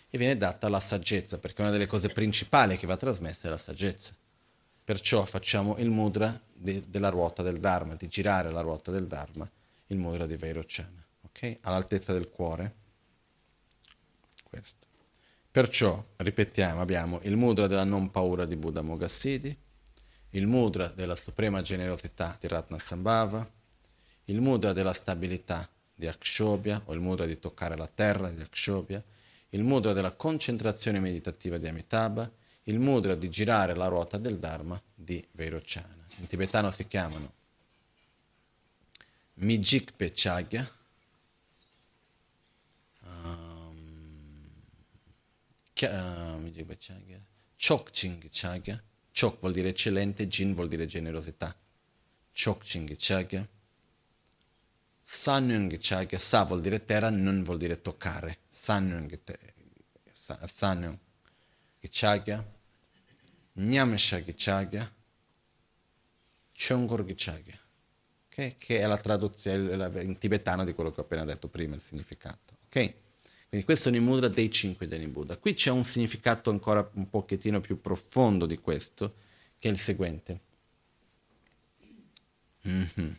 [0.09, 3.57] E viene data la saggezza, perché una delle cose principali che va trasmessa è la
[3.57, 4.13] saggezza.
[4.83, 9.49] Perciò facciamo il mudra de- della ruota del Dharma, di girare la ruota del Dharma,
[9.87, 11.57] il mudra di Vairochana, ok?
[11.61, 12.85] All'altezza del cuore
[14.47, 14.85] questo.
[15.51, 19.55] Perciò, ripetiamo, abbiamo il mudra della non paura di Buddha Mogassidi,
[20.31, 23.49] il mudra della suprema generosità di Ratna Sambhava,
[24.25, 29.03] il mudra della stabilità di Akshobhya, o il mudra di toccare la terra di Akshobhya,
[29.49, 32.29] il mudra della concentrazione meditativa di Amitabha,
[32.63, 36.05] il mudra di girare la ruota del Dharma di Vairochana.
[36.17, 37.33] In tibetano si chiamano
[39.35, 40.69] Mijikpe Chagya,
[47.55, 48.81] Chokching Chagya.
[49.11, 51.55] Chok vuol dire eccellente, Jin vuol dire generosità.
[52.33, 53.47] Chokching Chagya.
[55.09, 56.19] Sanyung Chagya.
[56.19, 58.39] Sa vuol dire terra, Nun vuol dire toccare.
[58.49, 59.17] Sanyung
[60.11, 60.99] Sanyung
[61.79, 62.45] Chagya.
[63.53, 64.93] Nyamsha Chagya.
[66.51, 67.57] Chongor Chagya.
[68.27, 68.57] Okay?
[68.57, 72.57] Che è la traduzione in tibetano di quello che ho appena detto prima, il significato.
[72.65, 72.93] Ok?
[73.47, 75.37] Quindi questo sono i mudra dei cinque Deni Buddha.
[75.37, 79.15] Qui c'è un significato ancora un pochettino più profondo di questo,
[79.57, 80.41] che è il seguente.
[82.67, 83.13] Mm-hmm.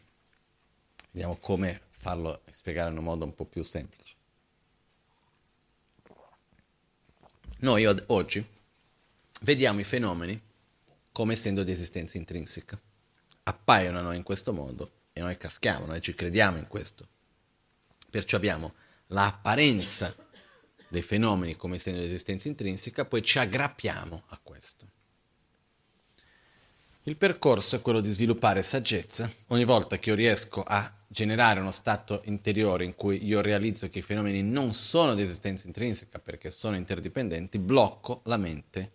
[1.19, 4.15] Vediamo come farlo spiegare in un modo un po' più semplice.
[7.59, 8.47] Noi od- oggi
[9.41, 10.41] vediamo i fenomeni
[11.11, 12.81] come essendo di esistenza intrinseca.
[13.43, 17.09] Appaiono a noi in questo modo e noi caschiamo, noi ci crediamo in questo.
[18.09, 18.75] Perciò abbiamo
[19.09, 20.15] l'apparenza
[20.87, 24.98] dei fenomeni come essendo l'esistenza intrinseca, poi ci aggrappiamo a questo.
[27.09, 29.33] Il percorso è quello di sviluppare saggezza.
[29.47, 34.01] Ogni volta che io riesco a generare uno stato interiore in cui io realizzo che
[34.01, 38.93] i fenomeni non sono di esistenza intrinseca perché sono interdipendenti, blocco la mente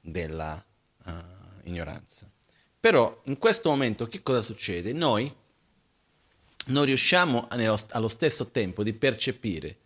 [0.00, 0.60] della
[1.04, 1.12] uh,
[1.62, 2.28] ignoranza.
[2.80, 4.92] Però in questo momento che cosa succede?
[4.92, 5.32] Noi
[6.66, 9.76] non riusciamo nello, allo stesso tempo di percepire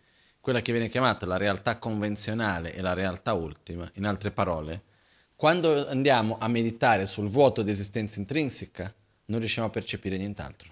[0.41, 4.91] quella che viene chiamata la realtà convenzionale e la realtà ultima, in altre parole,
[5.35, 8.93] quando andiamo a meditare sul vuoto di esistenza intrinseca,
[9.25, 10.71] non riusciamo a percepire nient'altro.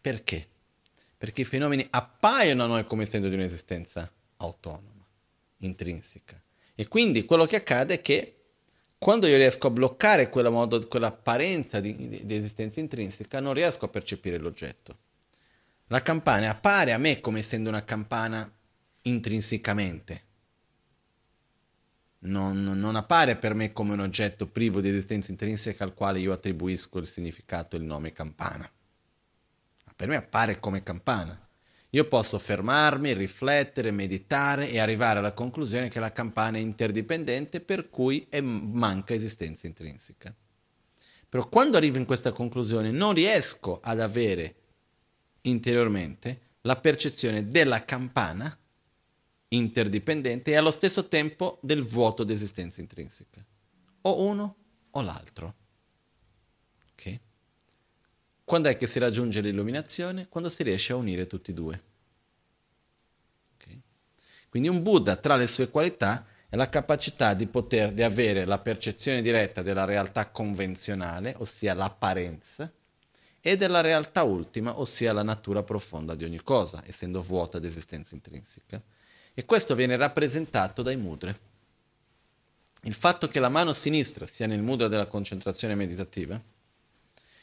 [0.00, 0.46] Perché?
[1.16, 5.04] Perché i fenomeni appaiono a noi come essendo di un'esistenza autonoma,
[5.58, 6.40] intrinseca.
[6.74, 8.36] E quindi quello che accade è che
[8.98, 13.84] quando io riesco a bloccare quella modo, quell'apparenza di, di, di esistenza intrinseca, non riesco
[13.84, 14.98] a percepire l'oggetto.
[15.88, 18.50] La campana appare a me come essendo una campana
[19.02, 20.24] intrinsecamente.
[22.20, 26.32] Non, non, appare per me come un oggetto privo di esistenza intrinseca al quale io
[26.32, 28.68] attribuisco il significato e il nome campana.
[29.94, 31.40] Per me appare come campana.
[31.90, 37.88] Io posso fermarmi, riflettere, meditare e arrivare alla conclusione che la campana è interdipendente per
[37.88, 40.34] cui è, manca esistenza intrinseca.
[41.28, 44.54] Però quando arrivo in questa conclusione non riesco ad avere
[45.42, 48.58] interiormente la percezione della campana
[49.48, 53.44] interdipendente e allo stesso tempo del vuoto di esistenza intrinseca.
[54.02, 54.56] O uno
[54.90, 55.54] o l'altro.
[56.92, 57.20] Ok?
[58.44, 60.28] Quando è che si raggiunge l'illuminazione?
[60.28, 61.82] Quando si riesce a unire tutti e due.
[63.54, 63.80] Okay?
[64.48, 68.58] Quindi un Buddha tra le sue qualità è la capacità di poter di avere la
[68.58, 72.72] percezione diretta della realtà convenzionale, ossia l'apparenza,
[73.40, 78.14] e della realtà ultima, ossia la natura profonda di ogni cosa, essendo vuota di esistenza
[78.14, 78.82] intrinseca.
[79.38, 81.40] E questo viene rappresentato dai mudre.
[82.84, 86.42] Il fatto che la mano sinistra sia nel mudra della concentrazione meditativa,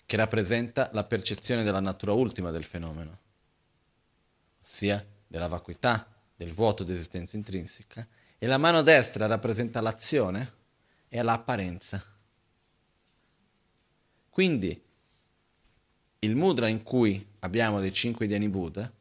[0.03, 3.20] che rappresenta la percezione della natura ultima del fenomeno,
[4.60, 8.07] ossia della vacuità, del vuoto di esistenza intrinseca,
[8.40, 10.52] e la mano destra rappresenta l'azione
[11.07, 12.03] e l'apparenza.
[14.30, 14.84] Quindi
[16.18, 18.91] il mudra in cui abbiamo dei cinque Dhyani Buddha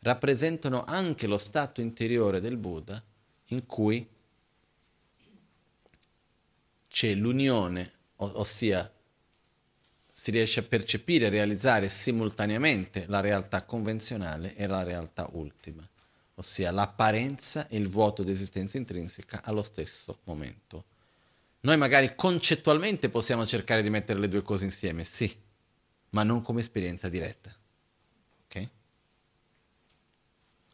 [0.00, 3.02] rappresentano anche lo stato interiore del Buddha
[3.46, 4.06] in cui
[6.88, 8.90] c'è l'unione, ossia
[10.12, 15.86] si riesce a percepire e realizzare simultaneamente la realtà convenzionale e la realtà ultima,
[16.34, 20.84] ossia l'apparenza e il vuoto di esistenza intrinseca allo stesso momento.
[21.60, 25.34] Noi magari concettualmente possiamo cercare di mettere le due cose insieme, sì,
[26.10, 27.54] ma non come esperienza diretta.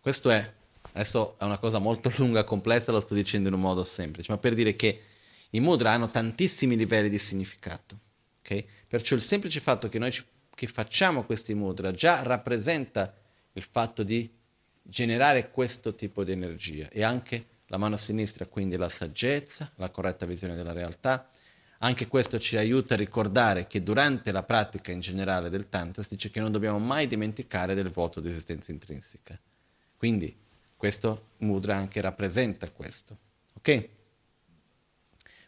[0.07, 0.53] Questo è,
[0.93, 4.39] adesso è una cosa molto lunga, complessa, lo sto dicendo in un modo semplice, ma
[4.39, 5.03] per dire che
[5.51, 7.99] i mudra hanno tantissimi livelli di significato.
[8.39, 8.65] Okay?
[8.87, 10.24] Perciò il semplice fatto che noi ci,
[10.55, 13.12] che facciamo questi mudra già rappresenta
[13.55, 14.33] il fatto di
[14.81, 20.24] generare questo tipo di energia e anche la mano sinistra, quindi la saggezza, la corretta
[20.24, 21.28] visione della realtà.
[21.78, 26.15] Anche questo ci aiuta a ricordare che durante la pratica in generale del Tantra si
[26.15, 29.37] dice che non dobbiamo mai dimenticare del voto di esistenza intrinseca.
[29.97, 30.36] Quindi
[30.77, 33.16] questo mudra anche rappresenta questo.
[33.55, 33.89] Ok?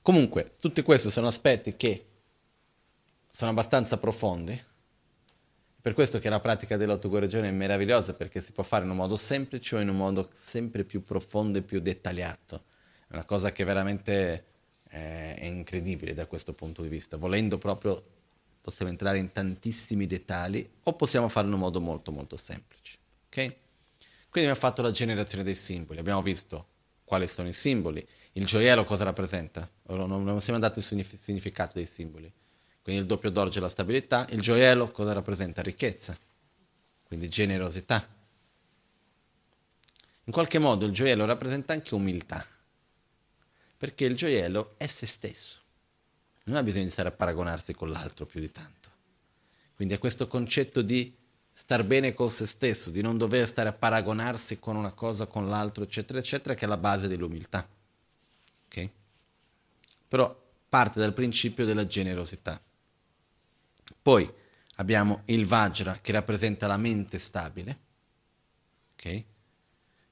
[0.03, 2.07] Comunque, tutti questi sono aspetti che
[3.31, 4.59] sono abbastanza profondi.
[5.81, 9.17] Per questo che la pratica dell'autoguarigione è meravigliosa perché si può fare in un modo
[9.17, 12.65] semplice o in un modo sempre più profondo e più dettagliato.
[13.07, 14.45] È una cosa che veramente
[14.91, 17.17] eh, è incredibile da questo punto di vista.
[17.17, 18.03] Volendo proprio
[18.61, 22.99] possiamo entrare in tantissimi dettagli o possiamo farlo in un modo molto molto semplice.
[23.27, 23.55] Ok?
[24.31, 26.69] Quindi abbiamo fatto la generazione dei simboli, abbiamo visto
[27.05, 32.31] quali sono i simboli, il gioiello cosa rappresenta, non siamo andati sul significato dei simboli.
[32.83, 35.63] Quindi il doppio d'orge è la stabilità, il gioiello cosa rappresenta?
[35.63, 36.17] Ricchezza,
[37.05, 38.07] quindi generosità.
[40.25, 42.47] In qualche modo il gioiello rappresenta anche umiltà,
[43.79, 45.59] perché il gioiello è se stesso,
[46.45, 48.91] non ha bisogno di stare a paragonarsi con l'altro più di tanto.
[49.75, 51.15] Quindi è questo concetto di
[51.59, 55.49] star bene con se stesso, di non dover stare a paragonarsi con una cosa con
[55.49, 57.69] l'altro, eccetera, eccetera, che è la base dell'umiltà.
[58.67, 58.89] Ok?
[60.07, 62.63] Però parte dal principio della generosità.
[64.01, 64.33] Poi
[64.77, 67.79] abbiamo il Vajra che rappresenta la mente stabile,
[68.93, 69.25] ok?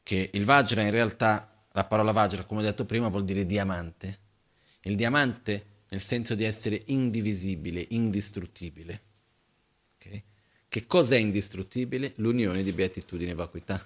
[0.03, 4.19] Che il Vajra in realtà, la parola Vajra, come ho detto prima, vuol dire diamante.
[4.81, 9.01] Il diamante nel senso di essere indivisibile, indistruttibile.
[9.95, 10.25] Okay?
[10.77, 12.13] Che cosa è indistruttibile?
[12.17, 13.83] L'unione di beatitudine e vacuità,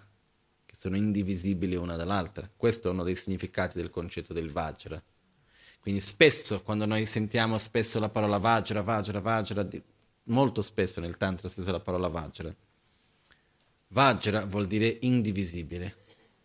[0.67, 2.51] che sono indivisibili una dall'altra.
[2.57, 5.01] Questo è uno dei significati del concetto del Vajra.
[5.79, 9.69] Quindi spesso, quando noi sentiamo spesso la parola Vajra, Vajra, Vajra,
[10.25, 12.53] molto spesso nel Tantra si usa la parola Vajra.
[13.87, 15.95] Vajra vuol dire indivisibile,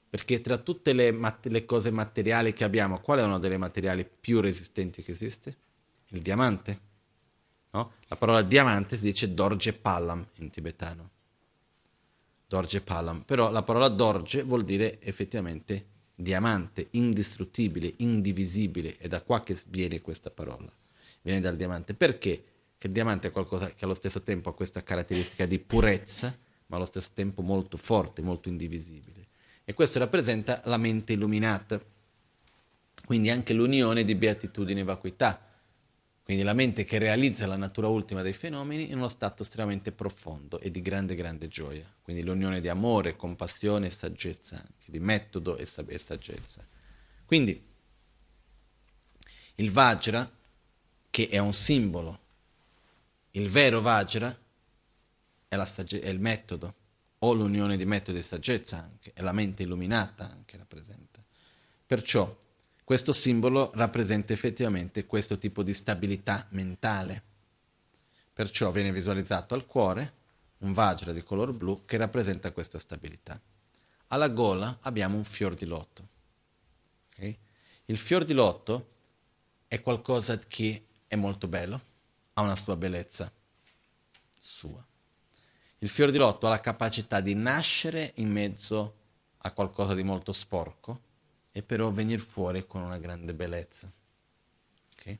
[0.08, 4.08] perché tra tutte le, mat- le cose materiali che abbiamo, qual è uno delle materiali
[4.08, 5.58] più resistenti che esiste?
[6.10, 6.94] Il diamante.
[7.76, 7.92] No?
[8.08, 11.10] La parola diamante si dice Dorje Palam in tibetano.
[12.48, 13.24] Dorje Palam.
[13.24, 18.96] Però la parola Dorje vuol dire effettivamente diamante, indistruttibile, indivisibile.
[18.98, 20.72] È da qua che viene questa parola.
[21.22, 21.94] Viene dal diamante.
[21.94, 22.44] Perché?
[22.78, 26.34] Che il diamante è qualcosa che allo stesso tempo ha questa caratteristica di purezza,
[26.68, 29.28] ma allo stesso tempo molto forte, molto indivisibile.
[29.66, 31.82] E questo rappresenta la mente illuminata.
[33.04, 35.46] Quindi anche l'unione di beatitudine e vacuità
[36.26, 40.60] quindi la mente che realizza la natura ultima dei fenomeni in uno stato estremamente profondo
[40.60, 41.86] e di grande, grande gioia.
[42.02, 46.66] Quindi l'unione di amore, compassione e saggezza, anche di metodo e, saggezza.
[47.28, 47.64] Quindi
[49.58, 50.28] Il Vajra,
[51.12, 52.20] che è un simbolo,
[53.34, 54.36] il vero Vajra
[55.48, 56.74] è, sagge- è il metodo,
[57.20, 61.24] o l'unione di metodo e saggezza anche, è la mente illuminata anche rappresenta.
[61.86, 62.36] Perciò
[62.86, 67.24] questo simbolo rappresenta effettivamente questo tipo di stabilità mentale.
[68.32, 70.14] Perciò viene visualizzato al cuore
[70.60, 73.42] un Vajra di color blu che rappresenta questa stabilità.
[74.10, 76.08] Alla gola abbiamo un fior di lotto.
[77.12, 77.36] Okay?
[77.86, 78.92] Il fior di lotto
[79.68, 81.82] è qualcosa che è molto bello,
[82.34, 83.32] ha una sua bellezza
[84.38, 84.86] sua.
[85.80, 88.98] Il fior di lotto ha la capacità di nascere in mezzo
[89.38, 91.05] a qualcosa di molto sporco
[91.58, 93.90] e però venire fuori con una grande bellezza.
[94.92, 95.18] Okay?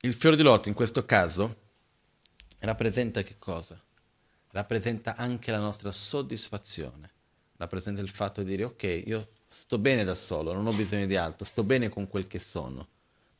[0.00, 1.54] Il fior di lotto in questo caso
[2.60, 3.78] rappresenta che cosa?
[4.52, 7.10] Rappresenta anche la nostra soddisfazione,
[7.58, 11.16] rappresenta il fatto di dire ok, io sto bene da solo, non ho bisogno di
[11.16, 12.88] altro, sto bene con quel che sono,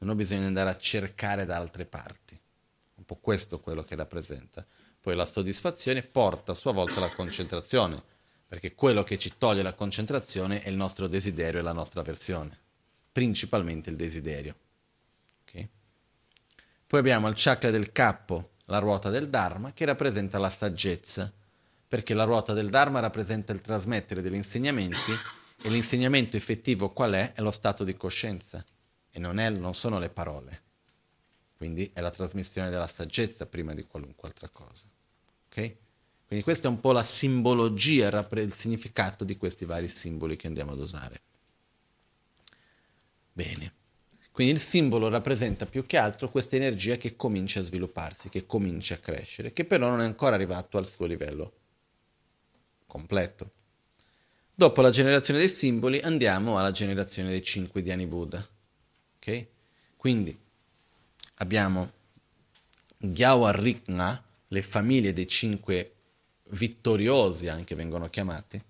[0.01, 2.39] non ho bisogno di andare a cercare da altre parti.
[2.97, 4.63] Un po' questo è quello che rappresenta.
[5.01, 8.03] Poi la soddisfazione porta a sua volta alla concentrazione,
[8.49, 12.59] perché quello che ci toglie la concentrazione è il nostro desiderio e la nostra versione,
[13.13, 14.55] principalmente il desiderio.
[15.43, 15.69] Okay?
[16.87, 21.31] Poi abbiamo il chakra del capo, la ruota del Dharma, che rappresenta la saggezza,
[21.87, 25.13] perché la ruota del Dharma rappresenta il trasmettere degli insegnamenti
[25.63, 27.35] e l'insegnamento effettivo qual è?
[27.35, 28.65] È lo stato di coscienza
[29.11, 30.63] e non, è, non sono le parole.
[31.59, 34.85] Quindi è la trasmissione della saggezza prima di qualunque altra cosa.
[35.49, 35.77] Ok?
[36.29, 40.73] Quindi questa è un po' la simbologia, il significato di questi vari simboli che andiamo
[40.73, 41.23] ad usare.
[43.33, 43.73] Bene.
[44.31, 48.97] Quindi il simbolo rappresenta più che altro questa energia che comincia a svilupparsi, che comincia
[48.97, 51.53] a crescere, che però non è ancora arrivato al suo livello
[52.87, 53.53] completo.
[54.55, 58.47] Dopo la generazione dei simboli andiamo alla generazione dei cinque Dhyani Buddha.
[59.17, 59.49] Okay?
[59.97, 60.39] Quindi
[61.37, 61.91] abbiamo
[62.99, 65.95] Gyawa Rikna, le famiglie dei cinque
[66.51, 68.63] vittoriosi anche vengono chiamati,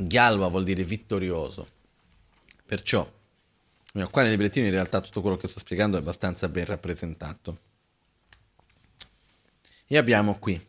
[0.00, 1.76] Ghialva vuol dire vittorioso.
[2.64, 3.10] Perciò,
[4.10, 7.58] qua nel librettino in realtà tutto quello che sto spiegando è abbastanza ben rappresentato.
[9.86, 10.66] E abbiamo qui.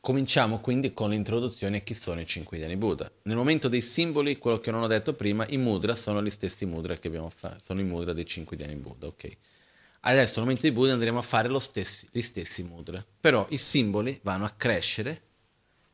[0.00, 3.08] Cominciamo quindi con l'introduzione a chi sono i cinque Dhyani Buddha.
[3.22, 6.66] Nel momento dei simboli, quello che non ho detto prima, i mudra sono gli stessi
[6.66, 9.36] mudra che abbiamo fatto, sono i mudra dei cinque Dhyani Buddha, ok?
[10.04, 14.18] Adesso nel momento dei Buddha andremo a fare stessi, gli stessi mudra, però i simboli
[14.22, 15.22] vanno a crescere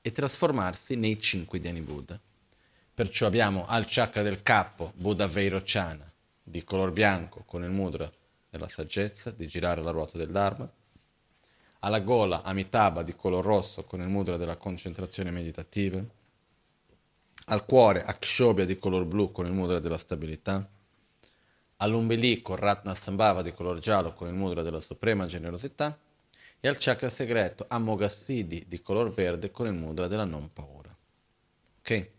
[0.00, 2.18] e trasformarsi nei cinque Dhyani Buddha.
[2.94, 6.10] Perciò abbiamo al chakra del capo Buddha Vairochana
[6.42, 8.10] di color bianco con il mudra
[8.48, 10.70] della saggezza, di girare la ruota del Dharma,
[11.80, 16.02] alla gola Amitabha di color rosso con il mudra della concentrazione meditativa,
[17.44, 20.66] al cuore Akshobhya di color blu con il mudra della stabilità,
[21.78, 25.98] all'ombelico Ratna Sambhava di color giallo con il mudra della suprema generosità,
[26.60, 30.96] e al chakra segreto Amoghasiddhi di color verde con il mudra della non paura.
[31.78, 32.10] Ok?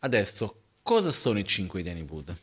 [0.00, 2.34] Adesso, cosa sono i cinque Dhyani Buddha?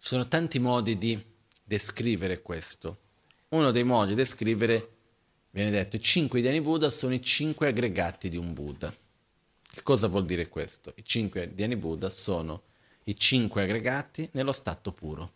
[0.00, 1.22] Ci sono tanti modi di
[1.62, 2.98] descrivere questo.
[3.50, 4.96] Uno dei modi di descrivere,
[5.50, 8.90] viene detto, i cinque Dhyani Buddha sono i cinque aggregati di un Buddha.
[9.70, 10.94] Che cosa vuol dire questo?
[10.96, 12.62] I cinque Dhyani Buddha sono
[13.08, 15.32] i cinque aggregati nello stato puro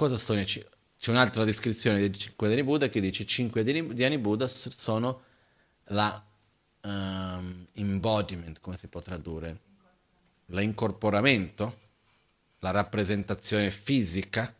[0.00, 0.78] cosa sono i cinque?
[0.98, 5.22] C'è un'altra descrizione dei cinque Dhyani Buddha che dice i cinque Dhyani Buddha sono
[5.88, 6.24] la
[6.82, 9.60] um, embodiment, come si può tradurre?
[10.46, 11.78] L'incorporamento,
[12.60, 14.54] la rappresentazione fisica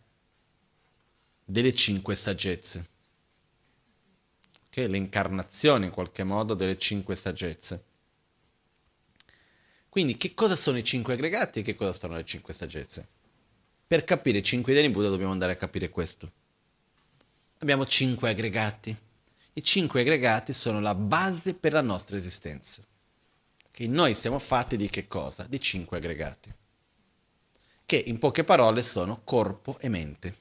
[1.43, 2.89] delle cinque saggezze.
[4.67, 4.89] Okay?
[4.89, 7.85] L'incarnazione in qualche modo delle cinque saggezze.
[9.91, 13.09] Quindi che cosa sono i cinque aggregati e che cosa sono le cinque saggezze?
[13.89, 16.31] Per capire i cinque idee di Buddha dobbiamo andare a capire questo.
[17.59, 18.97] Abbiamo cinque aggregati.
[19.53, 22.85] I cinque aggregati sono la base per la nostra esistenza.
[23.69, 25.43] Che noi siamo fatti di che cosa?
[25.43, 26.55] Di cinque aggregati.
[27.85, 30.39] Che in poche parole sono corpo e mente.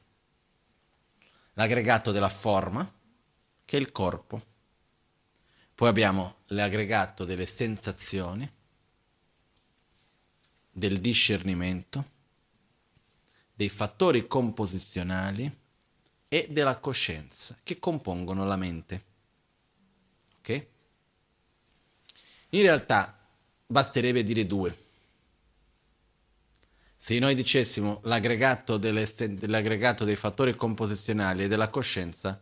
[1.54, 2.88] L'aggregato della forma,
[3.66, 4.40] che è il corpo.
[5.74, 8.48] Poi abbiamo l'aggregato delle sensazioni,
[10.72, 12.06] del discernimento,
[13.54, 15.52] dei fattori composizionali
[16.28, 19.04] e della coscienza che compongono la mente.
[20.40, 20.66] Ok?
[22.50, 23.18] In realtà
[23.66, 24.86] basterebbe dire due.
[26.96, 32.42] Se noi dicessimo l'aggregato, l'aggregato dei fattori composizionali e della coscienza,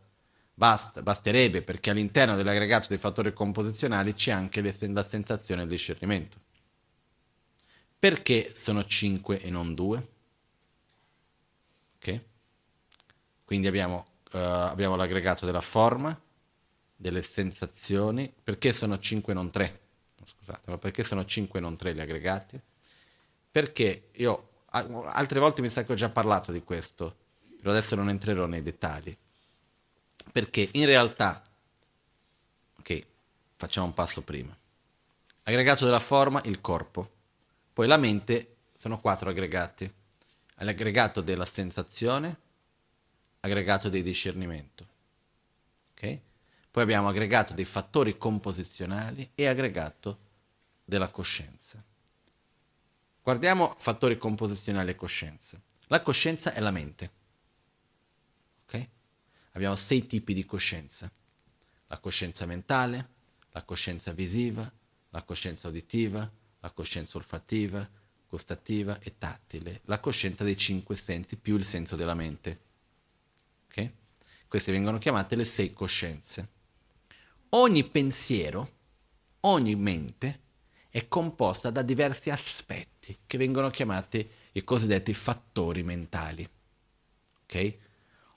[0.57, 6.39] Basta, basterebbe perché all'interno dell'aggregato dei fattori composizionali c'è anche la sensazione il discernimento.
[7.99, 10.07] Perché sono 5 e non 2?
[11.95, 12.21] Ok?
[13.43, 16.19] Quindi abbiamo, uh, abbiamo l'aggregato della forma,
[16.95, 18.31] delle sensazioni.
[18.43, 19.79] Perché sono 5 e non 3?
[20.23, 20.77] Scusate, no?
[20.77, 22.59] perché sono 5 e non 3 gli aggregati?
[23.51, 27.15] Perché io altre volte mi sa che ho già parlato di questo,
[27.57, 29.15] però adesso non entrerò nei dettagli.
[30.31, 31.41] Perché in realtà,
[32.79, 33.05] ok,
[33.55, 34.55] facciamo un passo prima.
[35.43, 37.15] Aggregato della forma, il corpo.
[37.77, 39.87] Poi la mente, sono quattro aggregati.
[40.61, 42.39] L'aggregato della sensazione,
[43.41, 44.87] aggregato di discernimento.
[45.91, 46.19] Ok?
[46.71, 50.17] Poi abbiamo aggregato dei fattori composizionali e aggregato
[50.83, 51.83] della coscienza.
[53.21, 55.61] Guardiamo fattori composizionali e coscienza.
[55.85, 57.11] La coscienza è la mente.
[58.63, 58.87] Ok?
[59.51, 61.11] Abbiamo sei tipi di coscienza.
[61.85, 63.09] La coscienza mentale,
[63.51, 64.67] la coscienza visiva,
[65.11, 66.27] la coscienza uditiva,
[66.67, 67.89] la coscienza olfattiva,
[68.27, 69.81] gustativa e tattile.
[69.85, 72.59] La coscienza dei cinque sensi più il senso della mente.
[73.69, 73.91] Ok?
[74.47, 76.55] Queste vengono chiamate le sei coscienze.
[77.49, 78.71] Ogni pensiero,
[79.41, 80.41] ogni mente
[80.89, 86.47] è composta da diversi aspetti che vengono chiamati i cosiddetti fattori mentali.
[87.43, 87.77] Ok?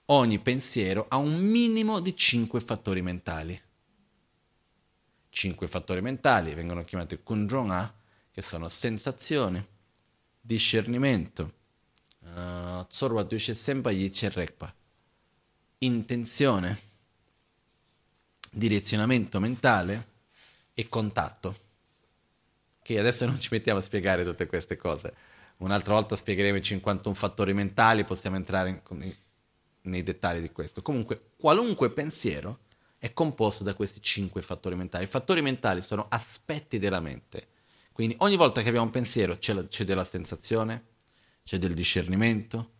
[0.06, 3.60] Ogni pensiero ha un minimo di cinque fattori mentali.
[5.30, 7.98] Cinque fattori mentali vengono chiamati Kundrong
[8.30, 9.66] che sono sensazione,
[10.40, 11.52] discernimento,
[12.20, 12.84] uh,
[15.78, 16.78] intenzione,
[18.50, 20.08] direzionamento mentale
[20.74, 21.68] e contatto.
[22.82, 25.14] Che adesso non ci mettiamo a spiegare tutte queste cose.
[25.58, 29.14] Un'altra volta spiegheremo i 51 fattori mentali, possiamo entrare in,
[29.82, 30.82] nei dettagli di questo.
[30.82, 32.60] Comunque, qualunque pensiero
[32.98, 35.04] è composto da questi 5 fattori mentali.
[35.04, 37.48] I fattori mentali sono aspetti della mente.
[37.92, 40.84] Quindi ogni volta che abbiamo un pensiero c'è, la, c'è della sensazione,
[41.44, 42.72] c'è del discernimento,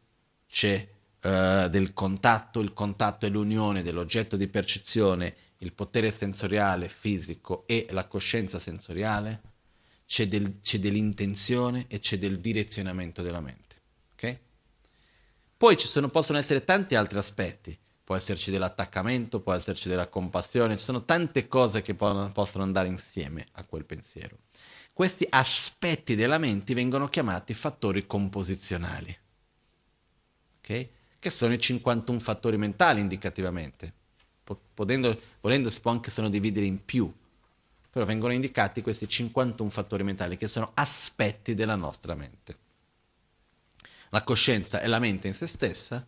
[0.49, 0.89] c'è
[1.23, 2.61] uh, del contatto.
[2.61, 9.43] Il contatto è l'unione dell'oggetto di percezione il potere sensoriale fisico e la coscienza sensoriale,
[10.07, 13.77] c'è, del, c'è dell'intenzione e c'è del direzionamento della mente.
[14.13, 14.39] Okay?
[15.57, 20.79] Poi ci sono, possono essere tanti altri aspetti, può esserci dell'attaccamento, può esserci della compassione,
[20.79, 24.39] ci sono tante cose che possono, possono andare insieme a quel pensiero.
[25.01, 29.19] Questi aspetti della mente vengono chiamati fattori composizionali,
[30.59, 30.91] okay?
[31.19, 33.95] che sono i 51 fattori mentali indicativamente
[34.75, 37.11] potendo, volendo si può anche sono dividere in più,
[37.89, 42.59] però vengono indicati questi 51 fattori mentali che sono aspetti della nostra mente.
[44.11, 46.07] La coscienza è la mente in se stessa,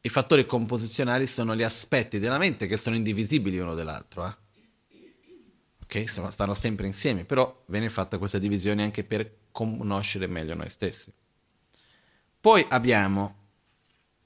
[0.00, 4.26] i fattori composizionali sono gli aspetti della mente che sono indivisibili uno dall'altro.
[4.26, 4.43] Eh?
[5.84, 6.08] Ok?
[6.30, 11.12] Stanno sempre insieme, però viene fatta questa divisione anche per conoscere meglio noi stessi.
[12.40, 13.42] Poi abbiamo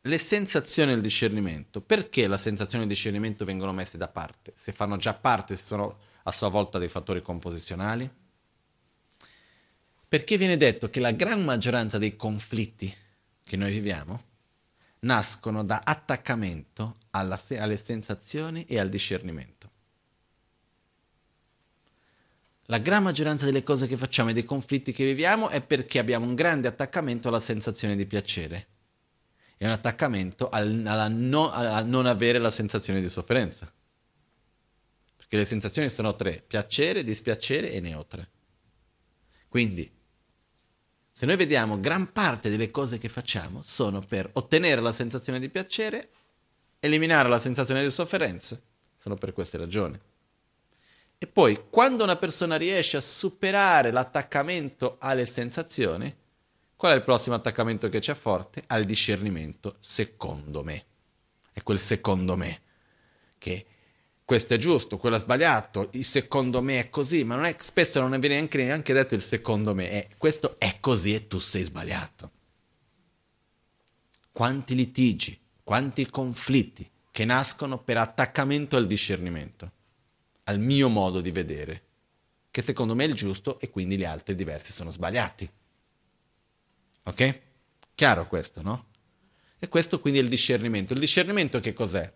[0.03, 1.81] le sensazioni e il discernimento.
[1.81, 4.53] Perché la sensazione e il discernimento vengono messe da parte?
[4.57, 8.11] Se fanno già parte, se sono a sua volta dei fattori composizionali?
[10.09, 12.93] Perché viene detto che la gran maggioranza dei conflitti
[13.45, 14.25] che noi viviamo
[15.01, 19.58] nascono da attaccamento alla, alle sensazioni e al discernimento.
[22.71, 26.27] La gran maggioranza delle cose che facciamo e dei conflitti che viviamo è perché abbiamo
[26.27, 28.69] un grande attaccamento alla sensazione di piacere
[29.59, 33.71] è un attaccamento al, no, a non avere la sensazione di sofferenza.
[35.17, 38.31] Perché le sensazioni sono tre, piacere, dispiacere e neutre.
[39.49, 39.91] Quindi,
[41.11, 45.49] se noi vediamo, gran parte delle cose che facciamo sono per ottenere la sensazione di
[45.49, 46.11] piacere,
[46.79, 48.59] eliminare la sensazione di sofferenza.
[48.97, 49.99] Sono per queste ragioni.
[51.19, 56.15] E poi, quando una persona riesce a superare l'attaccamento alle sensazioni,
[56.79, 58.63] Qual è il prossimo attaccamento che c'è forte?
[58.69, 60.85] Al discernimento, secondo me.
[61.53, 62.61] È quel secondo me
[63.37, 63.67] che
[64.25, 67.99] questo è giusto, quello è sbagliato, il secondo me è così, ma non è, spesso
[67.99, 71.65] non viene neanche, neanche detto il secondo me, è, questo è così e tu sei
[71.65, 72.31] sbagliato.
[74.31, 79.73] Quanti litigi, quanti conflitti che nascono per attaccamento al discernimento,
[80.49, 81.83] al mio modo di vedere,
[82.51, 85.49] che secondo me è il giusto e quindi gli altri diversi sono sbagliati.
[87.05, 87.41] Ok?
[87.95, 88.87] Chiaro questo, no?
[89.59, 90.95] E questo quindi è il discernimento.
[90.95, 92.11] Il discernimento che cos'è?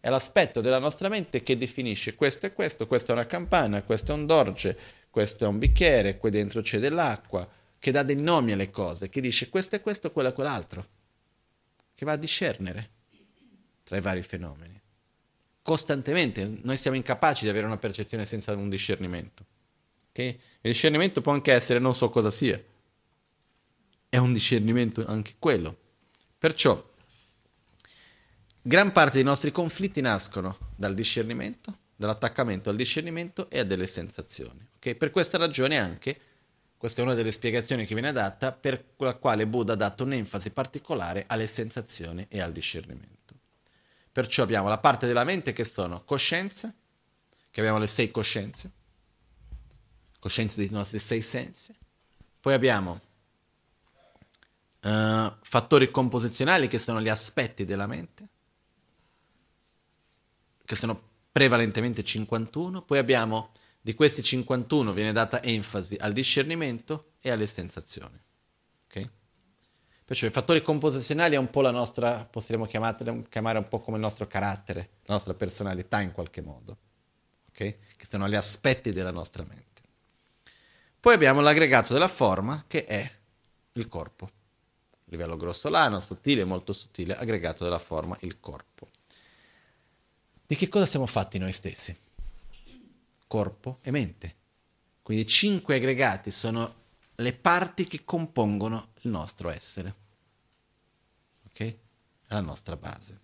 [0.00, 4.12] È l'aspetto della nostra mente che definisce questo e questo, questa è una campana, questo
[4.12, 4.76] è un dorge,
[5.10, 7.48] questo è un bicchiere, qui dentro c'è dell'acqua,
[7.78, 10.88] che dà dei nomi alle cose, che dice questo è questo, quello è quell'altro,
[11.94, 12.90] che va a discernere
[13.84, 14.77] tra i vari fenomeni.
[15.68, 19.44] Costantemente, noi siamo incapaci di avere una percezione senza un discernimento.
[20.08, 20.28] Okay?
[20.62, 22.58] Il discernimento può anche essere non so cosa sia,
[24.08, 25.76] è un discernimento anche quello.
[26.38, 26.82] Perciò,
[28.62, 34.66] gran parte dei nostri conflitti nascono dal discernimento, dall'attaccamento al discernimento e a delle sensazioni.
[34.76, 34.94] Okay?
[34.94, 36.18] Per questa ragione anche,
[36.78, 40.48] questa è una delle spiegazioni che viene data, per la quale Buddha ha dato un'enfasi
[40.48, 43.17] particolare alle sensazioni e al discernimento.
[44.18, 46.74] Perciò abbiamo la parte della mente che sono coscienze,
[47.52, 48.72] che abbiamo le sei coscienze,
[50.18, 51.72] coscienze dei nostri sei sensi.
[52.40, 53.00] Poi abbiamo
[54.82, 58.28] uh, fattori composizionali che sono gli aspetti della mente,
[60.64, 61.00] che sono
[61.30, 62.82] prevalentemente 51.
[62.82, 68.20] Poi abbiamo di questi 51 viene data enfasi al discernimento e alle sensazioni.
[70.08, 72.26] Perciò i fattori composizionali è un po' la nostra,
[72.66, 76.78] chiamare, chiamare un po' come il nostro carattere, la nostra personalità in qualche modo,
[77.50, 77.76] okay?
[77.94, 79.82] che sono gli aspetti della nostra mente.
[80.98, 83.12] Poi abbiamo l'aggregato della forma che è
[83.72, 84.30] il corpo,
[85.10, 88.88] livello grossolano, sottile, molto sottile, aggregato della forma, il corpo.
[90.46, 91.94] Di che cosa siamo fatti noi stessi?
[93.26, 94.36] Corpo e mente.
[95.02, 96.76] Quindi cinque aggregati sono
[97.20, 99.94] le parti che compongono il nostro essere.
[101.48, 101.76] Ok?
[102.28, 103.18] La nostra base.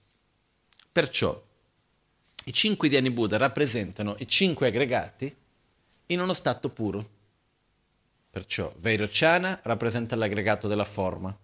[0.90, 1.42] Perciò
[2.46, 5.34] i cinque Dhyani Buddha rappresentano i cinque aggregati
[6.06, 7.10] in uno stato puro.
[8.30, 11.36] Perciò Vairochana rappresenta l'aggregato della forma,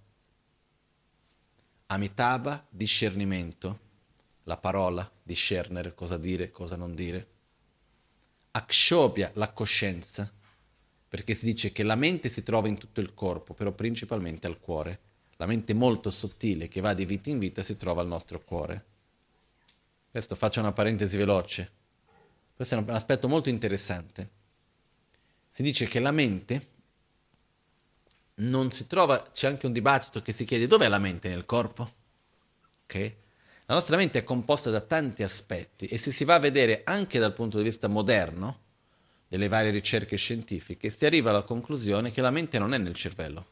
[1.87, 3.79] Amitabha discernimento,
[4.45, 7.29] la parola, discernere cosa dire, cosa non dire,
[8.53, 10.33] Akshobhya la coscienza,
[11.11, 14.61] perché si dice che la mente si trova in tutto il corpo, però principalmente al
[14.61, 15.01] cuore.
[15.39, 18.85] La mente molto sottile che va di vita in vita si trova al nostro cuore.
[20.09, 21.69] Questo faccio una parentesi veloce.
[22.55, 24.31] Questo è un aspetto molto interessante.
[25.51, 26.69] Si dice che la mente
[28.35, 31.93] non si trova, c'è anche un dibattito che si chiede dov'è la mente nel corpo?
[32.85, 33.17] Okay?
[33.67, 37.19] La nostra mente è composta da tanti aspetti e se si va a vedere anche
[37.19, 38.69] dal punto di vista moderno,
[39.31, 43.47] delle varie ricerche scientifiche, si arriva alla conclusione che la mente non è nel cervello,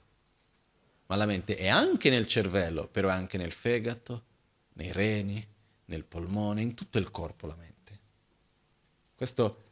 [1.06, 4.24] ma la mente è anche nel cervello, però è anche nel fegato,
[4.72, 5.46] nei reni,
[5.84, 7.98] nel polmone, in tutto il corpo la mente.
[9.14, 9.62] Questo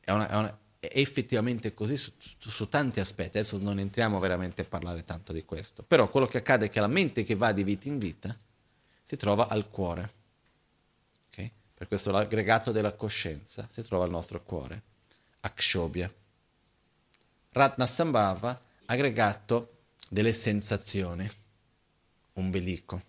[0.00, 4.18] è, una, è, una, è effettivamente così su, su, su, tanti aspetti, adesso non entriamo
[4.18, 7.34] veramente a parlare tanto di questo, però quello che accade è che la mente che
[7.34, 8.34] va di vita in vita
[9.02, 10.10] si trova al cuore.
[11.28, 11.52] Okay?
[11.74, 14.92] Per questo l'aggregato della coscienza si trova al nostro cuore.
[15.44, 16.10] Akshobhya.
[17.52, 21.30] Ratnasambhava, aggregato delle sensazioni,
[22.34, 23.02] ombelico.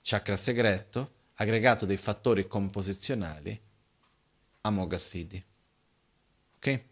[0.00, 3.60] Chakra segreto, aggregato dei fattori composizionali,
[4.62, 5.44] Amoghasiddhi.
[6.56, 6.82] Ok?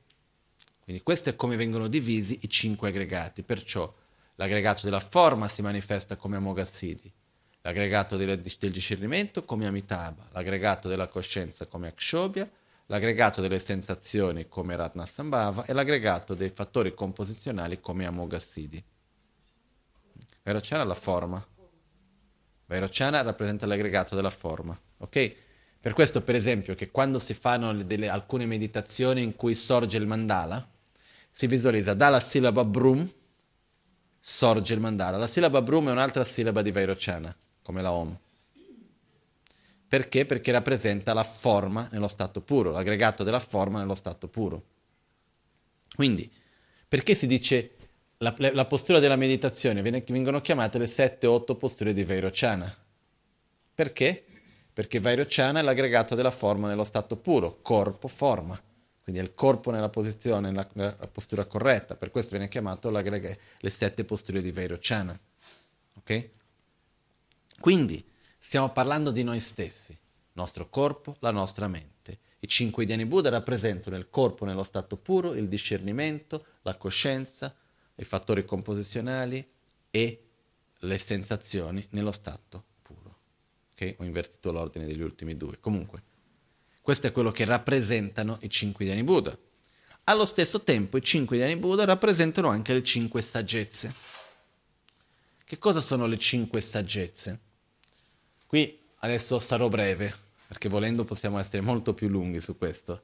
[0.85, 3.93] Quindi questo è come vengono divisi i cinque aggregati, perciò
[4.35, 7.13] l'aggregato della forma si manifesta come Amoghasiddhi,
[7.63, 12.59] l'aggregato del discernimento come Amitabha, l'aggregato della coscienza come Akshobhya,
[12.91, 18.85] l'aggregato delle sensazioni come Ratnasambhava e l'aggregato dei fattori composizionali come Amoghasiddhi.
[20.43, 21.47] Vairocana la forma.
[22.67, 24.79] Vairocana rappresenta l'aggregato della forma.
[24.99, 25.35] Ok?
[25.81, 30.07] Per questo, per esempio, che quando si fanno delle, alcune meditazioni in cui sorge il
[30.07, 30.69] mandala,
[31.31, 33.09] si visualizza dalla sillaba Brum
[34.19, 35.17] sorge il mandala.
[35.17, 38.19] La sillaba Brum è un'altra sillaba di Vairocana, come la Om.
[39.91, 40.25] Perché?
[40.25, 44.63] Perché rappresenta la forma nello stato puro, l'aggregato della forma nello stato puro.
[45.97, 46.31] Quindi,
[46.87, 47.73] perché si dice
[48.19, 49.83] la, la postura della meditazione?
[49.83, 52.73] Vengono chiamate le 7-8 posture di Vairocana.
[53.75, 54.25] Perché?
[54.73, 58.57] Perché Vairocana è l'aggregato della forma nello stato puro, corpo, forma.
[59.03, 61.97] Quindi è il corpo nella posizione, nella, nella postura corretta.
[61.97, 65.19] Per questo viene chiamato le sette posture di Vairocana.
[65.97, 66.29] Ok?
[67.59, 68.05] Quindi,
[68.43, 69.97] Stiamo parlando di noi stessi,
[70.33, 72.19] nostro corpo, la nostra mente.
[72.41, 77.55] I cinque Dhyani Buddha rappresentano il corpo nello stato puro, il discernimento, la coscienza,
[77.97, 79.47] i fattori composizionali
[79.91, 80.25] e
[80.79, 83.19] le sensazioni nello stato puro.
[83.73, 83.97] Ok?
[83.99, 85.61] Ho invertito l'ordine degli ultimi due.
[85.61, 86.03] Comunque,
[86.81, 89.39] questo è quello che rappresentano i cinque Dhyani Buddha.
[90.05, 93.95] Allo stesso tempo i cinque Dhyani Buddha rappresentano anche le cinque saggezze.
[95.45, 97.49] Che cosa sono le cinque saggezze?
[98.51, 100.13] Qui adesso sarò breve,
[100.49, 103.03] perché volendo possiamo essere molto più lunghi su questo.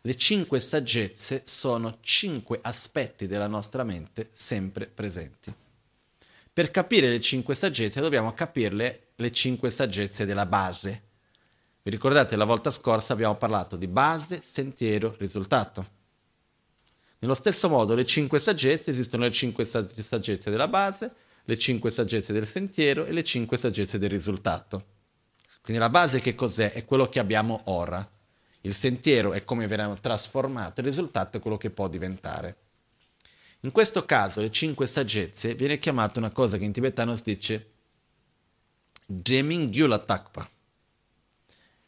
[0.00, 5.54] Le cinque saggezze sono cinque aspetti della nostra mente sempre presenti.
[6.52, 11.02] Per capire le cinque saggezze dobbiamo capirle le cinque saggezze della base,
[11.84, 15.86] Vi ricordate, la volta scorsa abbiamo parlato di base, sentiero, risultato.
[17.20, 22.32] Nello stesso modo, le cinque saggezze, esistono le cinque saggezze della base, le cinque saggezze
[22.32, 24.86] del sentiero e le cinque saggezze del risultato.
[25.60, 26.72] Quindi la base che cos'è?
[26.72, 28.08] È quello che abbiamo ora.
[28.62, 32.56] Il sentiero è come verrà trasformato, il risultato è quello che può diventare.
[33.60, 37.70] In questo caso, le cinque saggezze viene chiamata una cosa che in tibetano si dice
[39.06, 40.48] Jemingyula Takpa,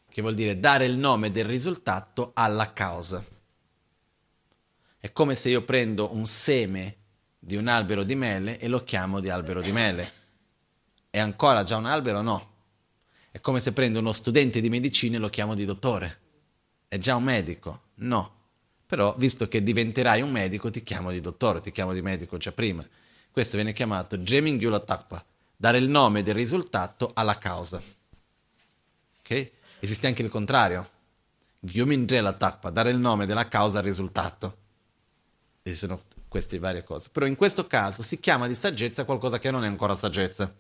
[0.09, 3.25] che vuol dire dare il nome del risultato alla causa.
[4.99, 6.97] È come se io prendo un seme
[7.45, 10.13] di un albero di mele e lo chiamo di albero di mele.
[11.11, 12.23] È ancora già un albero?
[12.23, 12.53] No.
[13.31, 16.21] È come se prendo uno studente di medicina e lo chiamo di dottore.
[16.89, 17.83] È già un medico?
[17.97, 18.33] No.
[18.87, 22.53] Però, visto che diventerai un medico, ti chiamo di dottore, ti chiamo di medico già
[22.53, 22.87] prima.
[23.31, 25.23] Questo viene chiamato Jemingyula Takpa,
[25.57, 27.83] dare il nome del risultato alla causa.
[29.21, 29.51] Ok?
[29.81, 30.89] Esiste anche il contrario.
[31.61, 34.63] Gyumindrela Takpa, dare il nome della causa al risultato
[35.67, 35.99] esistono
[36.35, 37.11] queste varie cose.
[37.13, 40.53] Però in questo caso si chiama di saggezza qualcosa che non è ancora saggezza.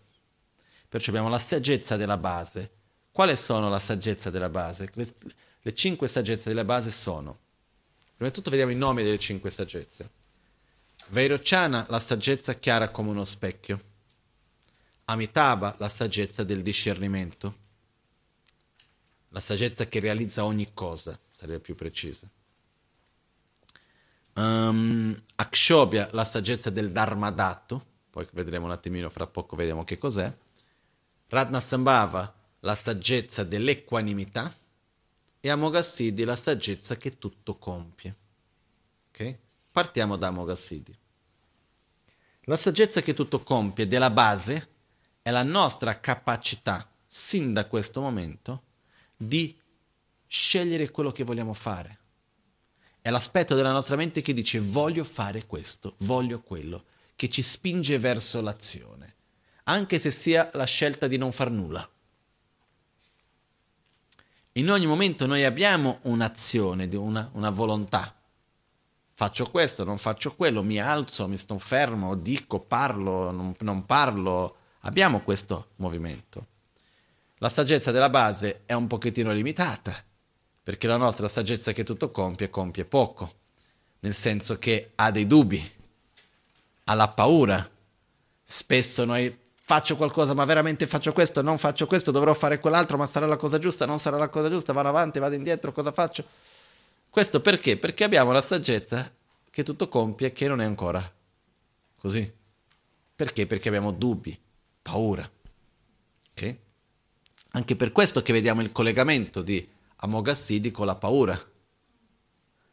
[0.88, 2.70] Perciò abbiamo la saggezza della base.
[3.10, 4.88] Quali sono la saggezza della base?
[4.94, 5.14] Le,
[5.62, 7.36] le cinque saggezze della base sono,
[8.14, 10.10] prima di tutto vediamo i nomi delle cinque saggezze.
[11.09, 13.80] Vairochana, la saggezza chiara come uno specchio.
[15.06, 17.62] Amitabha, la saggezza del discernimento.
[19.30, 22.30] La saggezza che realizza ogni cosa, sarebbe più precisa.
[24.36, 30.32] Um, Akshobhya, la saggezza del Dharmadato, poi vedremo un attimino, fra poco vediamo che cos'è.
[31.28, 34.52] Radnasambhava, la saggezza dell'equanimità.
[35.40, 38.16] E Amoghasiddhi, la saggezza che tutto compie.
[39.11, 39.36] Ok?
[39.70, 40.97] Partiamo da Amoghasiddhi.
[42.44, 44.69] La saggezza che tutto compie della base
[45.23, 48.62] è la nostra capacità, sin da questo momento,
[49.16, 49.59] di
[50.27, 51.98] scegliere quello che vogliamo fare
[53.05, 56.85] è l'aspetto della nostra mente che dice voglio fare questo, voglio quello,
[57.16, 59.16] che ci spinge verso l'azione,
[59.64, 61.86] anche se sia la scelta di non far nulla.
[64.52, 68.18] In ogni momento noi abbiamo un'azione, una, una volontà.
[69.10, 74.56] Faccio questo, non faccio quello, mi alzo, mi sto fermo, dico, parlo, non, non parlo.
[74.81, 76.47] Abbiamo questo movimento.
[77.36, 79.94] La saggezza della base è un pochettino limitata
[80.65, 83.31] perché la nostra saggezza che tutto compie, compie poco,
[84.01, 85.62] nel senso che ha dei dubbi,
[86.85, 87.70] ha la paura.
[88.43, 93.07] Spesso noi faccio qualcosa, ma veramente faccio questo, non faccio questo, dovrò fare quell'altro, ma
[93.07, 96.24] sarà la cosa giusta, non sarà la cosa giusta, vado avanti, vado indietro, cosa faccio?
[97.11, 97.77] Questo perché?
[97.77, 99.12] Perché abbiamo la saggezza
[99.51, 101.12] che tutto compie che non è ancora
[102.01, 102.31] così.
[103.15, 103.47] Perché?
[103.47, 104.36] Perché abbiamo dubbi,
[104.81, 105.31] paura.
[106.31, 106.57] Ok?
[107.51, 109.66] Anche per questo che vediamo il collegamento di
[110.05, 111.39] Amogassidi con la paura.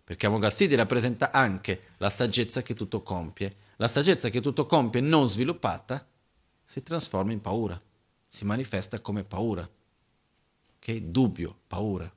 [0.03, 3.55] Perché Amogassidi rappresenta anche la saggezza che tutto compie.
[3.77, 6.05] La saggezza che tutto compie non sviluppata
[6.65, 7.81] si trasforma in paura,
[8.27, 9.67] si manifesta come paura.
[10.75, 10.91] Ok?
[10.97, 12.11] Dubbio, paura.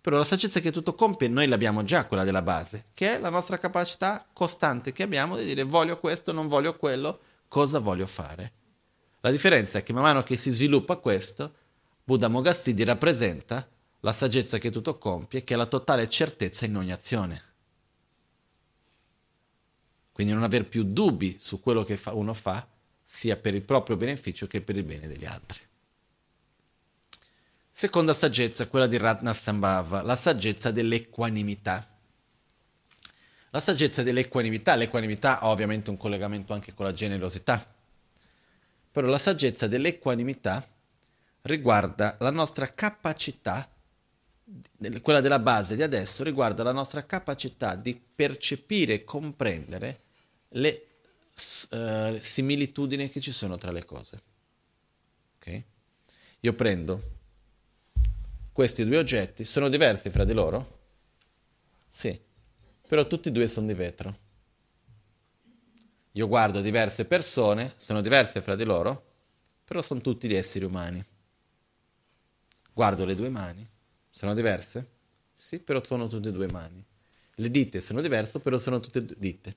[0.00, 3.28] Però la saggezza che tutto compie noi l'abbiamo già, quella della base, che è la
[3.28, 8.52] nostra capacità costante che abbiamo di dire voglio questo, non voglio quello, cosa voglio fare.
[9.20, 11.54] La differenza è che man mano che si sviluppa questo,
[12.04, 13.68] Buddha Mogassidi rappresenta
[14.04, 17.50] la saggezza che tutto compie, che è la totale certezza in ogni azione.
[20.12, 22.66] Quindi non aver più dubbi su quello che uno fa,
[23.04, 25.60] sia per il proprio beneficio che per il bene degli altri.
[27.70, 31.88] Seconda saggezza, quella di Ratnasambhava, la saggezza dell'equanimità.
[33.50, 37.64] La saggezza dell'equanimità, l'equanimità ha ovviamente un collegamento anche con la generosità,
[38.90, 40.66] però la saggezza dell'equanimità
[41.42, 43.71] riguarda la nostra capacità
[45.00, 50.00] quella della base di adesso riguarda la nostra capacità di percepire e comprendere
[50.50, 50.86] le
[51.70, 54.22] uh, similitudini che ci sono tra le cose.
[55.36, 55.64] Okay?
[56.40, 57.20] Io prendo
[58.52, 60.80] questi due oggetti, sono diversi fra di loro?
[61.88, 62.18] Sì,
[62.86, 64.18] però tutti e due sono di vetro.
[66.12, 69.10] Io guardo diverse persone, sono diverse fra di loro,
[69.64, 71.02] però sono tutti di esseri umani.
[72.74, 73.66] Guardo le due mani,
[74.14, 74.86] sono diverse?
[75.32, 76.84] Sì, però sono tutte e due mani.
[77.36, 79.50] Le dita sono diverse, però sono tutte e due dita.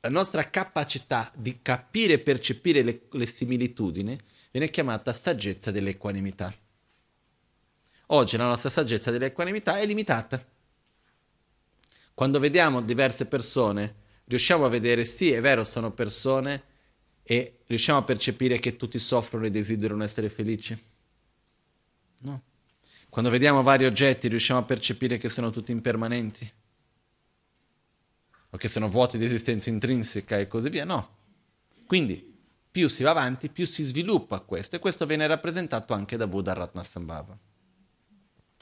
[0.00, 6.54] La nostra capacità di capire e percepire le, le similitudini viene chiamata saggezza dell'equanimità.
[8.08, 10.44] Oggi la nostra saggezza dell'equanimità è limitata.
[12.12, 13.94] Quando vediamo diverse persone,
[14.26, 16.64] riusciamo a vedere, sì, è vero, sono persone,
[17.22, 20.78] e riusciamo a percepire che tutti soffrono e desiderano essere felici?
[22.18, 22.50] No
[23.12, 26.50] Quando vediamo vari oggetti riusciamo a percepire che sono tutti impermanenti?
[28.48, 30.86] O che sono vuoti di esistenza intrinseca e così via?
[30.86, 31.16] No.
[31.84, 32.34] Quindi
[32.70, 36.54] più si va avanti, più si sviluppa questo e questo viene rappresentato anche da Buddha
[36.54, 37.36] Ratnasambhava.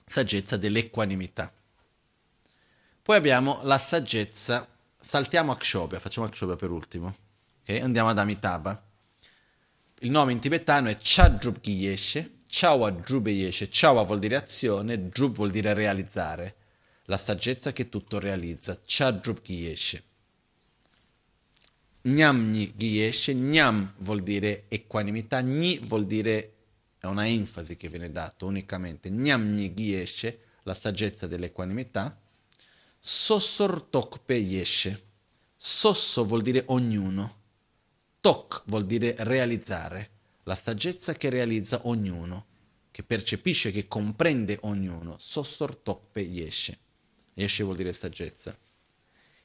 [0.05, 1.55] Saggezza dell'equanimità.
[3.02, 4.66] Poi abbiamo la saggezza,
[4.98, 7.14] saltiamo Akshobhya, facciamo Akshobhya per ultimo,
[7.60, 7.78] okay?
[7.78, 8.82] andiamo ad Amitabha.
[10.01, 15.52] Il nome in tibetano è Chadrub Giyeshe, Chawa Drubeyeshe, Chawa vuol dire azione, Drub vuol
[15.52, 16.56] dire realizzare,
[17.05, 20.02] la saggezza che tutto realizza, Chadrub Giyeshe.
[22.02, 26.55] Gnamni Giyeshe, Gnam vuol dire equanimità, Gni vuol dire,
[26.98, 32.18] è una enfasi che viene data unicamente, Gnamni Giyeshe, la saggezza dell'equanimità,
[32.98, 35.02] Sossor Tokpe Yeshe,
[35.55, 37.39] Sosso vuol dire ognuno,
[38.20, 40.10] Tok vuol dire realizzare,
[40.45, 42.47] la saggezza che realizza ognuno,
[42.91, 45.17] che percepisce, che comprende ognuno.
[45.19, 46.79] Sossor Tokpe Yeshe.
[47.35, 48.57] Yeshe vuol dire saggezza.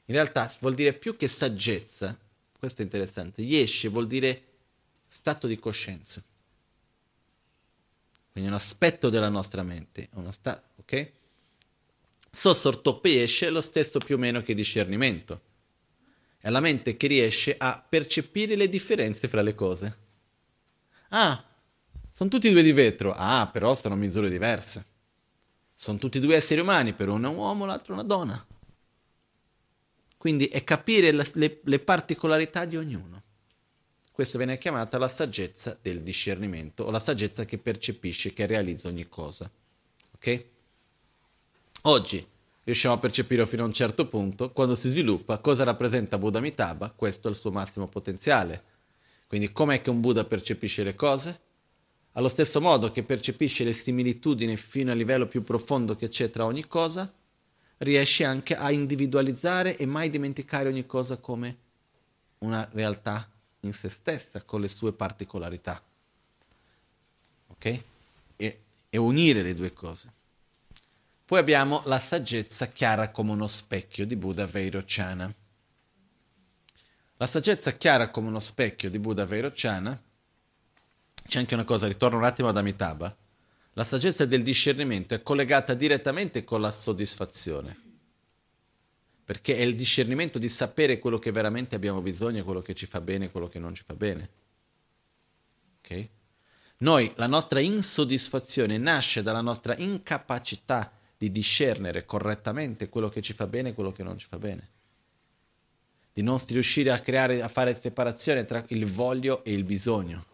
[0.06, 2.18] In realtà vuol dire più che saggezza,
[2.58, 4.42] questo è interessante, Yeshe vuol dire
[5.08, 6.22] stato di coscienza.
[8.32, 11.12] Quindi un aspetto della nostra mente, uno sta- ok?
[12.30, 15.40] Sossor Tokpe Yeshe è lo stesso più o meno che discernimento
[16.46, 19.96] è la mente che riesce a percepire le differenze fra le cose.
[21.10, 21.44] Ah,
[22.10, 23.12] sono tutti due di vetro.
[23.14, 24.84] Ah, però sono misure diverse.
[25.74, 28.46] Sono tutti due esseri umani, per uno è un uomo, l'altro è una donna.
[30.16, 33.22] Quindi è capire la, le, le particolarità di ognuno.
[34.10, 39.06] Questa viene chiamata la saggezza del discernimento o la saggezza che percepisce, che realizza ogni
[39.10, 39.50] cosa.
[40.14, 40.44] Ok?
[41.82, 42.26] Oggi
[42.64, 46.90] riusciamo a percepire fino a un certo punto, quando si sviluppa, cosa rappresenta Buddha Amitabha,
[46.90, 48.64] questo è il suo massimo potenziale.
[49.26, 51.40] Quindi com'è che un Buddha percepisce le cose?
[52.12, 56.44] Allo stesso modo che percepisce le similitudini fino al livello più profondo che c'è tra
[56.44, 57.12] ogni cosa,
[57.78, 61.58] riesce anche a individualizzare e mai dimenticare ogni cosa come
[62.38, 63.30] una realtà
[63.60, 65.82] in se stessa, con le sue particolarità.
[67.48, 67.82] Ok?
[68.36, 70.12] E, e unire le due cose.
[71.24, 75.32] Poi abbiamo la saggezza chiara come uno specchio di Buddha Vairochana.
[77.18, 79.98] La saggezza chiara come uno specchio di Buddha Vairochana,
[81.26, 83.16] c'è anche una cosa, ritorno un attimo ad Amitabha,
[83.72, 87.74] la saggezza del discernimento è collegata direttamente con la soddisfazione,
[89.24, 93.00] perché è il discernimento di sapere quello che veramente abbiamo bisogno, quello che ci fa
[93.00, 94.30] bene quello che non ci fa bene.
[95.78, 96.08] Okay?
[96.78, 103.46] Noi, la nostra insoddisfazione nasce dalla nostra incapacità di discernere correttamente quello che ci fa
[103.46, 104.68] bene e quello che non ci fa bene.
[106.16, 110.24] Di non riuscire a creare, a fare separazione tra il voglio e il bisogno.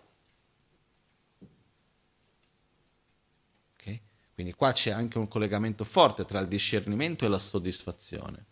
[3.74, 4.00] Okay?
[4.32, 8.44] Quindi qua c'è anche un collegamento forte tra il discernimento e la soddisfazione.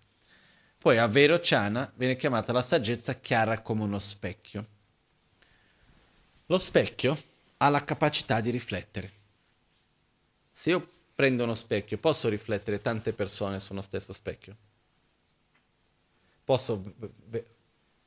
[0.76, 4.66] Poi a Vero Chana viene chiamata la saggezza chiara come uno specchio.
[6.46, 7.16] Lo specchio
[7.58, 9.12] ha la capacità di riflettere.
[10.50, 14.56] Se io prendo uno specchio, posso riflettere tante persone su uno stesso specchio?
[16.50, 16.82] Posso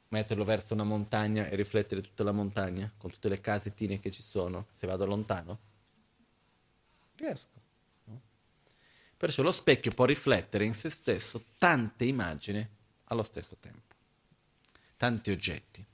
[0.09, 4.21] metterlo verso una montagna e riflettere tutta la montagna, con tutte le casettine che ci
[4.21, 5.59] sono, se vado lontano?
[7.15, 7.61] Riesco.
[8.03, 8.21] No?
[9.15, 12.67] Perciò lo specchio può riflettere in se stesso tante immagini
[13.05, 13.95] allo stesso tempo,
[14.97, 15.85] tanti oggetti.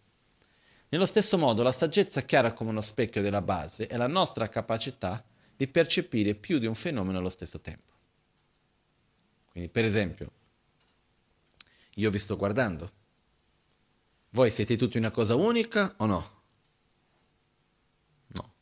[0.90, 5.24] Nello stesso modo, la saggezza chiara come uno specchio della base è la nostra capacità
[5.56, 7.94] di percepire più di un fenomeno allo stesso tempo.
[9.52, 10.32] Quindi, per esempio,
[12.00, 12.92] io vi sto guardando.
[14.32, 16.42] Voi siete tutti una cosa unica o no?
[18.28, 18.54] No.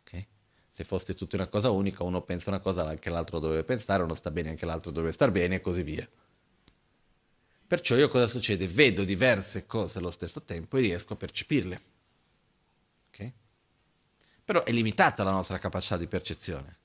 [0.00, 0.26] Ok?
[0.72, 4.14] Se foste tutti una cosa unica, uno pensa una cosa, anche l'altro dovrebbe pensare, uno
[4.14, 6.08] sta bene, anche l'altro dovrebbe star bene e così via.
[7.66, 8.68] Perciò io cosa succede?
[8.68, 11.92] Vedo diverse cose allo stesso tempo e riesco a percepirle.
[14.44, 16.76] Però è limitata la nostra capacità di percezione.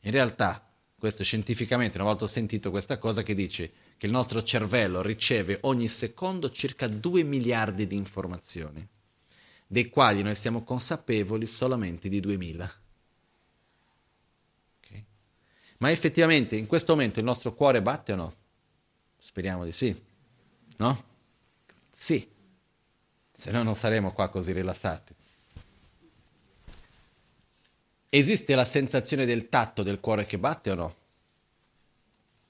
[0.00, 0.66] In realtà,
[0.98, 5.58] questo scientificamente, una volta ho sentito questa cosa che dice che il nostro cervello riceve
[5.62, 8.86] ogni secondo circa 2 miliardi di informazioni,
[9.66, 12.74] dei quali noi siamo consapevoli solamente di 2000.
[14.78, 15.04] Okay?
[15.78, 18.34] Ma effettivamente in questo momento il nostro cuore batte o no?
[19.16, 20.02] Speriamo di sì.
[20.76, 21.04] No?
[21.90, 22.28] Sì.
[23.32, 25.14] Se no non saremo qua così rilassati.
[28.08, 30.96] Esiste la sensazione del tatto del cuore che batte o no?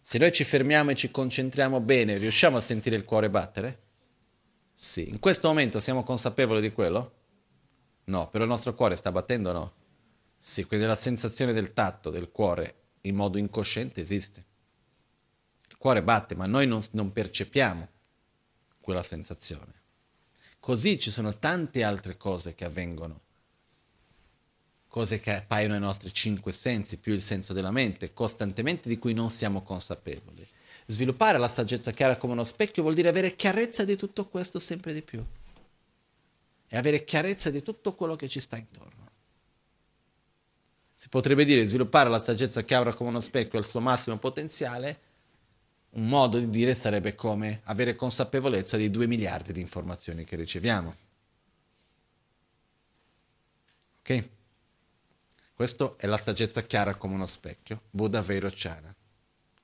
[0.06, 3.82] Se noi ci fermiamo e ci concentriamo bene, riusciamo a sentire il cuore battere?
[4.74, 5.09] Sì.
[5.09, 7.12] In questo momento siamo consapevoli di quello?
[8.05, 9.72] No, però il nostro cuore sta battendo o no?
[10.36, 14.44] Sì, quindi la sensazione del tatto, del cuore, in modo incosciente esiste.
[15.70, 17.89] Il cuore batte, ma noi non, non percepiamo
[18.82, 19.72] quella sensazione.
[20.60, 23.22] Così ci sono tante altre cose che avvengono,
[24.94, 29.12] cose che appaiono ai nostri cinque sensi, più il senso della mente, costantemente di cui
[29.12, 30.46] non siamo consapevoli.
[30.86, 34.92] Sviluppare la saggezza chiara come uno specchio vuol dire avere chiarezza di tutto questo sempre
[34.92, 35.20] di più
[36.68, 39.10] e avere chiarezza di tutto quello che ci sta intorno.
[40.94, 45.00] Si potrebbe dire sviluppare la saggezza chiara come uno specchio al suo massimo potenziale
[45.94, 50.94] un modo di dire sarebbe come avere consapevolezza di due miliardi di informazioni che riceviamo.
[54.02, 54.34] Ok?
[55.55, 58.93] Questo è la saggezza chiara come uno specchio, Buddha Vero Chana,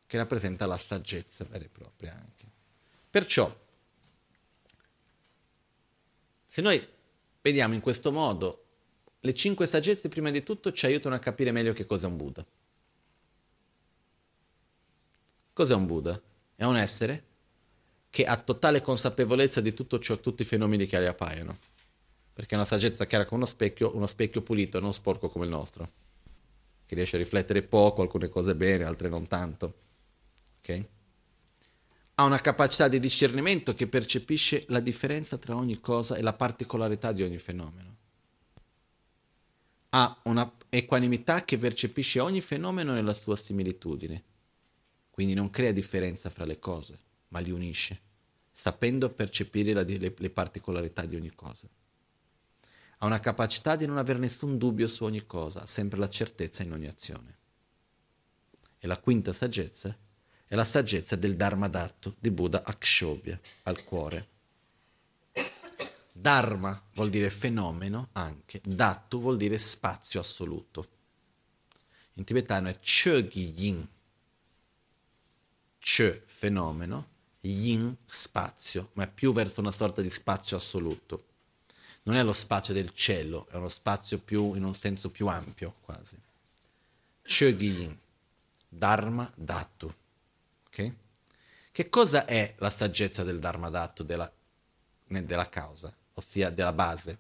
[0.07, 2.47] che rappresenta la saggezza vera e propria anche.
[3.11, 3.53] Perciò,
[6.47, 6.87] se noi
[7.43, 8.65] vediamo in questo modo,
[9.19, 12.17] le cinque saggezze prima di tutto ci aiutano a capire meglio che cosa è un
[12.17, 12.47] Buddha.
[15.53, 16.21] Cos'è un Buddha?
[16.55, 17.25] È un essere
[18.11, 21.59] che ha totale consapevolezza di tutto ciò, tutti i fenomeni che gli appaiono.
[22.41, 25.51] Perché è una saggezza chiara come uno specchio, uno specchio pulito, non sporco come il
[25.51, 25.91] nostro.
[26.87, 29.75] Che riesce a riflettere poco, alcune cose bene, altre non tanto.
[30.61, 30.85] Ok?
[32.15, 37.13] Ha una capacità di discernimento che percepisce la differenza tra ogni cosa e la particolarità
[37.13, 37.97] di ogni fenomeno.
[39.91, 44.25] Ha una equanimità che percepisce ogni fenomeno nella sua similitudine
[45.11, 46.99] quindi non crea differenza fra le cose,
[47.29, 48.01] ma li unisce,
[48.51, 51.69] sapendo percepire le, le particolarità di ogni cosa.
[53.03, 56.73] Ha una capacità di non avere nessun dubbio su ogni cosa, sempre la certezza in
[56.73, 57.39] ogni azione.
[58.79, 59.97] E la quinta saggezza
[60.47, 64.29] è la saggezza del Dharma Dharmadhattu di Buddha Akshobhya, al cuore.
[66.13, 70.89] Dharma vuol dire fenomeno anche, Dattu vuol dire spazio assoluto.
[72.15, 73.89] In tibetano è Chogi Yin,
[75.79, 77.09] Ch, fenomeno,
[77.41, 81.29] Yin, spazio, ma è più verso una sorta di spazio assoluto.
[82.03, 85.75] Non è lo spazio del cielo, è uno spazio più, in un senso più ampio,
[85.85, 86.17] quasi.
[87.23, 87.97] Ch, Yin,
[88.69, 89.93] Dharma, Dhatu.
[90.67, 90.93] Ok?
[91.71, 94.31] Che cosa è la saggezza del Dharma Dhatu, della,
[95.07, 97.19] della causa, ossia della base?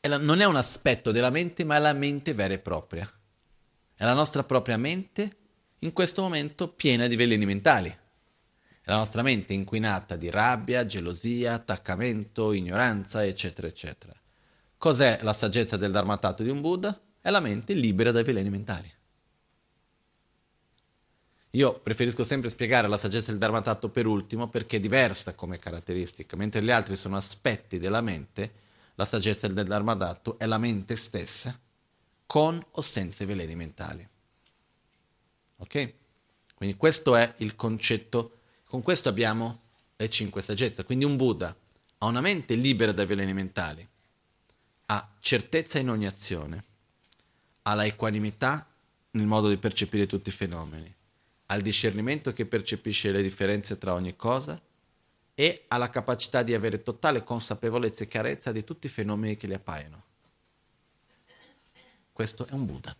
[0.00, 3.10] È la, non è un aspetto della mente, ma è la mente vera e propria.
[3.94, 5.36] È la nostra propria mente
[5.80, 7.96] in questo momento piena di veleni mentali.
[8.84, 14.12] La nostra mente inquinata di rabbia, gelosia, attaccamento, ignoranza, eccetera, eccetera.
[14.76, 17.00] Cos'è la saggezza del Dharmatato di un Buddha?
[17.20, 18.92] È la mente libera dai veleni mentali.
[21.54, 26.34] Io preferisco sempre spiegare la saggezza del Dharmatato per ultimo perché è diversa come caratteristica,
[26.34, 28.52] mentre gli altri sono aspetti della mente,
[28.94, 31.56] la saggezza del Dharmatato è la mente stessa,
[32.24, 34.08] con o senza i veleni mentali.
[35.58, 35.92] Ok?
[36.54, 38.38] Quindi questo è il concetto,
[38.72, 39.60] con questo abbiamo
[39.96, 40.84] le cinque saggezze.
[40.84, 41.54] Quindi un Buddha
[41.98, 43.86] ha una mente libera dai veleni mentali,
[44.86, 46.64] ha certezza in ogni azione,
[47.64, 48.66] ha la equanimità
[49.10, 50.90] nel modo di percepire tutti i fenomeni,
[51.44, 54.58] ha il discernimento che percepisce le differenze tra ogni cosa
[55.34, 59.48] e ha la capacità di avere totale consapevolezza e chiarezza di tutti i fenomeni che
[59.48, 60.02] gli appaiono.
[62.10, 62.96] Questo è un Buddha.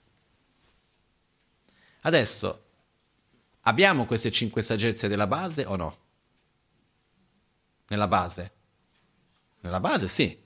[2.02, 2.64] Adesso,
[3.62, 5.96] abbiamo queste cinque saggezze della base o no?
[7.88, 8.52] Nella base?
[9.60, 10.38] Nella base sì.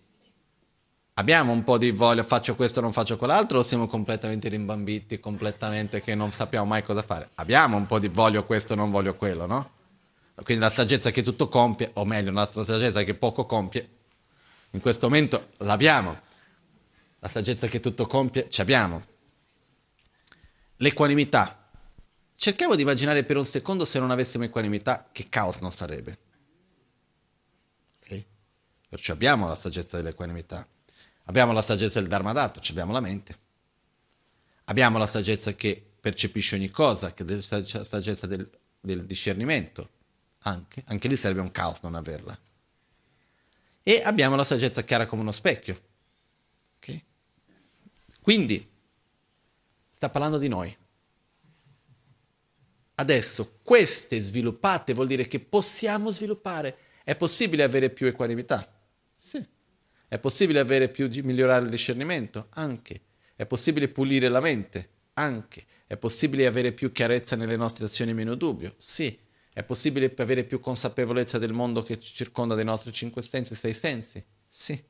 [1.15, 6.03] Abbiamo un po' di voglia, faccio questo, non faccio quell'altro, o siamo completamente rimbambiti, completamente
[6.03, 7.31] che non sappiamo mai cosa fare?
[7.37, 9.71] Abbiamo un po' di voglio questo, non voglio quello, no?
[10.35, 13.89] Quindi la saggezza che tutto compie, o meglio, la nostra saggezza che poco compie,
[14.73, 16.21] in questo momento l'abbiamo.
[17.21, 19.03] La saggezza che tutto compie, ci abbiamo.
[20.77, 21.66] L'equanimità.
[22.37, 26.19] Cerchiamo di immaginare per un secondo se non avessimo equanimità che caos non sarebbe.
[28.03, 28.25] Okay?
[28.89, 30.69] Perciò abbiamo la saggezza dell'equanimità.
[31.25, 33.39] Abbiamo la saggezza del Dharma dato, abbiamo la mente.
[34.65, 38.49] Abbiamo la saggezza che percepisce ogni cosa, che è la saggezza del,
[38.81, 39.89] del discernimento.
[40.41, 40.85] Anche.
[40.87, 42.39] Anche lì sarebbe un caos non averla.
[43.83, 45.81] E abbiamo la saggezza chiara come uno specchio.
[46.77, 47.03] Okay?
[48.21, 48.71] Quindi,
[49.89, 50.77] sta parlando di noi.
[52.99, 56.79] Adesso, queste sviluppate vuol dire che possiamo sviluppare.
[57.05, 58.67] È possibile avere più equanimità?
[59.15, 59.45] Sì.
[60.09, 62.47] È possibile avere più, migliorare il discernimento?
[62.51, 63.03] Anche.
[63.37, 64.89] È possibile pulire la mente?
[65.15, 65.63] Anche.
[65.87, 68.75] È possibile avere più chiarezza nelle nostre azioni e meno dubbio?
[68.79, 69.19] Sì.
[69.53, 73.75] È possibile avere più consapevolezza del mondo che ci circonda dei nostri cinque sensi, sei
[73.75, 74.25] sensi?
[74.49, 74.83] Sì.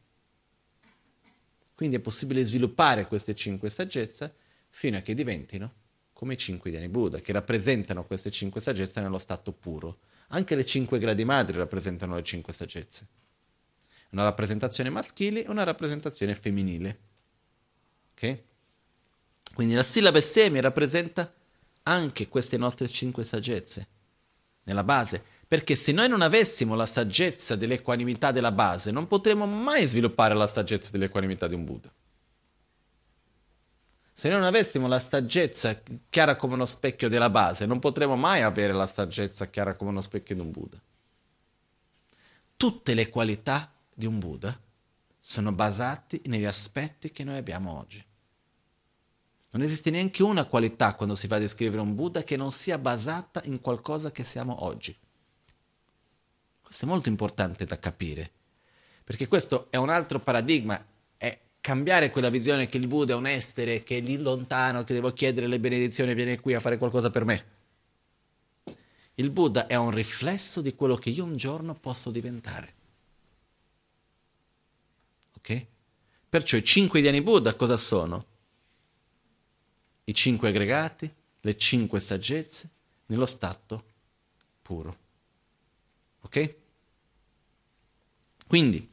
[1.75, 4.33] Quindi è possibile sviluppare queste cinque saggezze
[4.71, 5.85] fino a che diventino
[6.17, 9.99] come i cinque Dhyani Buddha, che rappresentano queste cinque saggezze nello stato puro.
[10.29, 13.07] Anche le cinque gradi madri rappresentano le cinque saggezze.
[14.13, 16.99] Una rappresentazione maschile e una rappresentazione femminile.
[18.13, 18.39] Ok?
[19.55, 21.31] Quindi la sillaba semi rappresenta
[21.83, 23.87] anche queste nostre cinque saggezze
[24.63, 25.23] nella base.
[25.47, 30.47] Perché se noi non avessimo la saggezza dell'equanimità della base, non potremmo mai sviluppare la
[30.47, 31.93] saggezza dell'equanimità di un Buddha.
[34.19, 35.79] Se non avessimo la saggezza
[36.09, 40.01] chiara come uno specchio della base, non potremmo mai avere la saggezza chiara come uno
[40.01, 40.81] specchio di un Buddha.
[42.57, 44.59] Tutte le qualità di un Buddha
[45.21, 48.03] sono basate negli aspetti che noi abbiamo oggi.
[49.51, 52.79] Non esiste neanche una qualità quando si va a descrivere un Buddha che non sia
[52.79, 54.99] basata in qualcosa che siamo oggi.
[56.63, 58.31] Questo è molto importante da capire,
[59.05, 60.83] perché questo è un altro paradigma,
[61.67, 65.13] cambiare quella visione che il Buddha è un essere, che è lì lontano, che devo
[65.13, 67.45] chiedere le benedizioni viene qui a fare qualcosa per me.
[69.15, 72.75] Il Buddha è un riflesso di quello che io un giorno posso diventare.
[75.39, 75.67] Ok?
[76.29, 78.27] Perciò i cinque Dhyani Buddha cosa sono?
[80.09, 82.71] i cinque aggregati, le cinque saggezze,
[83.07, 83.85] nello stato
[84.63, 84.99] puro.
[86.21, 86.57] Ok?
[88.47, 88.89] Quindi,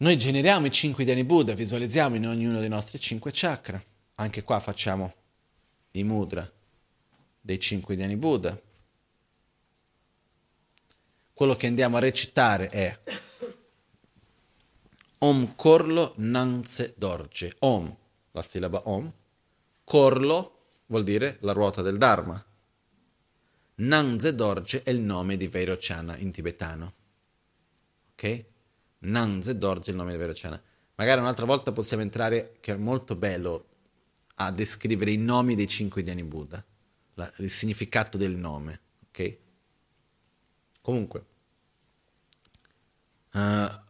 [0.00, 3.82] noi generiamo i cinque Dhyani Buddha, visualizziamo in ognuno dei nostri cinque chakra.
[4.14, 5.14] Anche qua facciamo
[5.92, 6.50] i mudra
[7.40, 8.58] dei cinque Dhyani Buddha.
[11.34, 12.98] Quello che andiamo a recitare è
[15.18, 17.54] Om Korlo Nanse Dorje.
[17.58, 17.96] Om,
[18.30, 19.12] la sillaba Om,
[19.84, 22.42] Corlo vuol dire la ruota del Dharma.
[23.76, 26.92] Nanze Dorje è il nome di Vairochana in tibetano.
[28.12, 28.44] Ok?
[29.00, 30.60] Nanze Dorje è il nome di Vairochana.
[30.96, 33.68] Magari un'altra volta possiamo entrare, che è molto bello,
[34.36, 36.62] a descrivere i nomi dei cinque Dhyani Buddha,
[37.14, 38.80] la, il significato del nome.
[39.08, 39.36] Ok?
[40.82, 41.24] Comunque,
[43.32, 43.80] uh,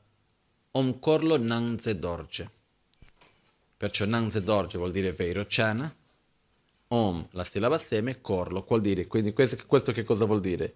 [0.72, 2.50] Om Korlo Nanze Dorje.
[3.76, 5.92] Perciò Nanze Dorje vuol dire Vairochana,
[6.88, 10.74] Om, la sillaba seme, Korlo, vuol dire, quindi questo, questo che cosa vuol dire?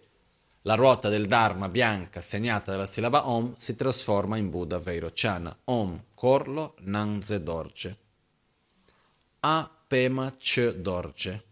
[0.66, 5.54] La ruota del Dharma bianca segnata dalla sillaba Om si trasforma in Buddha Vairochana.
[5.64, 7.98] Om, Korlo, Nanze Dorje.
[9.40, 11.44] A, Pema, Ch, Dorje.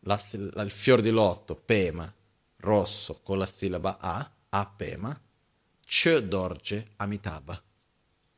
[0.00, 0.20] La,
[0.52, 2.12] la, il fior di lotto, Pema,
[2.58, 5.18] rosso, con la sillaba A, A, Pema,
[5.82, 7.58] Ch, Dorje, Amitabha.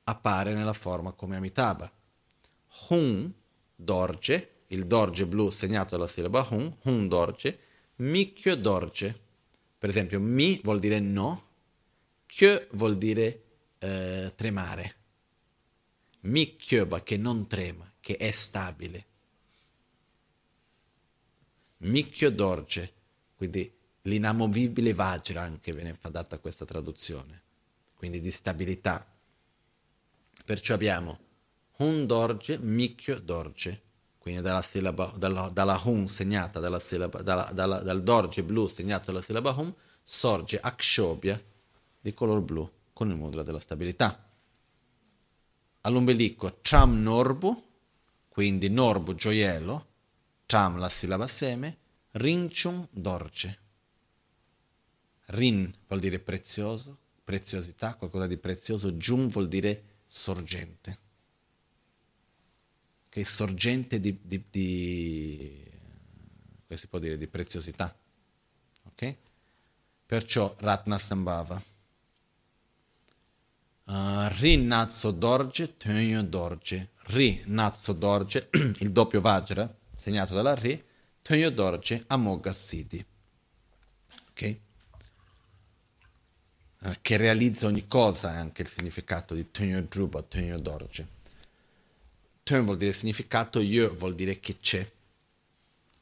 [0.04, 1.90] Appare nella forma come Amitabha.
[2.90, 3.32] Hun
[3.74, 7.58] Dorje, il Dorje blu segnato dalla sillaba Hun, Hun Dorje,
[7.96, 9.26] Mikyo Dorje.
[9.78, 11.46] Per esempio, Mi vuol dire no,
[12.26, 13.42] Kyo vuol dire
[13.78, 14.96] eh, tremare.
[16.20, 19.06] Mikyoba che non trema, che è stabile.
[21.78, 22.92] Mikyo Dorje,
[23.36, 23.72] quindi
[24.02, 27.42] l'inamovibile Vajra anche viene data questa traduzione,
[27.94, 29.06] quindi di stabilità.
[30.44, 31.18] Perciò abbiamo
[31.76, 33.82] Hun Dorje, Mikyo Dorje,
[34.28, 39.06] quindi dalla, sillaba, dalla, dalla Hun segnata dalla sillaba, dalla, dalla, dal Dorje blu segnato
[39.06, 41.42] dalla sillaba Hun, sorge Akshobhya
[41.98, 44.30] di color blu con il mudra della stabilità.
[45.80, 47.64] All'ombelico Tram Norbu,
[48.28, 49.86] quindi Norbu gioiello,
[50.44, 51.78] Tram la sillaba seme,
[52.12, 53.58] Rinchum Dorje.
[55.26, 61.06] Rin vuol dire prezioso, preziosità, qualcosa di prezioso, Jum vuol dire sorgente
[63.08, 65.64] che è sorgente di, di, di,
[67.00, 67.94] dire, di preziosità.
[68.84, 69.16] Ok?
[70.06, 71.62] Perciò Ratna Sambhava.
[73.84, 76.90] Uh, ri Nazzo Dorje, Tönyo Dorje.
[77.06, 78.48] Ri Nazzo Dorje,
[78.80, 80.82] il doppio Vajra, segnato dalla Ri,
[81.22, 83.04] Tönyo Dorje, Amoga Siddhi.
[84.30, 84.56] Ok?
[86.80, 91.16] Uh, che realizza ogni cosa è anche il significato di Tönyo Drupa, Tönyo Dorje.
[92.48, 94.90] Tön vuol dire significato, Yö vuol dire che c'è.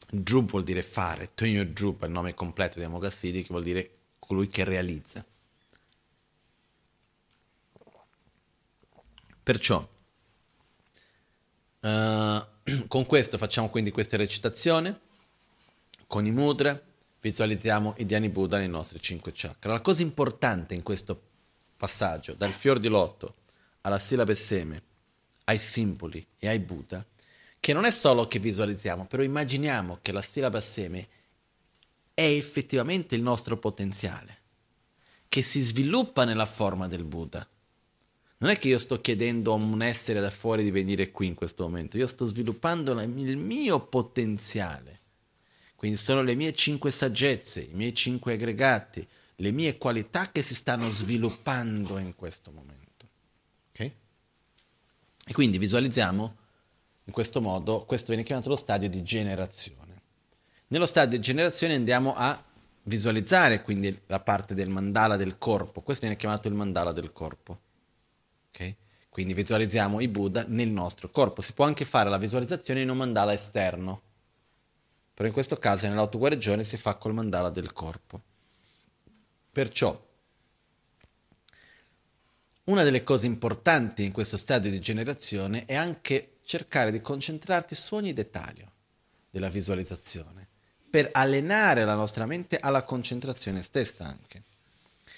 [0.08, 3.90] Drub vuol dire fare, Tönyo Drub è il nome completo di Amoghasiddhi che vuol dire
[4.20, 5.26] colui che realizza.
[9.42, 9.88] Perciò,
[11.80, 12.46] uh,
[12.86, 15.00] con questo facciamo quindi questa recitazione,
[16.06, 16.80] con i mudra
[17.20, 19.72] visualizziamo i Dhyani Buddha nei nostri cinque chakra.
[19.72, 21.20] La cosa importante in questo
[21.76, 23.34] passaggio, dal fior di lotto
[23.80, 24.94] alla sillaba seme,
[25.48, 27.04] ai simboli e ai Buddha,
[27.58, 31.08] che non è solo che visualizziamo, però immaginiamo che la sillaba seme
[32.14, 34.38] è effettivamente il nostro potenziale,
[35.28, 37.46] che si sviluppa nella forma del Buddha.
[38.38, 41.34] Non è che io sto chiedendo a un essere da fuori di venire qui in
[41.34, 45.00] questo momento, io sto sviluppando il mio potenziale.
[45.74, 49.06] Quindi sono le mie cinque saggezze, i miei cinque aggregati,
[49.36, 52.75] le mie qualità che si stanno sviluppando in questo momento.
[55.28, 56.36] E quindi visualizziamo
[57.04, 60.02] in questo modo, questo viene chiamato lo stadio di generazione.
[60.68, 62.40] Nello stadio di generazione andiamo a
[62.84, 67.60] visualizzare quindi la parte del mandala del corpo, questo viene chiamato il mandala del corpo.
[68.50, 68.76] Okay?
[69.08, 71.42] Quindi visualizziamo i Buddha nel nostro corpo.
[71.42, 74.02] Si può anche fare la visualizzazione in un mandala esterno,
[75.12, 78.22] però in questo caso nell'autoguarigione si fa col mandala del corpo.
[79.50, 80.05] Perciò
[82.66, 87.94] una delle cose importanti in questo stadio di generazione è anche cercare di concentrarti su
[87.94, 88.72] ogni dettaglio
[89.30, 90.46] della visualizzazione
[90.88, 94.42] per allenare la nostra mente alla concentrazione stessa anche.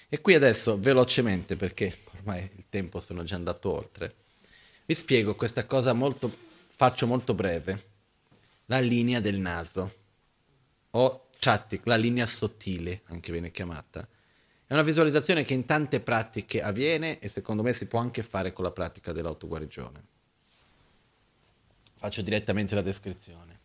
[0.08, 4.14] E qui adesso velocemente, perché ormai il tempo sono già andato oltre,
[4.86, 6.34] vi spiego questa cosa molto,
[6.74, 7.84] faccio molto breve,
[8.66, 9.94] la linea del naso,
[10.90, 14.06] o chattik, la linea sottile, anche viene chiamata.
[14.68, 18.52] È una visualizzazione che in tante pratiche avviene e secondo me si può anche fare
[18.52, 20.02] con la pratica dell'autoguarigione.
[21.96, 23.58] Faccio direttamente la descrizione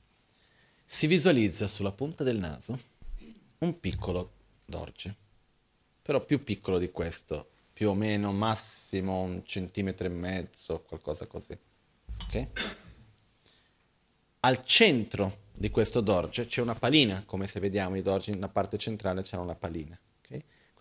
[0.93, 2.79] si visualizza sulla punta del naso
[3.59, 4.31] un piccolo
[4.63, 5.15] dorge,
[6.03, 11.57] però più piccolo di questo, più o meno massimo un centimetro e mezzo, qualcosa così.
[12.27, 12.47] Okay?
[14.41, 18.77] Al centro di questo dorge c'è una palina, come se vediamo i dorgi nella parte
[18.77, 19.97] centrale c'è una palina.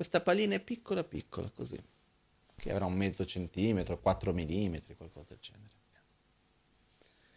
[0.03, 1.81] Questa palina è piccola piccola così,
[2.57, 5.75] che avrà un mezzo centimetro, 4 millimetri, qualcosa del genere.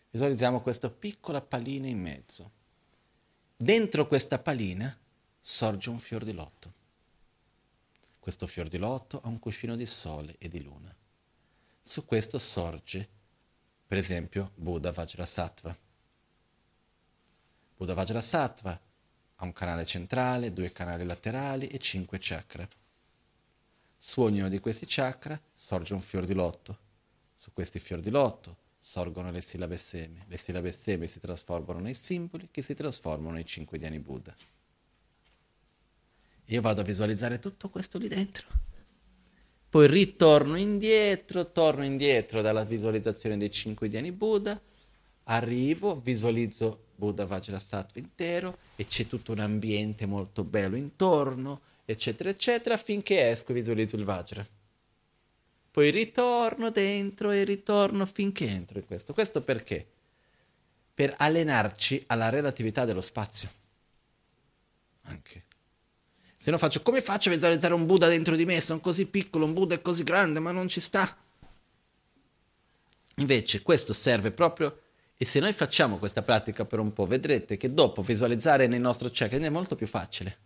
[0.09, 2.51] Visualizziamo questa piccola palina in mezzo.
[3.55, 4.97] Dentro questa palina
[5.39, 6.73] sorge un fior di lotto.
[8.17, 10.91] Questo fior di lotto ha un cuscino di sole e di luna.
[11.83, 13.07] Su questo sorge,
[13.85, 15.77] per esempio, Buddha Vajrasattva.
[17.77, 18.81] Buddha Vajrasattva
[19.35, 22.67] ha un canale centrale, due canali laterali e cinque chakra.
[23.97, 26.79] Su ognuno di questi chakra sorge un fior di lotto.
[27.33, 30.25] Su questi fior di lotto sorgono le sillabe seme.
[30.27, 34.35] Le sillabe seme si trasformano nei simboli che si trasformano nei cinque diani Buddha.
[36.45, 38.47] Io vado a visualizzare tutto questo lì dentro.
[39.67, 44.61] Poi ritorno indietro, torno indietro dalla visualizzazione dei cinque diani Buddha,
[45.23, 52.77] arrivo, visualizzo Buddha Vajrasattva intero e c'è tutto un ambiente molto bello intorno, eccetera, eccetera,
[52.77, 54.47] finché esco e visualizzo il Vajra
[55.75, 59.11] poi ritorno dentro e ritorno finché entro in questo.
[59.11, 59.85] Questo perché?
[60.93, 63.49] Per allenarci alla relatività dello spazio.
[65.01, 65.43] Anche.
[66.37, 68.61] Se no faccio, come faccio a visualizzare un Buddha dentro di me?
[68.61, 71.13] Sono così piccolo, un Buddha è così grande, ma non ci sta.
[73.15, 74.79] Invece questo serve proprio,
[75.17, 79.09] e se noi facciamo questa pratica per un po', vedrete che dopo visualizzare nel nostro
[79.11, 80.37] chakra è molto più facile.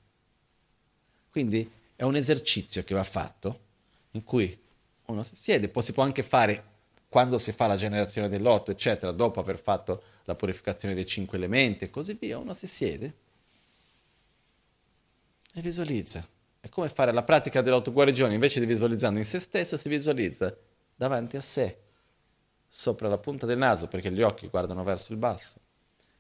[1.30, 3.60] Quindi è un esercizio che va fatto
[4.12, 4.58] in cui
[5.06, 6.64] uno si siede, poi si può anche fare
[7.10, 11.86] quando si fa la generazione dell'otto, eccetera, dopo aver fatto la purificazione dei cinque elementi
[11.86, 13.14] e così via, uno si siede
[15.54, 16.26] e visualizza.
[16.60, 20.56] È come fare la pratica dell'autoguarigione, invece di visualizzando in se stesso, si visualizza
[20.96, 21.80] davanti a sé,
[22.70, 25.60] sopra la punta del naso, perché gli occhi guardano verso il basso.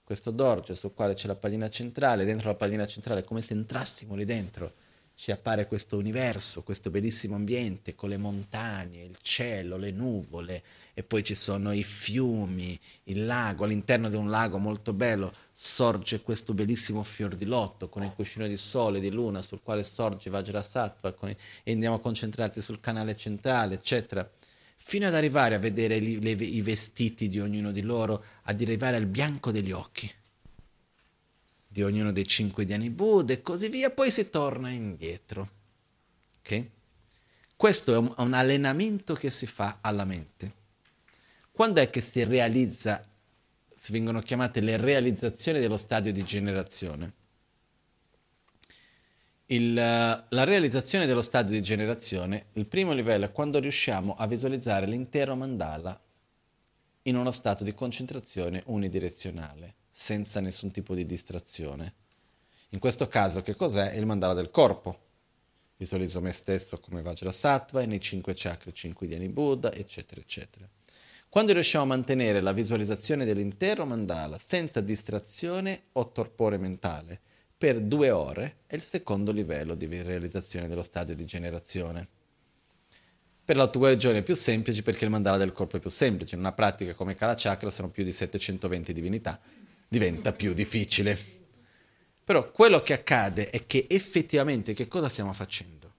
[0.03, 4.15] Questo dorge sul quale c'è la pallina centrale, dentro la pallina centrale come se entrassimo
[4.15, 4.73] lì dentro.
[5.13, 10.63] Ci appare questo universo, questo bellissimo ambiente con le montagne, il cielo, le nuvole
[10.93, 16.21] e poi ci sono i fiumi, il lago, all'interno di un lago molto bello sorge
[16.21, 20.29] questo bellissimo fior di lotto con il cuscino di sole, di luna sul quale sorge
[20.29, 24.27] Vajrasattva i, e andiamo a concentrarci sul canale centrale, eccetera,
[24.81, 28.95] fino ad arrivare a vedere li, le, i vestiti di ognuno di loro, ad arrivare
[28.95, 30.11] al bianco degli occhi
[31.71, 35.49] di ognuno dei cinque diani Buddha e così via, poi si torna indietro.
[36.39, 36.65] Ok?
[37.55, 40.53] Questo è un, un allenamento che si fa alla mente.
[41.51, 43.07] Quando è che si realizza,
[43.71, 47.13] si vengono chiamate le realizzazioni dello stadio di generazione?
[49.51, 54.85] Il, la realizzazione dello stadio di generazione, il primo livello è quando riusciamo a visualizzare
[54.85, 55.99] l'intero mandala
[57.03, 61.93] in uno stato di concentrazione unidirezionale senza nessun tipo di distrazione.
[62.69, 63.95] In questo caso che cos'è?
[63.95, 65.07] Il mandala del corpo.
[65.77, 70.69] Visualizzo me stesso come Vajrasattva e nei cinque chakra, cinque diani Buddha, eccetera, eccetera.
[71.27, 77.21] Quando riusciamo a mantenere la visualizzazione dell'intero mandala senza distrazione o torpore mentale
[77.59, 82.07] per due ore è il secondo livello di realizzazione dello stadio di generazione.
[83.43, 86.35] per l'autoguarigione è più semplice perché il mandala del corpo è più semplice.
[86.35, 89.39] In una pratica come Kala Chakra sono più di 720 divinità,
[89.87, 91.17] diventa più difficile.
[92.23, 95.91] Però quello che accade è che effettivamente che cosa stiamo facendo?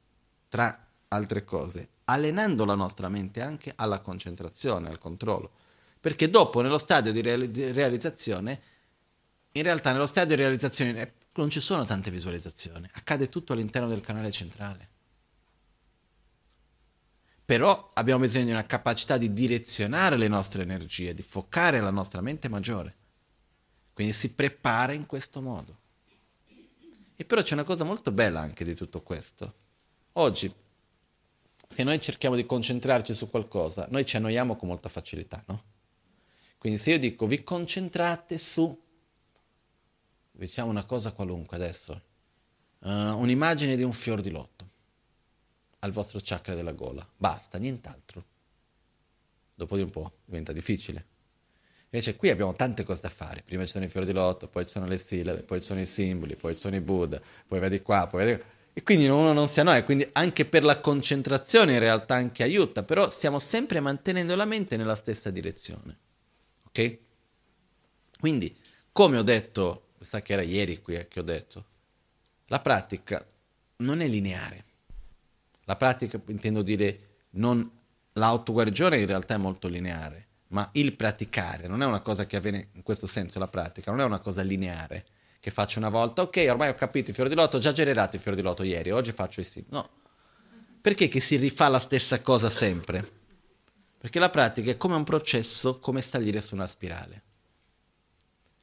[0.49, 5.51] Tra altre cose, allenando la nostra mente anche alla concentrazione, al controllo.
[6.01, 8.61] Perché dopo, nello stadio di realizzazione,
[9.53, 14.01] in realtà nello stadio di realizzazione non ci sono tante visualizzazioni, accade tutto all'interno del
[14.01, 14.89] canale centrale.
[17.45, 22.21] Però abbiamo bisogno di una capacità di direzionare le nostre energie, di focare la nostra
[22.21, 22.95] mente maggiore.
[23.93, 25.79] Quindi si prepara in questo modo.
[27.17, 29.55] E però c'è una cosa molto bella anche di tutto questo.
[30.13, 30.53] Oggi,
[31.69, 35.65] se noi cerchiamo di concentrarci su qualcosa, noi ci annoiamo con molta facilità, no?
[36.57, 38.81] Quindi se io dico vi concentrate su,
[40.47, 42.03] diciamo una cosa qualunque adesso,
[42.81, 44.69] uh, un'immagine di un fior di lotto
[45.81, 47.07] al vostro chakra della gola.
[47.17, 48.25] Basta, nient'altro.
[49.55, 51.07] Dopo di un po' diventa difficile.
[51.91, 53.43] Invece qui abbiamo tante cose da fare.
[53.43, 55.81] Prima ci sono i fiori di lotto, poi ci sono le sillabe, poi ci sono
[55.81, 58.49] i simboli, poi ci sono i Buddha, poi vedi qua, poi vedi qua.
[58.73, 62.85] E quindi uno non si annoia, quindi anche per la concentrazione in realtà anche aiuta,
[62.85, 65.99] però stiamo sempre mantenendo la mente nella stessa direzione.
[66.67, 66.99] Ok?
[68.21, 68.57] Quindi,
[68.93, 71.65] come ho detto, sa che era ieri qui eh, che ho detto,
[72.47, 73.25] la pratica
[73.77, 74.65] non è lineare.
[75.65, 77.71] La pratica intendo dire non
[78.15, 82.69] l'autoguarigione in realtà è molto lineare, ma il praticare non è una cosa che avviene
[82.73, 85.05] in questo senso la pratica, non è una cosa lineare
[85.39, 88.17] che faccio una volta, ok, ormai ho capito i fiori di lotto, ho già generato
[88.17, 89.65] i fiori di lotto ieri, oggi faccio i sì.
[89.69, 89.89] No.
[90.81, 93.19] Perché che si rifà la stessa cosa sempre?
[93.99, 97.23] Perché la pratica è come un processo, come salire su una spirale.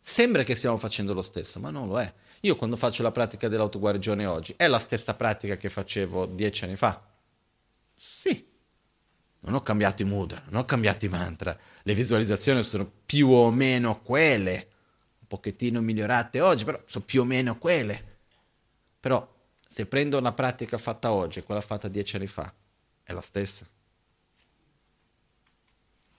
[0.10, 2.12] Sembra che stiamo facendo lo stesso, ma non lo è.
[2.42, 6.78] Io quando faccio la pratica dell'autoguarigione oggi, è la stessa pratica che facevo dieci anni
[6.78, 7.06] fa?
[7.94, 8.48] Sì.
[9.42, 11.56] Non ho cambiato i mudra, non ho cambiato i mantra.
[11.84, 14.70] Le visualizzazioni sono più o meno quelle.
[15.20, 18.20] Un pochettino migliorate oggi, però sono più o meno quelle.
[19.02, 19.30] Però
[19.68, 22.52] se prendo una pratica fatta oggi e quella fatta dieci anni fa,
[23.04, 23.68] è la stessa.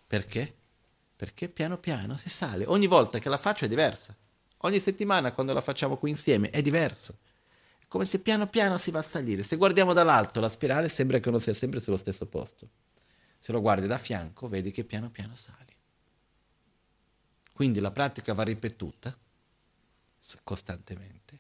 [0.07, 0.57] Perché?
[1.19, 2.65] Perché piano piano si sale.
[2.65, 4.15] Ogni volta che la faccio è diversa.
[4.59, 7.19] Ogni settimana quando la facciamo qui insieme è diverso.
[7.77, 9.43] È come se piano piano si va a salire.
[9.43, 12.69] Se guardiamo dall'alto la spirale sembra che uno sia sempre sullo stesso posto.
[13.37, 15.75] Se lo guardi da fianco vedi che piano piano sali.
[17.53, 19.19] Quindi la pratica va ripetuta
[20.45, 21.37] costantemente.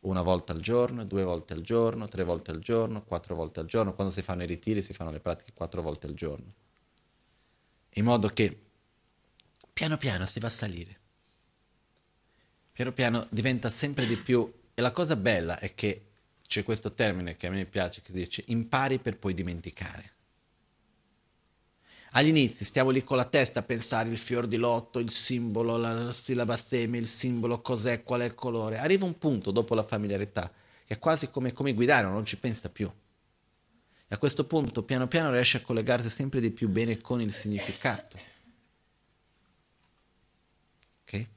[0.00, 3.66] Una volta al giorno, due volte al giorno, tre volte al giorno, quattro volte al
[3.66, 3.94] giorno.
[3.94, 6.52] Quando si fanno i ritiri si fanno le pratiche quattro volte al giorno.
[7.90, 8.65] In modo che
[9.76, 11.04] piano piano si va a salire
[12.76, 14.52] piano piano diventa sempre di più.
[14.74, 16.08] E la cosa bella è che
[16.46, 20.12] c'è questo termine che a me piace, che dice impari per poi dimenticare.
[22.10, 25.78] Agli inizi stiamo lì con la testa a pensare il fior di lotto, il simbolo,
[25.78, 28.76] la sillaba seme, il simbolo, cos'è, qual è il colore.
[28.76, 30.52] Arriva un punto dopo la familiarità
[30.84, 32.86] che è quasi come, come guidare, non ci pensa più.
[34.08, 37.32] E a questo punto piano piano riesce a collegarsi sempre di più bene con il
[37.32, 38.18] significato.
[41.04, 41.28] Ok?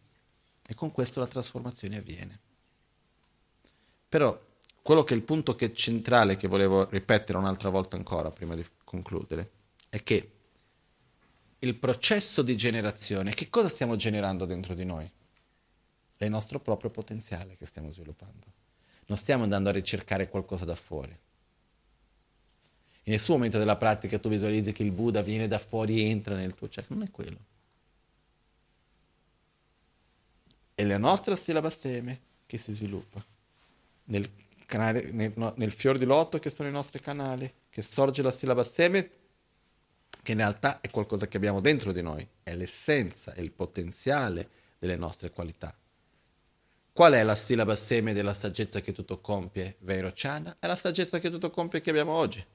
[0.69, 2.39] E con questo la trasformazione avviene.
[4.07, 4.39] Però
[4.83, 8.63] quello che è il punto che centrale che volevo ripetere un'altra volta ancora prima di
[8.83, 9.49] concludere
[9.89, 10.31] è che
[11.57, 15.11] il processo di generazione, che cosa stiamo generando dentro di noi?
[16.15, 18.45] È il nostro proprio potenziale che stiamo sviluppando.
[19.07, 21.17] Non stiamo andando a ricercare qualcosa da fuori.
[23.05, 26.35] In nessun momento della pratica tu visualizzi che il Buddha viene da fuori e entra
[26.35, 27.48] nel tuo chakra, non è quello.
[30.79, 33.21] È la nostra sillaba seme che si sviluppa
[34.05, 34.31] nel,
[34.65, 38.63] canale, nel, nel fior di lotto che sono i nostri canali, che sorge la sillaba
[38.63, 39.09] seme
[40.23, 44.49] che in realtà è qualcosa che abbiamo dentro di noi, è l'essenza, è il potenziale
[44.79, 45.75] delle nostre qualità.
[46.93, 50.55] Qual è la sillaba seme della saggezza che tutto compie, Vairochana?
[50.59, 52.45] È la saggezza che tutto compie che abbiamo oggi,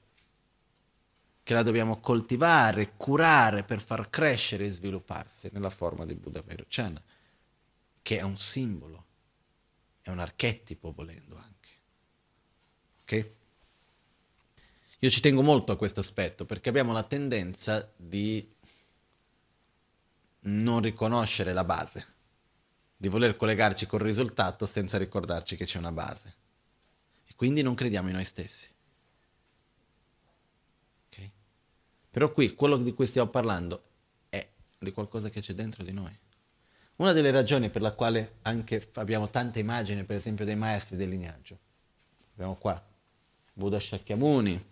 [1.43, 6.99] che la dobbiamo coltivare, curare per far crescere e svilupparsi nella forma di Buddha Vairochana
[8.05, 9.03] che è un simbolo,
[10.03, 11.69] è un archetipo volendo anche.
[13.01, 13.31] Ok?
[14.99, 18.47] Io ci tengo molto a questo aspetto perché abbiamo la tendenza di
[20.41, 22.05] non riconoscere la base,
[22.95, 26.35] di voler collegarci col risultato senza ricordarci che c'è una base.
[27.25, 28.67] E quindi non crediamo in noi stessi.
[31.07, 31.31] Okay?
[32.11, 33.83] Però qui quello di cui stiamo parlando
[34.29, 36.15] è di qualcosa che c'è dentro di noi.
[36.97, 41.09] Una delle ragioni per la quale anche abbiamo tante immagini, per esempio, dei maestri del
[41.09, 41.59] lignaggio.
[42.33, 42.81] Abbiamo qua
[43.53, 44.65] Buddha Shakyamuni,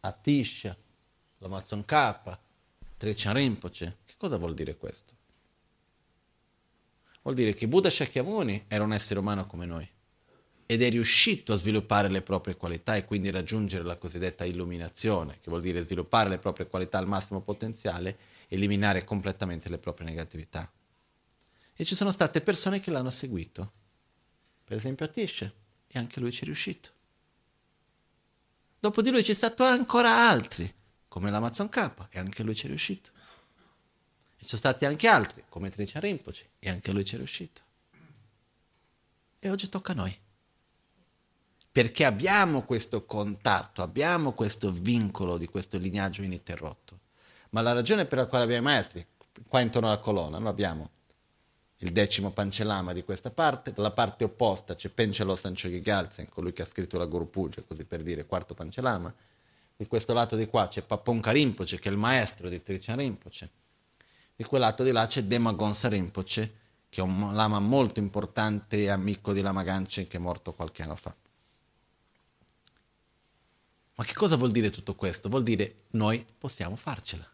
[0.00, 0.76] Atisha,
[1.38, 2.38] l'Amazon K,
[2.96, 3.96] Trechan Rinpoche.
[4.06, 5.16] Che cosa vuol dire questo?
[7.22, 9.86] Vuol dire che Buddha Shakyamuni era un essere umano come noi
[10.64, 15.48] ed è riuscito a sviluppare le proprie qualità e quindi raggiungere la cosiddetta illuminazione, che
[15.50, 18.16] vuol dire sviluppare le proprie qualità al massimo potenziale,
[18.48, 20.70] eliminare completamente le proprie negatività.
[21.80, 23.72] E ci sono state persone che l'hanno seguito.
[24.64, 25.54] Per esempio Atisce,
[25.86, 26.90] e anche lui ci è riuscito.
[28.80, 30.74] Dopo di lui ci sono stati ancora altri,
[31.06, 33.10] come l'Amazon K, e anche lui ci è riuscito.
[34.36, 37.62] E ci sono stati anche altri, come Tricia Rinpoche, e anche lui ci è riuscito.
[39.38, 40.18] E oggi tocca a noi
[41.78, 46.98] perché abbiamo questo contatto, abbiamo questo vincolo di questo lignaggio ininterrotto.
[47.50, 49.06] Ma la ragione per la quale abbiamo i maestri,
[49.46, 50.90] qua intorno alla colonna, noi abbiamo
[51.78, 56.62] il decimo Pancellama di questa parte, dalla parte opposta c'è Pencelo Sanchoghi Galsen, colui che
[56.62, 59.14] ha scritto la Guru Puja, così per dire, quarto Pancellama,
[59.76, 63.50] di questo lato di qua c'è Paponka Rinpoche, che è il maestro di Trichan Rinpoche,
[64.34, 66.52] di quel lato di là c'è Demagonsa Rinpoche,
[66.88, 70.82] che è un lama molto importante e amico di Lama Ganchen che è morto qualche
[70.82, 71.14] anno fa.
[73.94, 75.28] Ma che cosa vuol dire tutto questo?
[75.28, 77.28] Vuol dire noi possiamo farcela.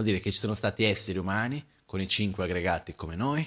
[0.00, 3.46] Vuol dire che ci sono stati esseri umani con i cinque aggregati come noi,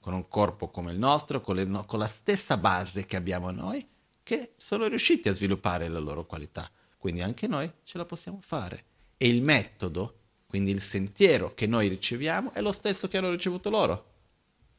[0.00, 3.86] con un corpo come il nostro, con, le, con la stessa base che abbiamo noi,
[4.24, 6.68] che sono riusciti a sviluppare la loro qualità.
[6.98, 8.84] Quindi anche noi ce la possiamo fare.
[9.16, 13.70] E il metodo, quindi il sentiero che noi riceviamo, è lo stesso che hanno ricevuto
[13.70, 14.14] loro.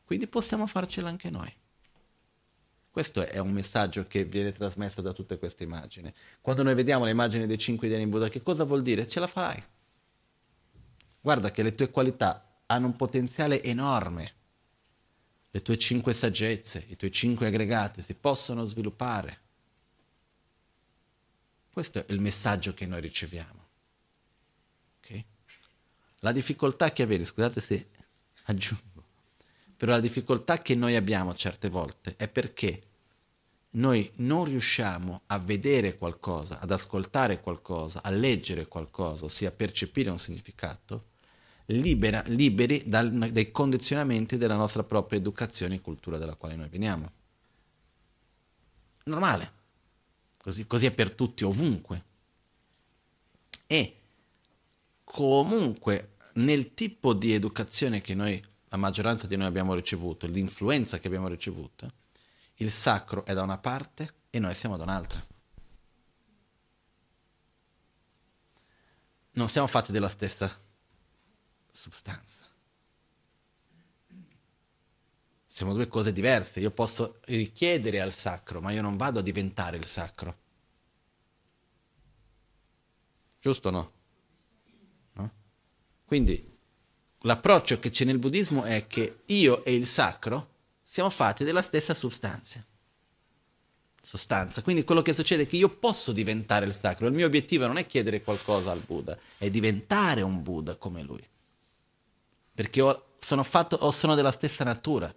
[0.04, 1.56] Quindi possiamo farcela anche noi.
[2.92, 6.14] Questo è un messaggio che viene trasmesso da tutte queste immagini.
[6.42, 9.08] Quando noi vediamo le immagini dei cinque dei in Buddha, che cosa vuol dire?
[9.08, 9.64] Ce la farai.
[11.28, 14.34] Guarda che le tue qualità hanno un potenziale enorme.
[15.52, 19.40] Le tue cinque saggezze, i tuoi cinque aggregati si possono sviluppare.
[21.70, 23.68] Questo è il messaggio che noi riceviamo.
[25.00, 25.26] Okay?
[26.20, 27.90] La difficoltà che avete, scusate se
[28.44, 29.04] aggiungo,
[29.76, 32.84] però la difficoltà che noi abbiamo certe volte è perché
[33.72, 40.10] noi non riusciamo a vedere qualcosa, ad ascoltare qualcosa, a leggere qualcosa, ossia a percepire
[40.10, 41.16] un significato,
[41.68, 47.12] libera, liberi dal, dai condizionamenti della nostra propria educazione e cultura dalla quale noi veniamo.
[49.06, 49.52] Normale,
[50.38, 52.04] così, così è per tutti ovunque.
[53.66, 53.96] E
[55.04, 61.08] comunque nel tipo di educazione che noi, la maggioranza di noi abbiamo ricevuto, l'influenza che
[61.08, 61.92] abbiamo ricevuto,
[62.56, 65.26] il sacro è da una parte e noi siamo da un'altra.
[69.32, 70.66] Non siamo fatti della stessa
[71.78, 72.44] substanza.
[75.46, 76.60] Siamo due cose diverse.
[76.60, 80.38] Io posso richiedere al sacro, ma io non vado a diventare il sacro.
[83.40, 83.92] Giusto o no?
[85.14, 85.32] no?
[86.04, 86.58] Quindi
[87.22, 91.94] l'approccio che c'è nel buddismo è che io e il sacro siamo fatti della stessa
[91.94, 92.66] sostanza.
[94.02, 94.62] Sostanza.
[94.64, 97.08] Quindi quello che succede è che io posso diventare il sacro.
[97.08, 101.26] Il mio obiettivo non è chiedere qualcosa al Buddha, è diventare un Buddha come lui.
[102.58, 105.14] Perché sono, fatto, o sono della stessa natura.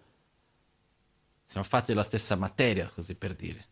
[1.46, 3.66] Siamo fatti della stessa materia, così per dire.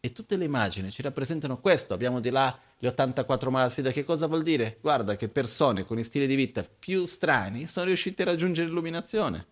[0.00, 1.92] E tutte le immagini ci rappresentano questo.
[1.92, 3.90] Abbiamo di là le 84 Mahasiddha.
[3.90, 4.78] Che cosa vuol dire?
[4.80, 9.46] Guarda che persone con i stili di vita più strani sono riuscite a raggiungere l'illuminazione.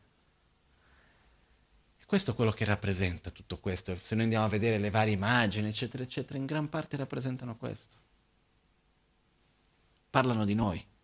[2.06, 3.94] Questo è quello che rappresenta tutto questo.
[3.94, 7.94] Se noi andiamo a vedere le varie immagini, eccetera, eccetera, in gran parte rappresentano questo.
[10.08, 10.95] Parlano di noi e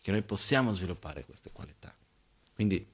[0.00, 1.94] che noi possiamo sviluppare queste qualità.
[2.54, 2.86] Quindi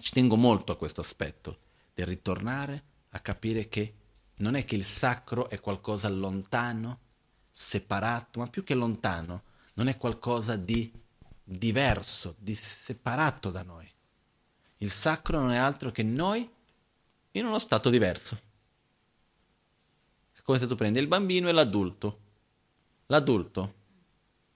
[0.00, 1.58] ci tengo molto a questo aspetto
[1.94, 3.94] del ritornare a capire che
[4.36, 7.00] non è che il sacro è qualcosa lontano,
[7.50, 9.42] separato, ma più che lontano,
[9.74, 10.92] non è qualcosa di
[11.42, 13.90] diverso, di separato da noi
[14.78, 16.48] il sacro non è altro che noi
[17.32, 18.38] in uno stato diverso.
[20.32, 22.20] È come se tu prendi il bambino e l'adulto.
[23.06, 23.74] L'adulto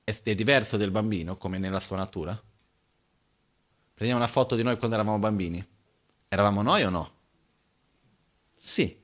[0.05, 2.41] è, è diverso del bambino, come nella sua natura.
[3.95, 5.65] Prendiamo una foto di noi quando eravamo bambini.
[6.29, 7.13] Eravamo noi o no?
[8.57, 8.99] Sì,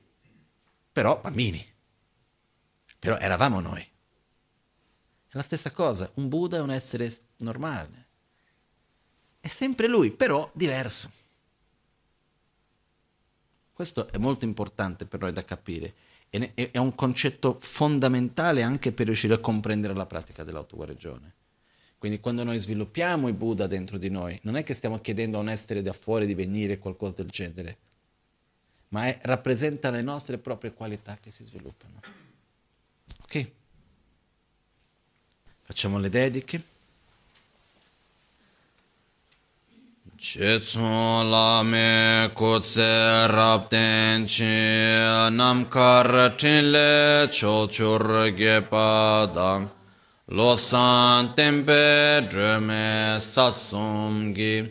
[0.91, 1.63] però bambini.
[2.97, 3.81] Però eravamo noi.
[3.81, 8.07] È la stessa cosa, un Buddha è un essere normale,
[9.39, 11.11] è sempre lui, però diverso.
[13.71, 15.93] Questo è molto importante per noi da capire.
[16.29, 21.33] È un concetto fondamentale anche per riuscire a comprendere la pratica dell'autoguarigione.
[21.97, 25.41] Quindi quando noi sviluppiamo i Buddha dentro di noi, non è che stiamo chiedendo a
[25.41, 27.77] un essere da fuori di venire qualcosa del genere,
[28.89, 31.99] ma è, rappresenta le nostre proprie qualità che si sviluppano.
[33.23, 33.51] Ok?
[35.63, 36.63] Facciamo le dediche.
[40.21, 47.69] Chetsun la me kutse rapten chi nam kar tin le cho
[48.69, 49.69] pa dang.
[50.27, 54.69] Lo san tempe dreme sasum gi.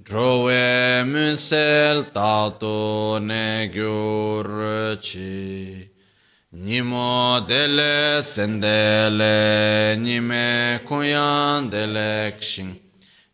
[0.00, 5.90] Drove munsel tato ne gyur chi.
[6.52, 12.83] Nimo dele tsendele nime kuyan delek shing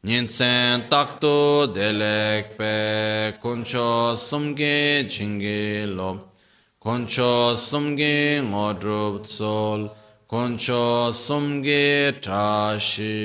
[0.03, 6.31] Nyinsen takto delek pe kuncho sumge chingi lo.
[6.79, 9.95] Kuncho sumge ngodrup tsol.
[10.27, 13.19] Kuncho sumge trashisho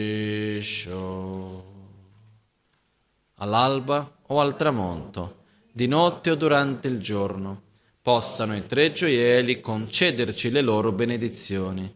[3.35, 7.61] All'alba o al tramonto, di notte o durante il giorno
[8.01, 11.89] possano i tre gioielli concederci le loro benedizioni,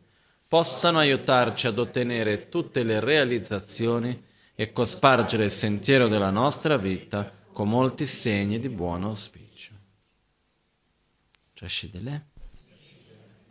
[0.47, 4.27] possano aiutarci ad ottenere tutte le realizzazioni
[4.59, 9.73] e cospargere il sentiero della nostra vita con molti segni di buon auspicio.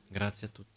[0.06, 0.67] Grazie a tutti.